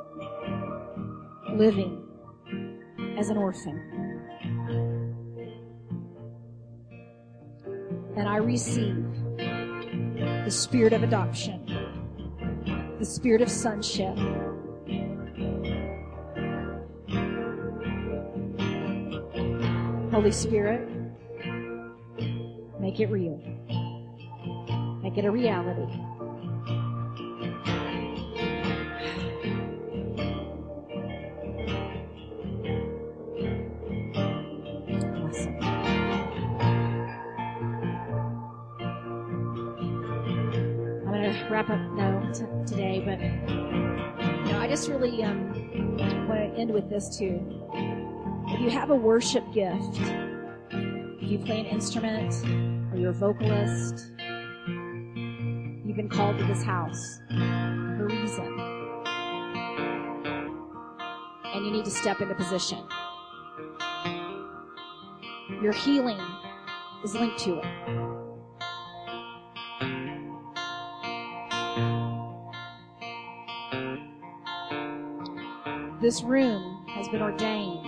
living 1.54 2.04
as 3.16 3.30
an 3.30 3.38
orphan. 3.38 3.82
And 8.14 8.28
I 8.28 8.36
receive 8.36 9.06
the 10.48 10.50
spirit 10.50 10.94
of 10.94 11.02
adoption, 11.02 11.67
the 12.98 13.04
spirit 13.04 13.40
of 13.40 13.48
sonship. 13.48 14.16
Holy 20.10 20.32
Spirit, 20.32 20.88
make 22.80 22.98
it 22.98 23.06
real. 23.06 23.40
Make 25.00 25.16
it 25.16 25.24
a 25.24 25.30
reality. 25.30 26.07
Really 44.98 45.22
um, 45.22 45.52
want 46.28 46.40
to 46.40 46.60
end 46.60 46.72
with 46.72 46.90
this 46.90 47.16
too. 47.16 47.40
If 48.48 48.60
you 48.60 48.70
have 48.70 48.90
a 48.90 48.96
worship 48.96 49.44
gift, 49.52 50.00
if 50.70 51.30
you 51.30 51.38
play 51.38 51.60
an 51.60 51.66
instrument 51.66 52.34
or 52.92 52.98
you're 52.98 53.10
a 53.10 53.14
vocalist, 53.14 54.12
you've 55.84 55.96
been 55.96 56.08
called 56.08 56.38
to 56.38 56.44
this 56.46 56.64
house 56.64 57.20
for 57.28 58.06
a 58.06 58.12
reason. 58.12 58.58
And 61.54 61.64
you 61.64 61.70
need 61.70 61.84
to 61.84 61.90
step 61.90 62.20
into 62.20 62.34
position. 62.34 62.84
Your 65.62 65.72
healing 65.72 66.20
is 67.04 67.14
linked 67.14 67.38
to 67.40 67.58
it. 67.58 68.17
This 76.08 76.22
room 76.22 76.86
has 76.88 77.06
been 77.08 77.20
ordained 77.20 77.84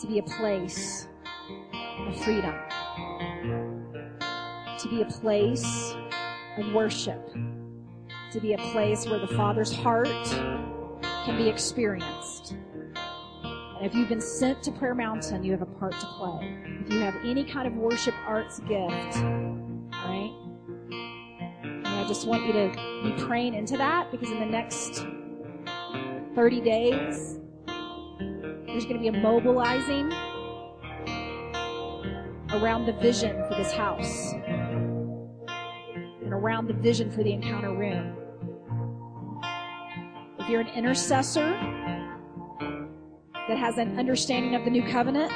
to 0.00 0.06
be 0.08 0.18
a 0.18 0.24
place 0.24 1.06
of 2.08 2.24
freedom, 2.24 2.52
to 4.80 4.88
be 4.88 5.02
a 5.02 5.04
place 5.04 5.94
of 6.58 6.74
worship, 6.74 7.32
to 8.32 8.40
be 8.40 8.54
a 8.54 8.58
place 8.58 9.06
where 9.06 9.20
the 9.20 9.28
Father's 9.36 9.72
heart 9.72 10.08
can 10.08 11.36
be 11.36 11.48
experienced. 11.48 12.56
And 13.44 13.86
if 13.86 13.94
you've 13.94 14.08
been 14.08 14.20
sent 14.20 14.64
to 14.64 14.72
Prayer 14.72 14.96
Mountain, 14.96 15.44
you 15.44 15.52
have 15.52 15.62
a 15.62 15.66
part 15.66 15.92
to 15.92 16.06
play. 16.06 16.58
If 16.80 16.92
you 16.92 16.98
have 16.98 17.14
any 17.24 17.44
kind 17.44 17.68
of 17.68 17.74
worship 17.74 18.16
arts 18.26 18.58
gift, 18.58 19.16
right? 19.94 20.32
And 21.62 21.86
I 21.86 22.04
just 22.08 22.26
want 22.26 22.46
you 22.46 22.52
to 22.52 22.72
be 23.04 23.12
praying 23.22 23.54
into 23.54 23.76
that 23.76 24.10
because 24.10 24.32
in 24.32 24.40
the 24.40 24.46
next 24.46 25.04
30 26.40 26.60
days, 26.62 27.38
there's 27.66 28.86
going 28.86 28.94
to 28.94 28.98
be 28.98 29.08
a 29.08 29.12
mobilizing 29.12 30.10
around 32.54 32.86
the 32.86 32.94
vision 32.98 33.44
for 33.46 33.56
this 33.56 33.70
house 33.72 34.32
and 36.22 36.32
around 36.32 36.66
the 36.66 36.72
vision 36.72 37.10
for 37.10 37.22
the 37.22 37.30
encounter 37.30 37.74
room. 37.74 38.16
If 40.38 40.48
you're 40.48 40.62
an 40.62 40.68
intercessor 40.68 41.50
that 43.46 43.58
has 43.58 43.76
an 43.76 43.98
understanding 43.98 44.54
of 44.54 44.64
the 44.64 44.70
new 44.70 44.88
covenant 44.88 45.30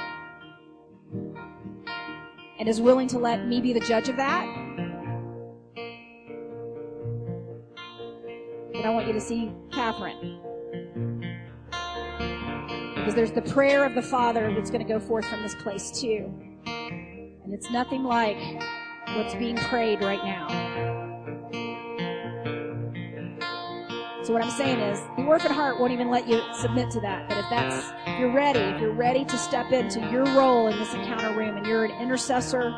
and 2.59 2.67
is 2.67 2.81
willing 2.81 3.09
to 3.09 3.19
let 3.19 3.47
me 3.47 3.61
be 3.61 3.75
the 3.75 3.81
judge 3.81 4.09
of 4.09 4.17
that, 4.17 4.47
then 8.73 8.87
I 8.87 8.89
want 8.89 9.07
you 9.07 9.13
to 9.13 9.21
see 9.21 9.53
Catherine 9.71 10.41
because 13.05 13.15
there's 13.15 13.33
the 13.33 13.53
prayer 13.53 13.85
of 13.85 13.95
the 13.95 14.03
Father 14.03 14.53
that's 14.55 14.71
going 14.71 14.85
to 14.85 14.91
go 14.91 14.99
forth 14.99 15.27
from 15.27 15.43
this 15.43 15.55
place 15.55 15.91
too. 15.91 16.33
And 16.67 17.53
it's 17.53 17.71
nothing 17.71 18.03
like 18.03 18.39
what's 19.15 19.35
being 19.35 19.57
prayed 19.57 20.01
right 20.01 20.25
now. 20.25 20.49
So 24.25 24.33
what 24.33 24.43
I'm 24.43 24.51
saying 24.51 24.81
is, 24.81 24.99
the 25.19 25.25
orphan 25.25 25.53
heart 25.53 25.79
won't 25.79 25.93
even 25.93 26.09
let 26.09 26.27
you 26.27 26.41
submit 26.55 26.91
to 26.93 27.01
that. 27.03 27.29
But 27.29 27.37
if 27.37 27.45
that's, 27.51 27.93
if 28.07 28.19
you're 28.19 28.33
ready, 28.33 28.61
if 28.61 28.81
you're 28.81 28.95
ready 28.95 29.23
to 29.27 29.37
step 29.37 29.71
into 29.71 30.01
your 30.11 30.25
role 30.25 30.69
in 30.69 30.79
this 30.79 30.95
encounter 30.95 31.37
room 31.39 31.59
and 31.59 31.67
you're 31.67 31.85
an 31.85 31.91
intercessor 32.01 32.75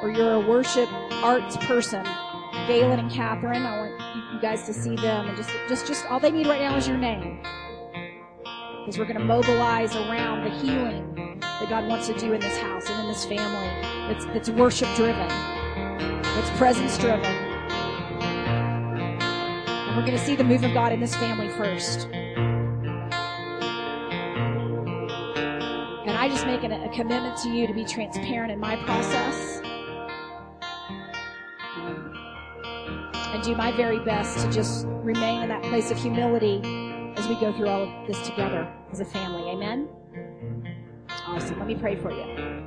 or 0.00 0.10
you're 0.10 0.32
a 0.32 0.40
worship 0.40 0.90
arts 1.22 1.58
person, 1.58 2.02
Galen 2.66 2.98
and 2.98 3.10
Catherine, 3.10 3.66
I 3.66 3.76
want 3.78 3.89
you 4.32 4.40
guys 4.40 4.64
to 4.66 4.72
see 4.72 4.96
them 4.96 5.28
and 5.28 5.36
just, 5.36 5.50
just, 5.68 5.86
just 5.86 6.06
all 6.06 6.20
they 6.20 6.30
need 6.30 6.46
right 6.46 6.60
now 6.60 6.76
is 6.76 6.86
your 6.86 6.98
name 6.98 7.42
because 8.80 8.98
we're 8.98 9.04
going 9.04 9.18
to 9.18 9.24
mobilize 9.24 9.94
around 9.94 10.44
the 10.44 10.50
healing 10.50 11.38
that 11.40 11.68
God 11.68 11.86
wants 11.86 12.06
to 12.08 12.18
do 12.18 12.32
in 12.32 12.40
this 12.40 12.56
house 12.58 12.88
and 12.88 13.00
in 13.00 13.08
this 13.08 13.24
family. 13.24 13.68
It's, 14.14 14.24
it's 14.34 14.50
worship 14.50 14.88
driven. 14.96 15.28
It's 16.38 16.50
presence 16.58 16.96
driven. 16.98 17.24
And 19.70 19.96
we're 19.96 20.06
going 20.06 20.18
to 20.18 20.24
see 20.24 20.34
the 20.34 20.44
move 20.44 20.64
of 20.64 20.72
God 20.72 20.92
in 20.92 21.00
this 21.00 21.14
family 21.16 21.48
first. 21.50 22.08
And 26.06 26.16
I 26.16 26.28
just 26.28 26.46
make 26.46 26.64
a, 26.64 26.66
a 26.66 26.88
commitment 26.94 27.36
to 27.42 27.50
you 27.50 27.66
to 27.66 27.74
be 27.74 27.84
transparent 27.84 28.50
in 28.50 28.58
my 28.58 28.76
process. 28.84 29.60
And 33.40 33.46
do 33.46 33.56
my 33.56 33.72
very 33.72 33.98
best 34.00 34.44
to 34.44 34.52
just 34.52 34.84
remain 34.86 35.40
in 35.40 35.48
that 35.48 35.62
place 35.62 35.90
of 35.90 35.96
humility 35.96 36.60
as 37.16 37.26
we 37.26 37.36
go 37.36 37.54
through 37.54 37.68
all 37.68 37.84
of 37.84 38.06
this 38.06 38.20
together 38.28 38.70
as 38.92 39.00
a 39.00 39.04
family. 39.06 39.48
Amen? 39.50 39.88
Awesome. 41.26 41.58
Let 41.58 41.66
me 41.66 41.74
pray 41.74 41.96
for 41.96 42.12
you. 42.12 42.66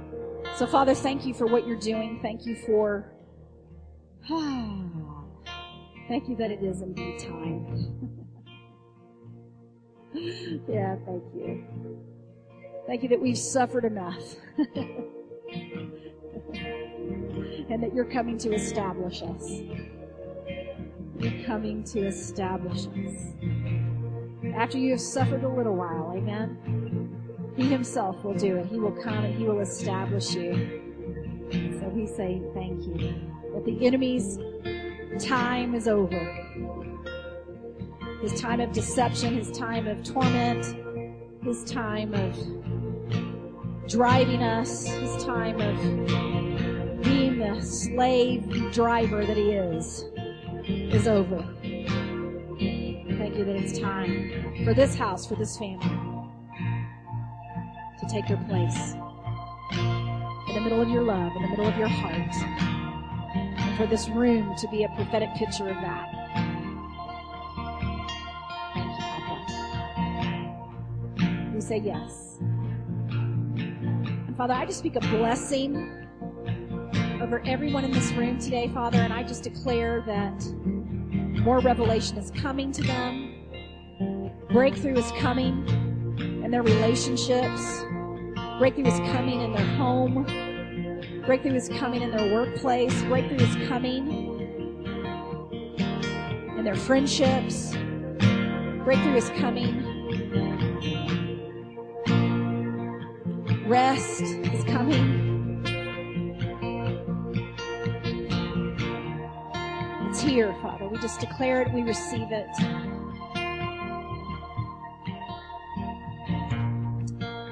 So, 0.56 0.66
Father, 0.66 0.96
thank 0.96 1.28
you 1.28 1.36
for 1.36 1.46
what 1.46 1.68
you're 1.68 1.80
doing. 1.80 2.18
Thank 2.24 2.48
you 2.48 2.56
for. 2.56 3.14
thank 6.08 6.28
you 6.28 6.36
that 6.38 6.50
it 6.50 6.64
is 6.64 6.82
indeed 6.82 7.20
time. 7.20 8.28
yeah, 10.68 10.96
thank 11.06 11.24
you. 11.36 11.64
Thank 12.88 13.04
you 13.04 13.10
that 13.10 13.22
we've 13.22 13.38
suffered 13.38 13.86
enough. 13.86 14.24
and 17.70 17.84
that 17.84 17.94
you're 17.94 18.06
coming 18.06 18.40
to 18.40 18.56
establish 18.56 19.22
us. 19.22 19.62
You're 21.20 21.46
coming 21.46 21.84
to 21.86 22.08
establish 22.08 22.88
us 22.88 23.34
after 24.56 24.78
you 24.78 24.92
have 24.92 25.02
suffered 25.02 25.44
a 25.44 25.50
little 25.50 25.76
while. 25.76 26.14
Amen. 26.16 27.54
He 27.56 27.68
himself 27.70 28.24
will 28.24 28.34
do 28.34 28.58
it. 28.58 28.66
He 28.68 28.80
will 28.80 28.92
come 28.92 29.26
and 29.26 29.36
he 29.36 29.46
will 29.46 29.60
establish 29.60 30.34
you. 30.34 30.82
So 31.52 31.88
we 31.90 32.08
say 32.08 32.42
thank 32.54 32.84
you. 32.86 33.16
That 33.54 33.64
the 33.66 33.86
enemy's 33.86 34.38
time 35.20 35.76
is 35.76 35.88
over. 35.88 36.20
His 38.22 38.40
time 38.40 38.60
of 38.60 38.72
deception, 38.72 39.36
his 39.36 39.52
time 39.52 39.88
of 39.88 40.04
torment, 40.04 40.78
his 41.44 41.64
time 41.66 42.14
of 42.14 43.88
driving 43.88 44.42
us, 44.42 44.88
his 44.88 45.24
time 45.24 45.60
of 45.60 47.04
being 47.04 47.38
the 47.38 47.62
slave 47.62 48.72
driver 48.72 49.26
that 49.26 49.38
he 49.38 49.52
is, 49.52 50.06
is 50.68 51.08
over. 51.08 51.38
Thank 51.62 53.38
you 53.38 53.46
that 53.46 53.56
it's 53.56 53.80
time 53.80 54.64
for 54.64 54.74
this 54.74 54.96
house, 54.96 55.26
for 55.26 55.36
this 55.36 55.58
family 55.58 55.90
to 58.00 58.08
take 58.10 58.28
their 58.28 58.44
place 58.50 58.94
in 59.74 60.56
the 60.56 60.62
middle 60.62 60.82
of 60.82 60.90
your 60.90 61.04
love, 61.04 61.32
in 61.36 61.42
the 61.42 61.48
middle 61.50 61.68
of 61.68 61.78
your 61.78 61.88
heart, 61.88 62.36
and 63.36 63.78
for 63.78 63.86
this 63.88 64.08
room 64.10 64.56
to 64.58 64.68
be 64.70 64.84
a 64.84 64.90
prophetic 64.90 65.30
picture 65.36 65.70
of 65.70 65.76
that. 65.76 66.10
Thank 68.74 68.88
you, 68.88 69.06
Papa. 69.06 69.64
We 71.54 71.62
say 71.62 71.78
yes. 71.78 72.38
And 73.10 74.36
Father, 74.38 74.54
I 74.54 74.66
just 74.66 74.80
speak 74.80 74.96
a 74.96 75.00
blessing 75.00 76.03
over 77.24 77.42
everyone 77.46 77.86
in 77.86 77.92
this 77.92 78.12
room 78.12 78.38
today, 78.38 78.70
Father, 78.74 78.98
and 78.98 79.14
I 79.14 79.24
just 79.24 79.44
declare 79.44 80.04
that 80.06 80.46
more 81.42 81.60
revelation 81.60 82.18
is 82.18 82.32
coming 82.32 82.70
to 82.74 82.84
them. 82.84 83.34
Breakthrough 84.50 84.98
is 84.98 85.10
coming 85.20 85.66
in 86.44 86.52
their 86.52 86.64
relationships. 86.64 87.86
Breakthrough 88.60 88.88
is 88.88 89.00
coming 89.14 89.40
in 89.40 89.54
their 89.54 89.66
home. 89.78 90.26
Breakthrough 91.26 91.56
is 91.56 91.70
coming 91.70 92.02
in 92.02 92.12
their 92.12 92.34
workplace. 92.34 93.02
Breakthrough 93.04 93.38
is 93.38 93.70
coming 93.70 94.06
in 96.58 96.66
their 96.66 96.76
friendships. 96.76 97.74
Breakthrough 98.84 99.16
is 99.16 99.30
coming. 99.30 99.80
Rest 103.66 104.24
is 104.24 104.66
coming. 104.66 105.23
Here, 110.24 110.56
Father. 110.62 110.88
We 110.88 110.98
just 111.00 111.20
declare 111.20 111.62
it. 111.62 111.72
We 111.74 111.82
receive 111.82 112.32
it. 112.32 112.48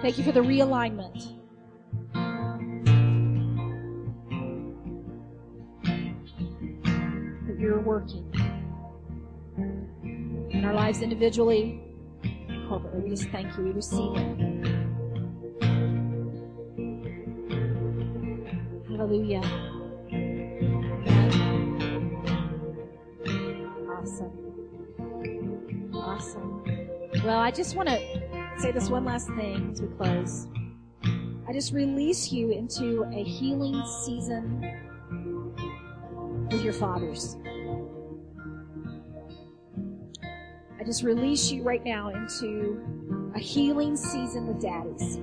Thank 0.02 0.18
you 0.18 0.24
for 0.24 0.32
the 0.32 0.40
realignment. 0.40 1.38
That 7.46 7.60
you're 7.60 7.82
working 7.82 8.32
in 10.52 10.66
our 10.66 10.74
lives 10.74 11.02
individually, 11.02 11.82
corporately. 12.68 13.04
We 13.04 13.10
just 13.12 13.30
thank 13.30 13.56
you. 13.58 13.64
We 13.66 13.72
receive 13.72 14.16
it. 14.16 14.38
Hallelujah. 18.98 19.71
Awesome. 24.02 25.92
Awesome. 25.94 26.64
Well, 27.24 27.38
I 27.38 27.52
just 27.52 27.76
want 27.76 27.88
to 27.88 28.00
say 28.58 28.72
this 28.72 28.90
one 28.90 29.06
last 29.06 29.28
thing 29.28 29.70
as 29.72 29.80
we 29.80 29.90
close. 29.90 30.48
I 31.48 31.54
just 31.54 31.72
release 31.72 32.32
you 32.32 32.50
into 32.50 33.04
a 33.14 33.24
healing 33.24 33.80
season 34.04 34.60
with 36.50 36.64
your 36.64 36.74
fathers. 36.74 37.38
I 40.80 40.84
just 40.84 41.04
release 41.04 41.52
you 41.52 41.62
right 41.62 41.86
now 41.86 42.10
into 42.10 43.32
a 43.36 43.40
healing 43.40 43.96
season 43.96 44.48
with 44.48 44.60
daddies. 44.60 45.18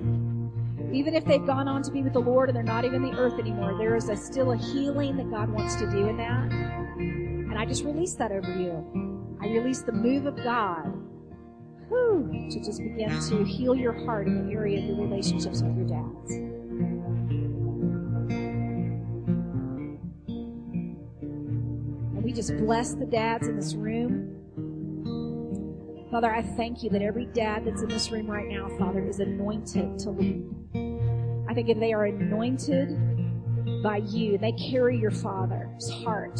Even 0.93 1.15
if 1.15 1.25
they've 1.25 1.45
gone 1.45 1.67
on 1.67 1.83
to 1.83 1.91
be 1.91 2.01
with 2.01 2.13
the 2.13 2.21
Lord 2.21 2.47
and 2.47 2.55
they're 2.55 2.63
not 2.63 2.85
even 2.85 3.01
the 3.01 3.11
earth 3.17 3.39
anymore, 3.39 3.77
there 3.77 3.97
is 3.97 4.07
a, 4.07 4.15
still 4.15 4.53
a 4.53 4.57
healing 4.57 5.17
that 5.17 5.29
God 5.29 5.49
wants 5.49 5.75
to 5.75 5.91
do 5.91 6.07
in 6.07 6.15
that. 6.15 7.18
I 7.59 7.65
just 7.65 7.83
release 7.83 8.13
that 8.13 8.31
over 8.31 8.55
you. 8.55 9.37
I 9.41 9.47
release 9.47 9.81
the 9.81 9.91
move 9.91 10.25
of 10.25 10.37
God 10.45 10.93
whew, 11.89 12.47
to 12.49 12.59
just 12.63 12.81
begin 12.81 13.09
to 13.09 13.43
heal 13.43 13.75
your 13.75 13.91
heart 14.05 14.27
in 14.27 14.47
the 14.47 14.53
area 14.53 14.79
of 14.79 14.85
your 14.85 14.95
relationships 14.95 15.61
with 15.61 15.75
your 15.75 15.87
dads. 15.87 16.31
And 22.15 22.23
we 22.23 22.31
just 22.31 22.55
bless 22.55 22.93
the 22.93 23.05
dads 23.05 23.49
in 23.49 23.57
this 23.57 23.75
room. 23.75 24.37
Father, 26.11 26.33
I 26.33 26.41
thank 26.41 26.81
you 26.81 26.89
that 26.91 27.01
every 27.01 27.25
dad 27.25 27.65
that's 27.65 27.81
in 27.81 27.89
this 27.89 28.09
room 28.09 28.27
right 28.27 28.47
now, 28.47 28.69
Father, 28.77 29.05
is 29.05 29.19
anointed 29.19 29.99
to 29.99 30.11
lead. 30.11 30.45
I 31.49 31.53
think 31.53 31.67
if 31.67 31.77
they 31.77 31.91
are 31.91 32.05
anointed 32.05 33.83
by 33.83 33.97
you, 33.97 34.37
they 34.37 34.53
carry 34.53 34.97
your 34.97 35.11
Father's 35.11 35.89
heart. 36.05 36.39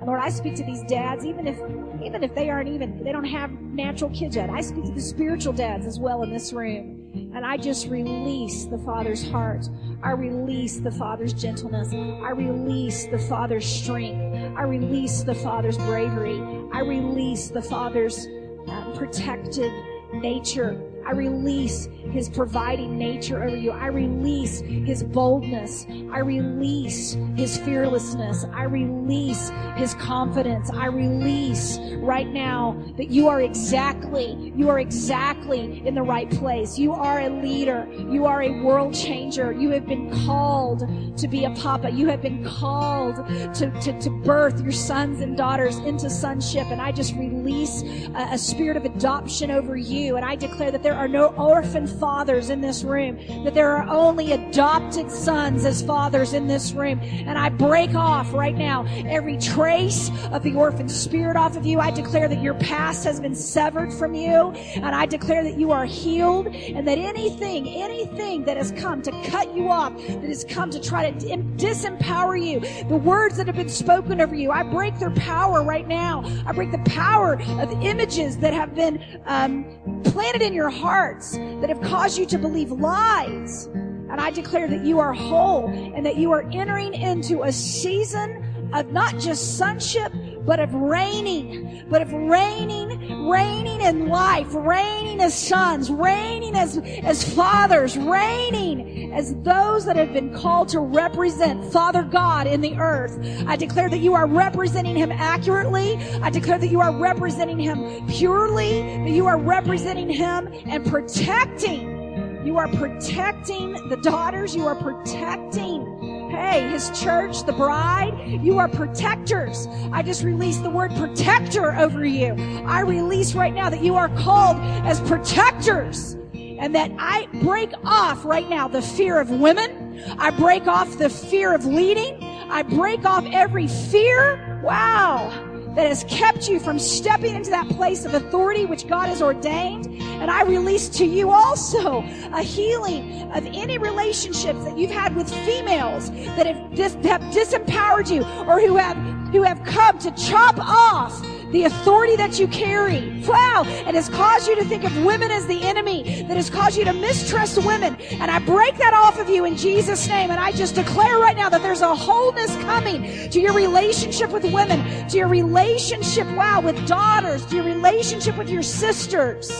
And 0.00 0.06
Lord, 0.06 0.20
I 0.20 0.30
speak 0.30 0.54
to 0.56 0.64
these 0.64 0.82
dads, 0.84 1.26
even 1.26 1.46
if 1.46 1.58
even 2.02 2.24
if 2.24 2.34
they 2.34 2.48
aren't 2.48 2.70
even 2.70 3.04
they 3.04 3.12
don't 3.12 3.24
have 3.24 3.50
natural 3.50 4.10
kids 4.10 4.34
yet. 4.34 4.48
I 4.48 4.62
speak 4.62 4.86
to 4.86 4.92
the 4.92 5.00
spiritual 5.00 5.52
dads 5.52 5.86
as 5.86 6.00
well 6.00 6.22
in 6.22 6.32
this 6.32 6.52
room. 6.54 6.96
And 7.34 7.44
I 7.44 7.56
just 7.56 7.88
release 7.88 8.64
the 8.64 8.78
Father's 8.78 9.28
heart. 9.30 9.68
I 10.02 10.12
release 10.12 10.78
the 10.78 10.90
Father's 10.90 11.34
gentleness. 11.34 11.92
I 11.92 12.30
release 12.30 13.06
the 13.06 13.18
Father's 13.18 13.66
strength. 13.66 14.56
I 14.56 14.62
release 14.62 15.22
the 15.22 15.34
Father's 15.34 15.76
bravery. 15.76 16.40
I 16.72 16.80
release 16.80 17.48
the 17.48 17.62
Father's 17.62 18.26
uh, 18.68 18.92
protective 18.96 19.72
nature. 20.14 20.80
I 21.10 21.12
release 21.12 21.88
his 22.12 22.28
providing 22.28 22.96
nature 22.96 23.42
over 23.42 23.56
you. 23.56 23.72
I 23.72 23.86
release 23.86 24.60
his 24.60 25.02
boldness. 25.02 25.84
I 26.12 26.20
release 26.20 27.16
his 27.34 27.58
fearlessness. 27.58 28.44
I 28.52 28.64
release 28.64 29.50
his 29.76 29.94
confidence. 29.94 30.70
I 30.70 30.86
release 30.86 31.80
right 31.96 32.28
now 32.28 32.80
that 32.96 33.10
you 33.10 33.26
are 33.26 33.42
exactly, 33.42 34.52
you 34.54 34.68
are 34.68 34.78
exactly 34.78 35.84
in 35.84 35.96
the 35.96 36.02
right 36.02 36.30
place. 36.30 36.78
You 36.78 36.92
are 36.92 37.18
a 37.18 37.28
leader. 37.28 37.88
You 37.92 38.26
are 38.26 38.42
a 38.42 38.62
world 38.62 38.94
changer. 38.94 39.50
You 39.50 39.70
have 39.70 39.86
been 39.86 40.10
called 40.24 40.80
to 41.18 41.26
be 41.26 41.44
a 41.44 41.50
papa. 41.50 41.90
You 41.90 42.06
have 42.06 42.22
been 42.22 42.44
called 42.44 43.16
to, 43.16 43.72
to, 43.82 44.00
to 44.00 44.10
birth 44.22 44.60
your 44.60 44.70
sons 44.70 45.20
and 45.20 45.36
daughters 45.36 45.78
into 45.78 46.08
sonship. 46.08 46.68
And 46.68 46.80
I 46.80 46.92
just 46.92 47.16
release 47.16 47.82
a, 48.14 48.34
a 48.34 48.38
spirit 48.38 48.76
of 48.76 48.84
adoption 48.84 49.50
over 49.50 49.76
you. 49.76 50.14
And 50.14 50.24
I 50.24 50.36
declare 50.36 50.70
that 50.70 50.84
there 50.84 50.99
are 51.00 51.08
no 51.08 51.28
orphan 51.28 51.86
fathers 51.86 52.50
in 52.50 52.60
this 52.60 52.84
room, 52.84 53.16
that 53.42 53.54
there 53.54 53.74
are 53.74 53.88
only 53.88 54.32
adopted 54.32 55.10
sons 55.10 55.64
as 55.64 55.80
fathers 55.80 56.34
in 56.34 56.46
this 56.46 56.72
room. 56.72 57.00
And 57.00 57.38
I 57.38 57.48
break 57.48 57.94
off 57.94 58.34
right 58.34 58.54
now 58.54 58.84
every 59.06 59.38
trace 59.38 60.10
of 60.30 60.42
the 60.42 60.54
orphan 60.54 60.90
spirit 60.90 61.38
off 61.38 61.56
of 61.56 61.64
you. 61.64 61.80
I 61.80 61.90
declare 61.90 62.28
that 62.28 62.42
your 62.42 62.52
past 62.52 63.04
has 63.04 63.18
been 63.18 63.34
severed 63.34 63.94
from 63.94 64.12
you. 64.12 64.50
And 64.50 64.94
I 64.94 65.06
declare 65.06 65.42
that 65.42 65.58
you 65.58 65.72
are 65.72 65.86
healed 65.86 66.48
and 66.48 66.86
that 66.86 66.98
anything, 66.98 67.66
anything 67.66 68.44
that 68.44 68.58
has 68.58 68.70
come 68.72 69.00
to 69.00 69.10
cut 69.30 69.56
you 69.56 69.70
off, 69.70 69.96
that 70.06 70.28
has 70.28 70.44
come 70.44 70.70
to 70.70 70.78
try 70.78 71.10
to 71.10 71.18
disempower 71.56 72.38
you, 72.38 72.60
the 72.90 72.96
words 72.96 73.38
that 73.38 73.46
have 73.46 73.56
been 73.56 73.70
spoken 73.70 74.20
over 74.20 74.34
you, 74.34 74.50
I 74.50 74.64
break 74.64 74.98
their 74.98 75.12
power 75.12 75.64
right 75.64 75.88
now. 75.88 76.22
I 76.44 76.52
break 76.52 76.72
the 76.72 76.90
power 76.90 77.40
of 77.58 77.72
images 77.82 78.36
that 78.38 78.52
have 78.52 78.74
been 78.74 79.02
um, 79.24 79.64
planted 80.04 80.42
in 80.42 80.52
your 80.52 80.68
hearts 80.90 81.36
that 81.60 81.68
have 81.68 81.80
caused 81.82 82.18
you 82.18 82.26
to 82.26 82.36
believe 82.36 82.72
lies. 82.72 83.66
And 84.10 84.20
I 84.20 84.32
declare 84.32 84.66
that 84.66 84.84
you 84.84 84.98
are 84.98 85.12
whole 85.12 85.68
and 85.68 86.04
that 86.04 86.16
you 86.16 86.32
are 86.32 86.42
entering 86.50 86.94
into 86.94 87.44
a 87.44 87.52
season 87.52 88.70
of 88.74 88.90
not 88.90 89.16
just 89.16 89.56
sonship, 89.56 90.12
but 90.44 90.60
of 90.60 90.72
reigning, 90.74 91.84
but 91.88 92.02
of 92.02 92.12
reigning, 92.12 93.28
reigning 93.28 93.80
in 93.80 94.08
life, 94.08 94.48
reigning 94.50 95.20
as 95.20 95.34
sons, 95.34 95.90
reigning 95.90 96.54
as, 96.54 96.78
as 97.02 97.34
fathers, 97.34 97.96
reigning 97.96 99.12
as 99.12 99.34
those 99.42 99.84
that 99.84 99.96
have 99.96 100.12
been 100.12 100.34
called 100.34 100.68
to 100.68 100.80
represent 100.80 101.72
Father 101.72 102.02
God 102.02 102.46
in 102.46 102.60
the 102.60 102.74
earth. 102.76 103.18
I 103.46 103.56
declare 103.56 103.88
that 103.90 103.98
you 103.98 104.14
are 104.14 104.26
representing 104.26 104.96
Him 104.96 105.12
accurately. 105.12 105.96
I 106.22 106.30
declare 106.30 106.58
that 106.58 106.70
you 106.70 106.80
are 106.80 106.92
representing 106.92 107.58
Him 107.58 108.06
purely, 108.08 108.82
that 108.82 109.10
you 109.10 109.26
are 109.26 109.38
representing 109.38 110.10
Him 110.10 110.52
and 110.66 110.84
protecting. 110.86 111.98
You 112.46 112.56
are 112.56 112.68
protecting 112.68 113.72
the 113.90 113.96
daughters. 113.96 114.54
You 114.54 114.66
are 114.66 114.74
protecting 114.74 115.99
Hey, 116.30 116.68
his 116.68 116.90
church, 116.90 117.44
the 117.44 117.52
bride, 117.52 118.40
you 118.40 118.58
are 118.58 118.68
protectors. 118.68 119.66
I 119.92 120.02
just 120.02 120.22
release 120.22 120.58
the 120.58 120.70
word 120.70 120.94
protector 120.94 121.74
over 121.74 122.04
you. 122.04 122.34
I 122.66 122.80
release 122.80 123.34
right 123.34 123.52
now 123.52 123.68
that 123.68 123.82
you 123.82 123.96
are 123.96 124.08
called 124.10 124.56
as 124.86 125.00
protectors 125.00 126.16
and 126.34 126.72
that 126.74 126.92
I 126.98 127.26
break 127.42 127.72
off 127.84 128.24
right 128.24 128.48
now 128.48 128.68
the 128.68 128.80
fear 128.80 129.18
of 129.18 129.30
women. 129.30 130.00
I 130.18 130.30
break 130.30 130.68
off 130.68 130.98
the 130.98 131.10
fear 131.10 131.52
of 131.52 131.64
leading. 131.64 132.22
I 132.22 132.62
break 132.62 133.04
off 133.04 133.24
every 133.32 133.66
fear. 133.66 134.60
Wow 134.62 135.49
that 135.74 135.86
has 135.86 136.04
kept 136.04 136.48
you 136.48 136.58
from 136.58 136.78
stepping 136.78 137.34
into 137.34 137.50
that 137.50 137.68
place 137.68 138.04
of 138.04 138.14
authority 138.14 138.66
which 138.66 138.88
God 138.88 139.08
has 139.08 139.22
ordained. 139.22 139.86
And 139.86 140.30
I 140.30 140.42
release 140.42 140.88
to 140.90 141.04
you 141.04 141.30
also 141.30 142.04
a 142.32 142.42
healing 142.42 143.30
of 143.32 143.46
any 143.46 143.78
relationships 143.78 144.64
that 144.64 144.76
you've 144.76 144.90
had 144.90 145.14
with 145.14 145.32
females 145.46 146.10
that 146.10 146.46
have, 146.46 146.74
dis- 146.74 146.94
have 147.04 147.22
disempowered 147.32 148.10
you 148.10 148.22
or 148.46 148.60
who 148.60 148.76
have, 148.76 148.96
who 149.32 149.42
have 149.42 149.62
come 149.64 149.98
to 149.98 150.10
chop 150.12 150.58
off 150.58 151.24
the 151.52 151.64
authority 151.64 152.16
that 152.16 152.38
you 152.38 152.46
carry. 152.48 153.22
Wow. 153.26 153.64
And 153.86 153.96
has 153.96 154.08
caused 154.08 154.48
you 154.48 154.56
to 154.56 154.64
think 154.64 154.84
of 154.84 155.04
women 155.04 155.30
as 155.30 155.46
the 155.46 155.62
enemy, 155.62 156.24
that 156.28 156.36
has 156.36 156.50
caused 156.50 156.76
you 156.76 156.84
to 156.84 156.92
mistrust 156.92 157.58
women. 157.64 157.96
And 157.96 158.30
I 158.30 158.38
break 158.40 158.76
that 158.78 158.94
off 158.94 159.18
of 159.18 159.28
you 159.28 159.44
in 159.44 159.56
Jesus' 159.56 160.06
name. 160.08 160.30
And 160.30 160.40
I 160.40 160.52
just 160.52 160.74
declare 160.74 161.18
right 161.18 161.36
now 161.36 161.48
that 161.48 161.62
there's 161.62 161.82
a 161.82 161.94
wholeness 161.94 162.54
coming 162.56 163.30
to 163.30 163.40
your 163.40 163.52
relationship 163.52 164.30
with 164.30 164.44
women, 164.44 165.08
to 165.08 165.16
your 165.16 165.28
relationship, 165.28 166.26
wow, 166.36 166.60
with 166.60 166.86
daughters, 166.86 167.44
to 167.46 167.56
your 167.56 167.64
relationship 167.64 168.36
with 168.36 168.48
your 168.48 168.62
sisters. 168.62 169.50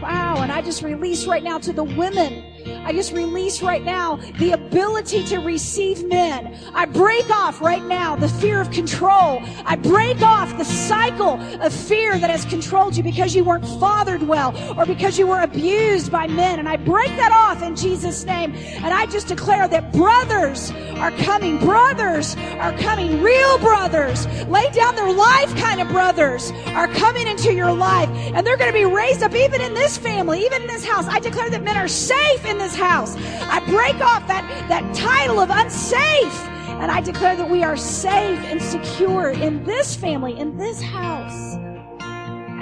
Wow. 0.00 0.38
And 0.38 0.50
I 0.50 0.62
just 0.62 0.82
release 0.82 1.26
right 1.26 1.42
now 1.42 1.58
to 1.58 1.72
the 1.72 1.84
women 1.84 2.51
I 2.84 2.92
just 2.92 3.12
release 3.12 3.62
right 3.62 3.82
now 3.82 4.16
the 4.38 4.52
ability 4.52 5.24
to 5.24 5.38
receive 5.38 6.04
men. 6.04 6.58
I 6.74 6.86
break 6.86 7.28
off 7.30 7.60
right 7.60 7.82
now 7.84 8.16
the 8.16 8.28
fear 8.28 8.60
of 8.60 8.70
control. 8.70 9.40
I 9.64 9.76
break 9.76 10.20
off 10.22 10.56
the 10.58 10.64
cycle 10.64 11.40
of 11.60 11.72
fear 11.72 12.18
that 12.18 12.30
has 12.30 12.44
controlled 12.44 12.96
you 12.96 13.02
because 13.02 13.34
you 13.34 13.44
weren't 13.44 13.66
fathered 13.80 14.22
well 14.22 14.56
or 14.78 14.86
because 14.86 15.18
you 15.18 15.26
were 15.26 15.40
abused 15.40 16.10
by 16.10 16.26
men. 16.26 16.58
And 16.58 16.68
I 16.68 16.76
break 16.76 17.08
that 17.16 17.32
off 17.32 17.62
in 17.62 17.76
Jesus' 17.76 18.24
name. 18.24 18.54
And 18.54 18.92
I 18.92 19.06
just 19.06 19.28
declare 19.28 19.68
that 19.68 19.92
brothers 19.92 20.70
are 20.96 21.12
coming. 21.12 21.58
Brothers 21.58 22.36
are 22.58 22.76
coming. 22.78 23.22
Real 23.22 23.58
brothers. 23.58 24.26
Lay 24.48 24.68
down 24.70 24.94
their 24.94 25.12
life 25.12 25.54
kind 25.56 25.80
of 25.80 25.88
brothers 25.88 26.50
are 26.68 26.88
coming 26.88 27.26
into 27.26 27.52
your 27.52 27.72
life. 27.72 28.08
And 28.34 28.46
they're 28.46 28.56
going 28.56 28.72
to 28.72 28.78
be 28.78 28.84
raised 28.84 29.22
up 29.22 29.34
even 29.34 29.60
in 29.60 29.74
this 29.74 29.98
family, 29.98 30.44
even 30.44 30.62
in 30.62 30.68
this 30.68 30.84
house. 30.84 31.06
I 31.06 31.18
declare 31.20 31.50
that 31.50 31.62
men 31.62 31.76
are 31.76 31.88
safe 31.88 32.44
in 32.52 32.58
this 32.58 32.76
house. 32.76 33.16
I 33.16 33.60
break 33.60 33.96
off 33.96 34.28
that, 34.28 34.46
that 34.68 34.94
title 34.94 35.40
of 35.40 35.48
unsafe. 35.50 36.38
And 36.80 36.90
I 36.90 37.00
declare 37.00 37.34
that 37.36 37.48
we 37.48 37.64
are 37.64 37.76
safe 37.76 38.38
and 38.40 38.60
secure 38.60 39.30
in 39.30 39.64
this 39.64 39.96
family, 39.96 40.38
in 40.38 40.56
this 40.58 40.80
house. 40.80 41.56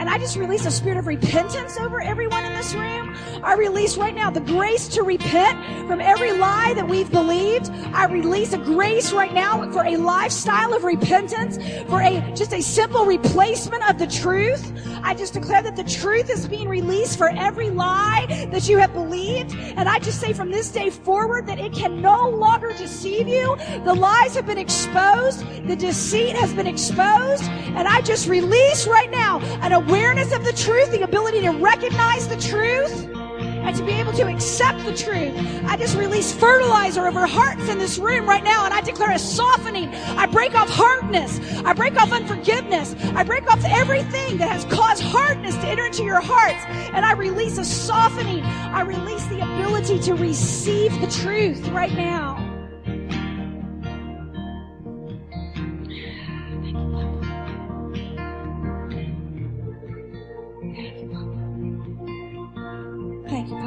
And 0.00 0.08
I 0.08 0.16
just 0.16 0.34
release 0.36 0.64
a 0.64 0.70
spirit 0.70 0.96
of 0.96 1.06
repentance 1.06 1.78
over 1.78 2.00
everyone 2.00 2.42
in 2.46 2.54
this 2.54 2.72
room. 2.72 3.14
I 3.44 3.52
release 3.52 3.98
right 3.98 4.14
now 4.14 4.30
the 4.30 4.40
grace 4.40 4.88
to 4.88 5.02
repent 5.02 5.58
from 5.86 6.00
every 6.00 6.32
lie 6.32 6.72
that 6.74 6.88
we've 6.88 7.10
believed. 7.10 7.68
I 7.92 8.06
release 8.06 8.54
a 8.54 8.58
grace 8.58 9.12
right 9.12 9.34
now 9.34 9.70
for 9.70 9.84
a 9.84 9.98
lifestyle 9.98 10.72
of 10.72 10.84
repentance, 10.84 11.58
for 11.86 12.00
a 12.00 12.32
just 12.34 12.54
a 12.54 12.62
simple 12.62 13.04
replacement 13.04 13.88
of 13.90 13.98
the 13.98 14.06
truth. 14.06 14.72
I 15.02 15.14
just 15.14 15.34
declare 15.34 15.62
that 15.62 15.76
the 15.76 15.84
truth 15.84 16.30
is 16.30 16.48
being 16.48 16.68
released 16.68 17.18
for 17.18 17.28
every 17.36 17.68
lie 17.68 18.48
that 18.50 18.70
you 18.70 18.78
have 18.78 18.94
believed. 18.94 19.54
And 19.54 19.86
I 19.86 19.98
just 19.98 20.18
say 20.18 20.32
from 20.32 20.50
this 20.50 20.70
day 20.70 20.88
forward 20.88 21.46
that 21.46 21.58
it 21.58 21.74
can 21.74 22.00
no 22.00 22.26
longer 22.30 22.72
deceive 22.72 23.28
you. 23.28 23.54
The 23.84 23.94
lies 23.94 24.34
have 24.34 24.46
been 24.46 24.58
exposed. 24.58 25.44
The 25.66 25.76
deceit 25.76 26.36
has 26.36 26.54
been 26.54 26.66
exposed. 26.66 27.42
And 27.42 27.86
I 27.86 28.00
just 28.00 28.28
release 28.28 28.86
right 28.86 29.10
now 29.10 29.40
an 29.60 29.72
awareness 29.90 30.32
of 30.32 30.44
the 30.44 30.52
truth, 30.52 30.92
the 30.92 31.02
ability 31.02 31.40
to 31.40 31.50
recognize 31.50 32.28
the 32.28 32.36
truth, 32.36 33.08
and 33.40 33.74
to 33.76 33.84
be 33.84 33.90
able 33.90 34.12
to 34.12 34.24
accept 34.28 34.78
the 34.84 34.94
truth. 34.94 35.34
I 35.64 35.76
just 35.76 35.96
release 35.96 36.32
fertilizer 36.32 37.08
over 37.08 37.26
hearts 37.26 37.68
in 37.68 37.76
this 37.76 37.98
room 37.98 38.24
right 38.24 38.44
now, 38.44 38.64
and 38.64 38.72
I 38.72 38.82
declare 38.82 39.10
a 39.10 39.18
softening. 39.18 39.88
I 40.16 40.26
break 40.26 40.54
off 40.54 40.70
hardness. 40.70 41.40
I 41.64 41.72
break 41.72 42.00
off 42.00 42.12
unforgiveness. 42.12 42.94
I 43.16 43.24
break 43.24 43.52
off 43.52 43.64
everything 43.64 44.38
that 44.38 44.48
has 44.48 44.64
caused 44.66 45.02
hardness 45.02 45.56
to 45.56 45.66
enter 45.66 45.86
into 45.86 46.04
your 46.04 46.20
hearts, 46.20 46.64
and 46.94 47.04
I 47.04 47.12
release 47.14 47.58
a 47.58 47.64
softening. 47.64 48.44
I 48.44 48.82
release 48.82 49.26
the 49.26 49.40
ability 49.40 49.98
to 50.02 50.14
receive 50.14 51.00
the 51.00 51.08
truth 51.08 51.66
right 51.70 51.92
now. 51.94 52.49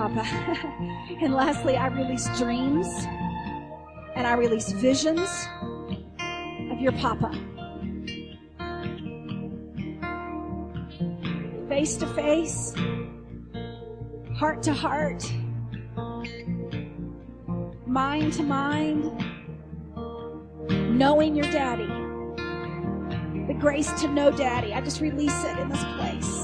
Papa. 0.04 0.26
and 1.22 1.34
lastly, 1.34 1.78
I 1.78 1.88
release 1.88 2.28
dreams 2.38 2.88
and 4.16 4.28
I 4.28 4.34
release 4.34 4.70
visions 4.74 5.48
of 6.70 6.82
your 6.82 6.92
Papa. 6.92 7.32
Face 11.70 11.96
to 11.96 12.08
face, 12.08 12.76
heart 14.36 14.62
to 14.64 14.74
heart, 14.74 15.24
mind 17.86 18.34
to 18.34 18.44
mind, 18.44 19.10
knowing 20.98 21.34
your 21.34 21.50
daddy. 21.50 21.88
The 23.48 23.54
grace 23.58 23.92
to 24.02 24.10
know 24.10 24.32
daddy. 24.32 24.74
I 24.74 24.82
just 24.82 25.00
release 25.00 25.46
it 25.46 25.58
in 25.60 25.70
this 25.70 25.84
place. 25.96 26.43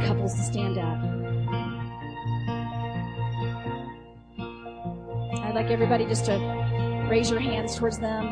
Couples 0.00 0.34
to 0.34 0.42
stand 0.42 0.78
up. 0.78 0.98
I'd 5.44 5.54
like 5.54 5.70
everybody 5.70 6.06
just 6.06 6.26
to 6.26 7.06
raise 7.08 7.30
your 7.30 7.40
hands 7.40 7.76
towards 7.76 7.98
them. 7.98 8.26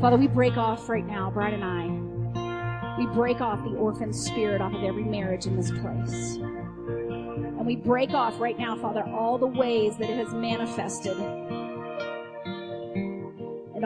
Father, 0.00 0.16
we 0.16 0.28
break 0.28 0.56
off 0.56 0.88
right 0.88 1.06
now, 1.06 1.30
Brad 1.30 1.52
and 1.52 1.64
I. 1.64 2.96
We 2.98 3.06
break 3.06 3.40
off 3.40 3.62
the 3.64 3.76
orphan 3.76 4.12
spirit 4.12 4.60
off 4.60 4.74
of 4.74 4.82
every 4.82 5.04
marriage 5.04 5.46
in 5.46 5.56
this 5.56 5.70
place. 5.70 6.36
And 6.36 7.66
we 7.66 7.76
break 7.76 8.10
off 8.10 8.38
right 8.40 8.58
now, 8.58 8.76
Father, 8.76 9.02
all 9.04 9.38
the 9.38 9.46
ways 9.46 9.96
that 9.98 10.10
it 10.10 10.16
has 10.16 10.34
manifested 10.34 11.16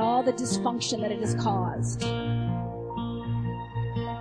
all 0.05 0.23
the 0.23 0.35
dysfunction 0.35 1.01
that 1.01 1.11
it 1.11 1.19
has 1.19 1.35
caused. 1.37 2.03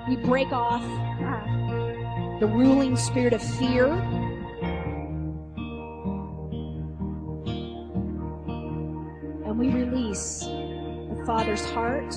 We 0.08 0.16
break 0.16 0.50
off 0.54 0.82
uh, 0.82 2.40
the 2.40 2.48
ruling 2.48 2.96
spirit 2.96 3.34
of 3.34 3.42
fear. 3.58 3.88
And 9.46 9.60
we 9.60 9.68
release 9.72 10.40
the 10.40 11.22
Father's 11.26 11.66
heart, 11.72 12.12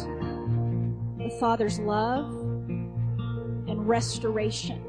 the 1.18 1.36
Father's 1.40 1.80
love, 1.80 2.32
and 3.68 3.88
restoration 3.88 4.80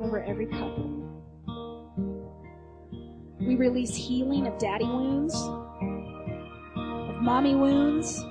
over 0.00 0.22
every 0.22 0.46
couple. 0.46 0.92
We 3.40 3.56
release 3.56 3.96
healing 3.96 4.46
of 4.46 4.56
daddy 4.58 4.84
wounds 4.84 5.34
mommy 7.24 7.54
wounds. 7.54 8.22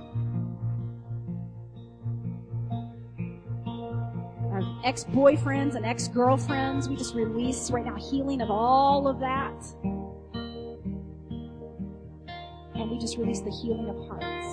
ex 4.85 5.05
boyfriends 5.05 5.75
and 5.75 5.85
ex 5.85 6.07
girlfriends. 6.09 6.87
We 6.87 6.95
just 6.95 7.15
release 7.15 7.71
right 7.71 7.85
now 7.85 7.95
healing 7.95 8.41
of 8.41 8.51
all 8.51 9.07
of 9.07 9.19
that. 9.19 9.55
And 12.75 12.91
we 12.91 12.99
just 12.99 13.17
release 13.17 13.39
the 13.39 13.49
healing 13.49 13.89
of 13.89 13.97
hearts. 14.07 14.47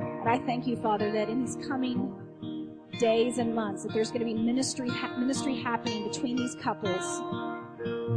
And 0.00 0.28
I 0.28 0.38
thank 0.46 0.66
you, 0.66 0.76
Father, 0.76 1.12
that 1.12 1.28
in 1.28 1.44
these 1.44 1.56
coming 1.66 2.17
days 2.98 3.38
and 3.38 3.54
months, 3.54 3.82
that 3.84 3.92
there's 3.92 4.10
going 4.10 4.20
to 4.20 4.24
be 4.24 4.34
ministry, 4.34 4.90
ministry 5.16 5.56
happening 5.56 6.08
between 6.08 6.36
these 6.36 6.54
couples. 6.54 7.20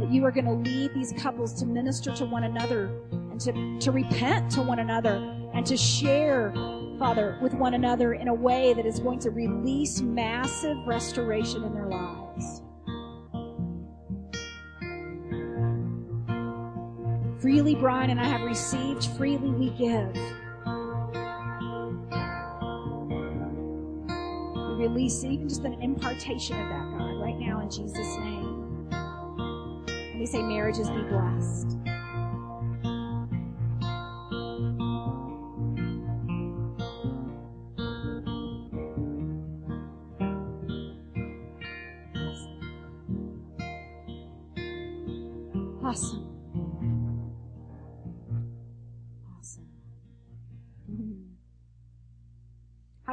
That 0.00 0.08
you 0.10 0.24
are 0.24 0.30
going 0.30 0.44
to 0.46 0.70
lead 0.70 0.92
these 0.94 1.12
couples 1.18 1.54
to 1.60 1.66
minister 1.66 2.12
to 2.16 2.24
one 2.24 2.44
another 2.44 3.00
and 3.10 3.40
to, 3.40 3.78
to 3.80 3.92
repent 3.92 4.50
to 4.52 4.62
one 4.62 4.80
another 4.80 5.16
and 5.54 5.64
to 5.66 5.76
share, 5.76 6.52
Father, 6.98 7.38
with 7.40 7.54
one 7.54 7.74
another 7.74 8.14
in 8.14 8.28
a 8.28 8.34
way 8.34 8.74
that 8.74 8.86
is 8.86 8.98
going 8.98 9.20
to 9.20 9.30
release 9.30 10.00
massive 10.00 10.76
restoration 10.86 11.62
in 11.64 11.74
their 11.74 11.86
lives. 11.86 12.62
Freely, 17.40 17.74
Brian 17.74 18.10
and 18.10 18.20
I 18.20 18.24
have 18.24 18.42
received, 18.42 19.04
freely 19.16 19.50
we 19.50 19.70
give. 19.70 20.16
Release 24.92 25.24
even 25.24 25.48
just 25.48 25.64
an 25.64 25.80
impartation 25.80 26.60
of 26.60 26.68
that, 26.68 26.98
God, 26.98 27.14
right 27.18 27.38
now 27.38 27.60
in 27.60 27.70
Jesus' 27.70 27.96
name. 28.18 28.88
And 28.92 30.20
we 30.20 30.26
say, 30.26 30.42
marriages 30.42 30.90
be 30.90 31.00
blessed. 31.04 31.78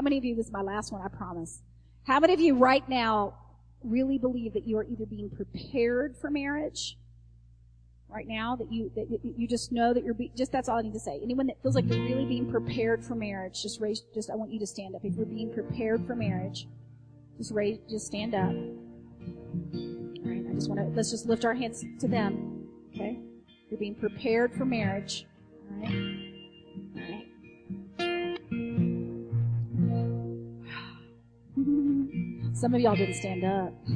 Many 0.10 0.18
of 0.18 0.26
you, 0.26 0.36
this 0.36 0.48
is 0.48 0.52
my 0.52 0.62
last 0.62 0.92
one, 0.92 1.04
I 1.04 1.08
promise. 1.08 1.62
How 2.08 2.20
many 2.20 2.34
of 2.34 2.40
you 2.40 2.56
right 2.56 2.88
now 2.90 3.36
really 3.84 4.18
believe 4.18 4.54
that 4.54 4.68
you 4.68 4.76
are 4.80 4.84
either 4.84 5.06
being 5.06 5.30
prepared 5.30 6.18
for 6.18 6.32
marriage 6.32 6.98
right 8.10 8.28
now 8.28 8.56
that 8.56 8.72
you 8.74 8.92
that 8.96 9.08
you 9.24 9.48
just 9.48 9.72
know 9.72 9.94
that 9.94 10.04
you're 10.04 10.16
be, 10.16 10.32
just 10.36 10.52
that's 10.52 10.68
all 10.68 10.80
I 10.80 10.82
need 10.82 10.94
to 10.94 11.00
say. 11.00 11.20
Anyone 11.22 11.46
that 11.46 11.62
feels 11.62 11.76
like 11.76 11.86
you're 11.86 12.04
really 12.04 12.26
being 12.26 12.50
prepared 12.50 13.06
for 13.06 13.14
marriage, 13.14 13.62
just 13.62 13.80
raise 13.80 14.02
just 14.16 14.32
I 14.32 14.36
want 14.36 14.52
you 14.52 14.60
to 14.60 14.66
stand 14.66 14.96
up. 14.96 15.06
If 15.06 15.16
you're 15.16 15.28
being 15.28 15.54
prepared 15.54 16.08
for 16.08 16.16
marriage, 16.16 16.68
just 17.38 17.54
raise 17.54 17.78
just 17.88 18.08
stand 18.08 18.34
up. 18.34 18.50
All 18.50 20.26
right, 20.26 20.44
I 20.50 20.54
just 20.56 20.70
want 20.70 20.82
to 20.82 20.88
let's 20.96 21.12
just 21.12 21.28
lift 21.28 21.46
our 21.46 21.54
hands 21.54 21.86
to 22.00 22.08
them. 22.08 22.68
Okay? 22.96 23.20
You're 23.70 23.80
being 23.80 23.94
prepared 23.94 24.56
for 24.56 24.66
marriage. 24.66 25.28
All 25.72 25.84
right? 25.84 26.29
Some 32.54 32.74
of 32.74 32.82
y'all 32.82 32.96
didn't 32.96 33.16
stand 33.16 33.44
up 33.44 33.74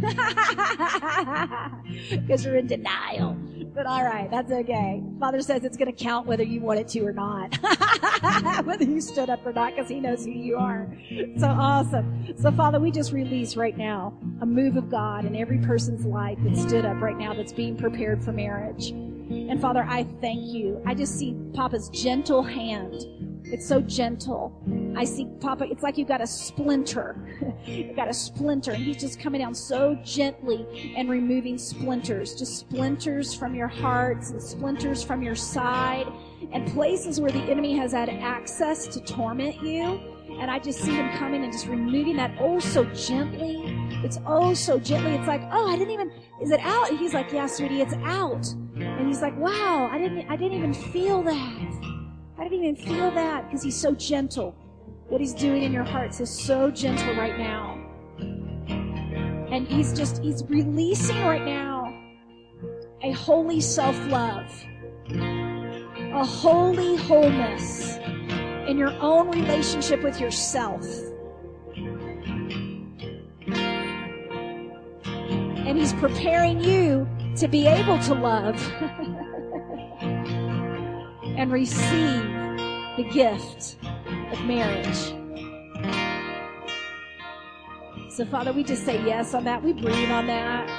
because 2.09 2.45
you're 2.45 2.57
in 2.57 2.67
denial. 2.67 3.35
But 3.73 3.87
all 3.87 4.03
right, 4.03 4.29
that's 4.29 4.51
okay. 4.51 5.01
Father 5.19 5.41
says 5.41 5.63
it's 5.63 5.77
going 5.77 5.93
to 5.93 6.03
count 6.03 6.27
whether 6.27 6.43
you 6.43 6.61
want 6.61 6.79
it 6.79 6.87
to 6.89 6.99
or 7.01 7.11
not, 7.11 7.55
whether 8.65 8.83
you 8.83 9.01
stood 9.01 9.29
up 9.29 9.45
or 9.45 9.53
not, 9.53 9.75
because 9.75 9.89
He 9.89 9.99
knows 9.99 10.25
who 10.25 10.31
you 10.31 10.57
are. 10.57 10.87
So 11.37 11.47
awesome. 11.47 12.35
So 12.37 12.51
Father, 12.51 12.79
we 12.79 12.91
just 12.91 13.11
release 13.11 13.55
right 13.55 13.75
now 13.75 14.13
a 14.41 14.45
move 14.45 14.77
of 14.77 14.91
God 14.91 15.25
in 15.25 15.35
every 15.35 15.57
person's 15.57 16.05
life 16.05 16.37
that 16.43 16.55
stood 16.55 16.85
up 16.85 17.01
right 17.01 17.17
now 17.17 17.33
that's 17.33 17.53
being 17.53 17.75
prepared 17.75 18.23
for 18.23 18.31
marriage. 18.31 18.89
And 18.89 19.59
Father, 19.59 19.83
I 19.87 20.03
thank 20.21 20.53
you. 20.53 20.81
I 20.85 20.93
just 20.93 21.17
see 21.17 21.35
Papa's 21.55 21.89
gentle 21.89 22.43
hand 22.43 23.05
it's 23.45 23.67
so 23.67 23.81
gentle. 23.81 24.53
I 24.95 25.03
see 25.03 25.27
Papa, 25.39 25.65
it's 25.69 25.83
like 25.83 25.97
you've 25.97 26.07
got 26.07 26.21
a 26.21 26.27
splinter. 26.27 27.15
you've 27.65 27.95
got 27.95 28.09
a 28.09 28.13
splinter, 28.13 28.71
and 28.71 28.83
he's 28.83 28.97
just 28.97 29.19
coming 29.19 29.41
down 29.41 29.53
so 29.53 29.95
gently 30.03 30.93
and 30.95 31.09
removing 31.09 31.57
splinters. 31.57 32.35
Just 32.35 32.57
splinters 32.57 33.33
from 33.33 33.55
your 33.55 33.67
hearts 33.67 34.31
and 34.31 34.41
splinters 34.41 35.03
from 35.03 35.21
your 35.21 35.35
side 35.35 36.07
and 36.51 36.67
places 36.73 37.19
where 37.19 37.31
the 37.31 37.41
enemy 37.43 37.75
has 37.77 37.91
had 37.91 38.09
access 38.09 38.87
to 38.87 38.99
torment 39.01 39.61
you. 39.61 39.99
And 40.39 40.49
I 40.49 40.57
just 40.57 40.79
see 40.79 40.93
him 40.93 41.11
coming 41.17 41.43
and 41.43 41.51
just 41.51 41.67
removing 41.67 42.15
that 42.17 42.35
oh 42.39 42.59
so 42.59 42.85
gently. 42.85 43.61
It's 44.03 44.17
oh 44.25 44.53
so 44.53 44.79
gently. 44.79 45.13
It's 45.15 45.27
like, 45.27 45.41
oh, 45.51 45.69
I 45.69 45.77
didn't 45.77 45.93
even, 45.93 46.11
is 46.41 46.51
it 46.51 46.59
out? 46.61 46.89
And 46.89 46.97
he's 46.97 47.13
like, 47.13 47.31
yeah, 47.31 47.45
sweetie, 47.45 47.81
it's 47.81 47.93
out. 48.03 48.47
And 48.75 49.07
he's 49.07 49.21
like, 49.21 49.37
wow, 49.37 49.89
I 49.91 49.99
didn't, 49.99 50.29
I 50.29 50.35
didn't 50.35 50.57
even 50.57 50.73
feel 50.73 51.21
that. 51.23 51.72
I 52.37 52.43
didn't 52.49 52.65
even 52.65 52.75
feel 52.75 53.11
that 53.11 53.45
because 53.45 53.63
he's 53.63 53.79
so 53.79 53.93
gentle. 53.93 54.55
What 55.07 55.21
he's 55.21 55.33
doing 55.33 55.63
in 55.63 55.71
your 55.71 55.83
hearts 55.83 56.19
is 56.19 56.29
so 56.29 56.71
gentle 56.71 57.15
right 57.15 57.37
now. 57.37 57.79
And 59.51 59.67
he's 59.67 59.93
just, 59.93 60.21
he's 60.23 60.43
releasing 60.45 61.21
right 61.23 61.45
now 61.45 61.93
a 63.03 63.11
holy 63.11 63.61
self 63.61 63.95
love, 64.07 64.51
a 65.09 66.25
holy 66.25 66.95
wholeness 66.95 67.97
in 68.67 68.77
your 68.77 68.93
own 69.01 69.29
relationship 69.29 70.01
with 70.01 70.19
yourself. 70.19 70.87
And 75.65 75.77
he's 75.77 75.93
preparing 75.93 76.63
you 76.63 77.07
to 77.37 77.47
be 77.47 77.67
able 77.67 77.99
to 77.99 78.13
love. 78.15 78.55
and 81.37 81.51
receive 81.51 82.23
the 82.97 83.09
gift 83.11 83.77
of 84.31 84.45
marriage. 84.45 85.13
So, 88.09 88.25
Father, 88.25 88.53
we 88.53 88.63
just 88.63 88.85
say 88.85 89.03
yes 89.03 89.33
on 89.33 89.43
that. 89.45 89.63
We 89.63 89.73
breathe 89.73 90.11
on 90.11 90.27
that. 90.27 90.69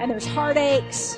And 0.00 0.08
there's 0.08 0.26
heartaches 0.26 1.16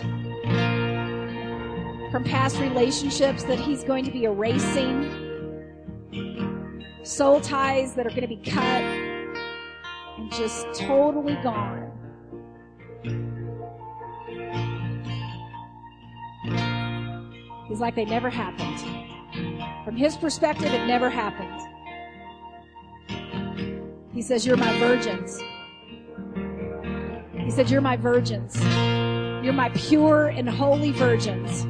from 2.10 2.24
past 2.24 2.58
relationships 2.58 3.44
that 3.44 3.60
He's 3.60 3.84
going 3.84 4.06
to 4.06 4.10
be 4.10 4.24
erasing, 4.24 5.28
soul 7.02 7.42
ties 7.42 7.94
that 7.94 8.06
are 8.06 8.10
going 8.10 8.22
to 8.22 8.26
be 8.26 8.38
cut 8.38 8.82
and 10.16 10.32
just 10.32 10.66
totally 10.72 11.34
gone. 11.42 11.92
He's 17.70 17.78
like 17.78 17.94
they 17.94 18.04
never 18.04 18.28
happened. 18.28 18.80
From 19.84 19.94
his 19.94 20.16
perspective, 20.16 20.74
it 20.74 20.86
never 20.86 21.08
happened. 21.08 21.68
He 24.12 24.22
says, 24.22 24.44
You're 24.44 24.56
my 24.56 24.76
virgins. 24.80 25.40
He 27.32 27.48
said, 27.52 27.70
You're 27.70 27.80
my 27.80 27.96
virgins. 27.96 28.60
You're 29.44 29.52
my 29.52 29.70
pure 29.76 30.26
and 30.26 30.50
holy 30.50 30.90
virgins. 30.90 31.62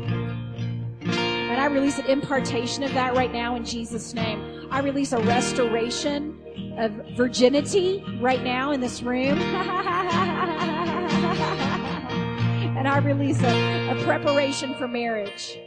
And 1.03 1.61
I 1.61 1.67
release 1.67 1.99
an 1.99 2.07
impartation 2.07 2.83
of 2.83 2.95
that 2.95 3.15
right 3.15 3.31
now 3.31 3.55
in 3.55 3.67
Jesus' 3.67 4.15
name. 4.15 4.69
I 4.71 4.81
release 4.81 5.13
a 5.13 5.21
restoration 5.21 6.41
of 6.79 6.93
virginity 7.15 8.03
right 8.23 8.43
now 8.43 8.71
in 8.71 8.81
this 8.81 9.03
room. 9.03 9.39
and 12.79 12.89
I 12.89 12.97
release 13.05 13.43
a, 13.43 13.91
a 13.91 14.03
preparation 14.03 14.75
for 14.77 14.89
marriage. 14.89 15.59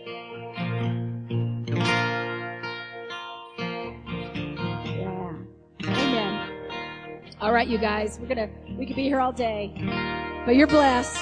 All 7.43 7.51
right, 7.51 7.67
you 7.67 7.77
guys, 7.77 8.19
we're 8.21 8.29
gonna 8.29 8.49
we 8.77 8.85
could 8.85 8.95
be 8.95 9.03
here 9.03 9.19
all 9.19 9.33
day, 9.33 9.73
but 10.45 10.55
you're 10.55 10.65
blessed. 10.65 11.21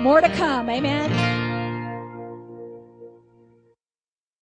More 0.00 0.22
to 0.22 0.28
come. 0.30 0.70
Amen. 0.70 1.39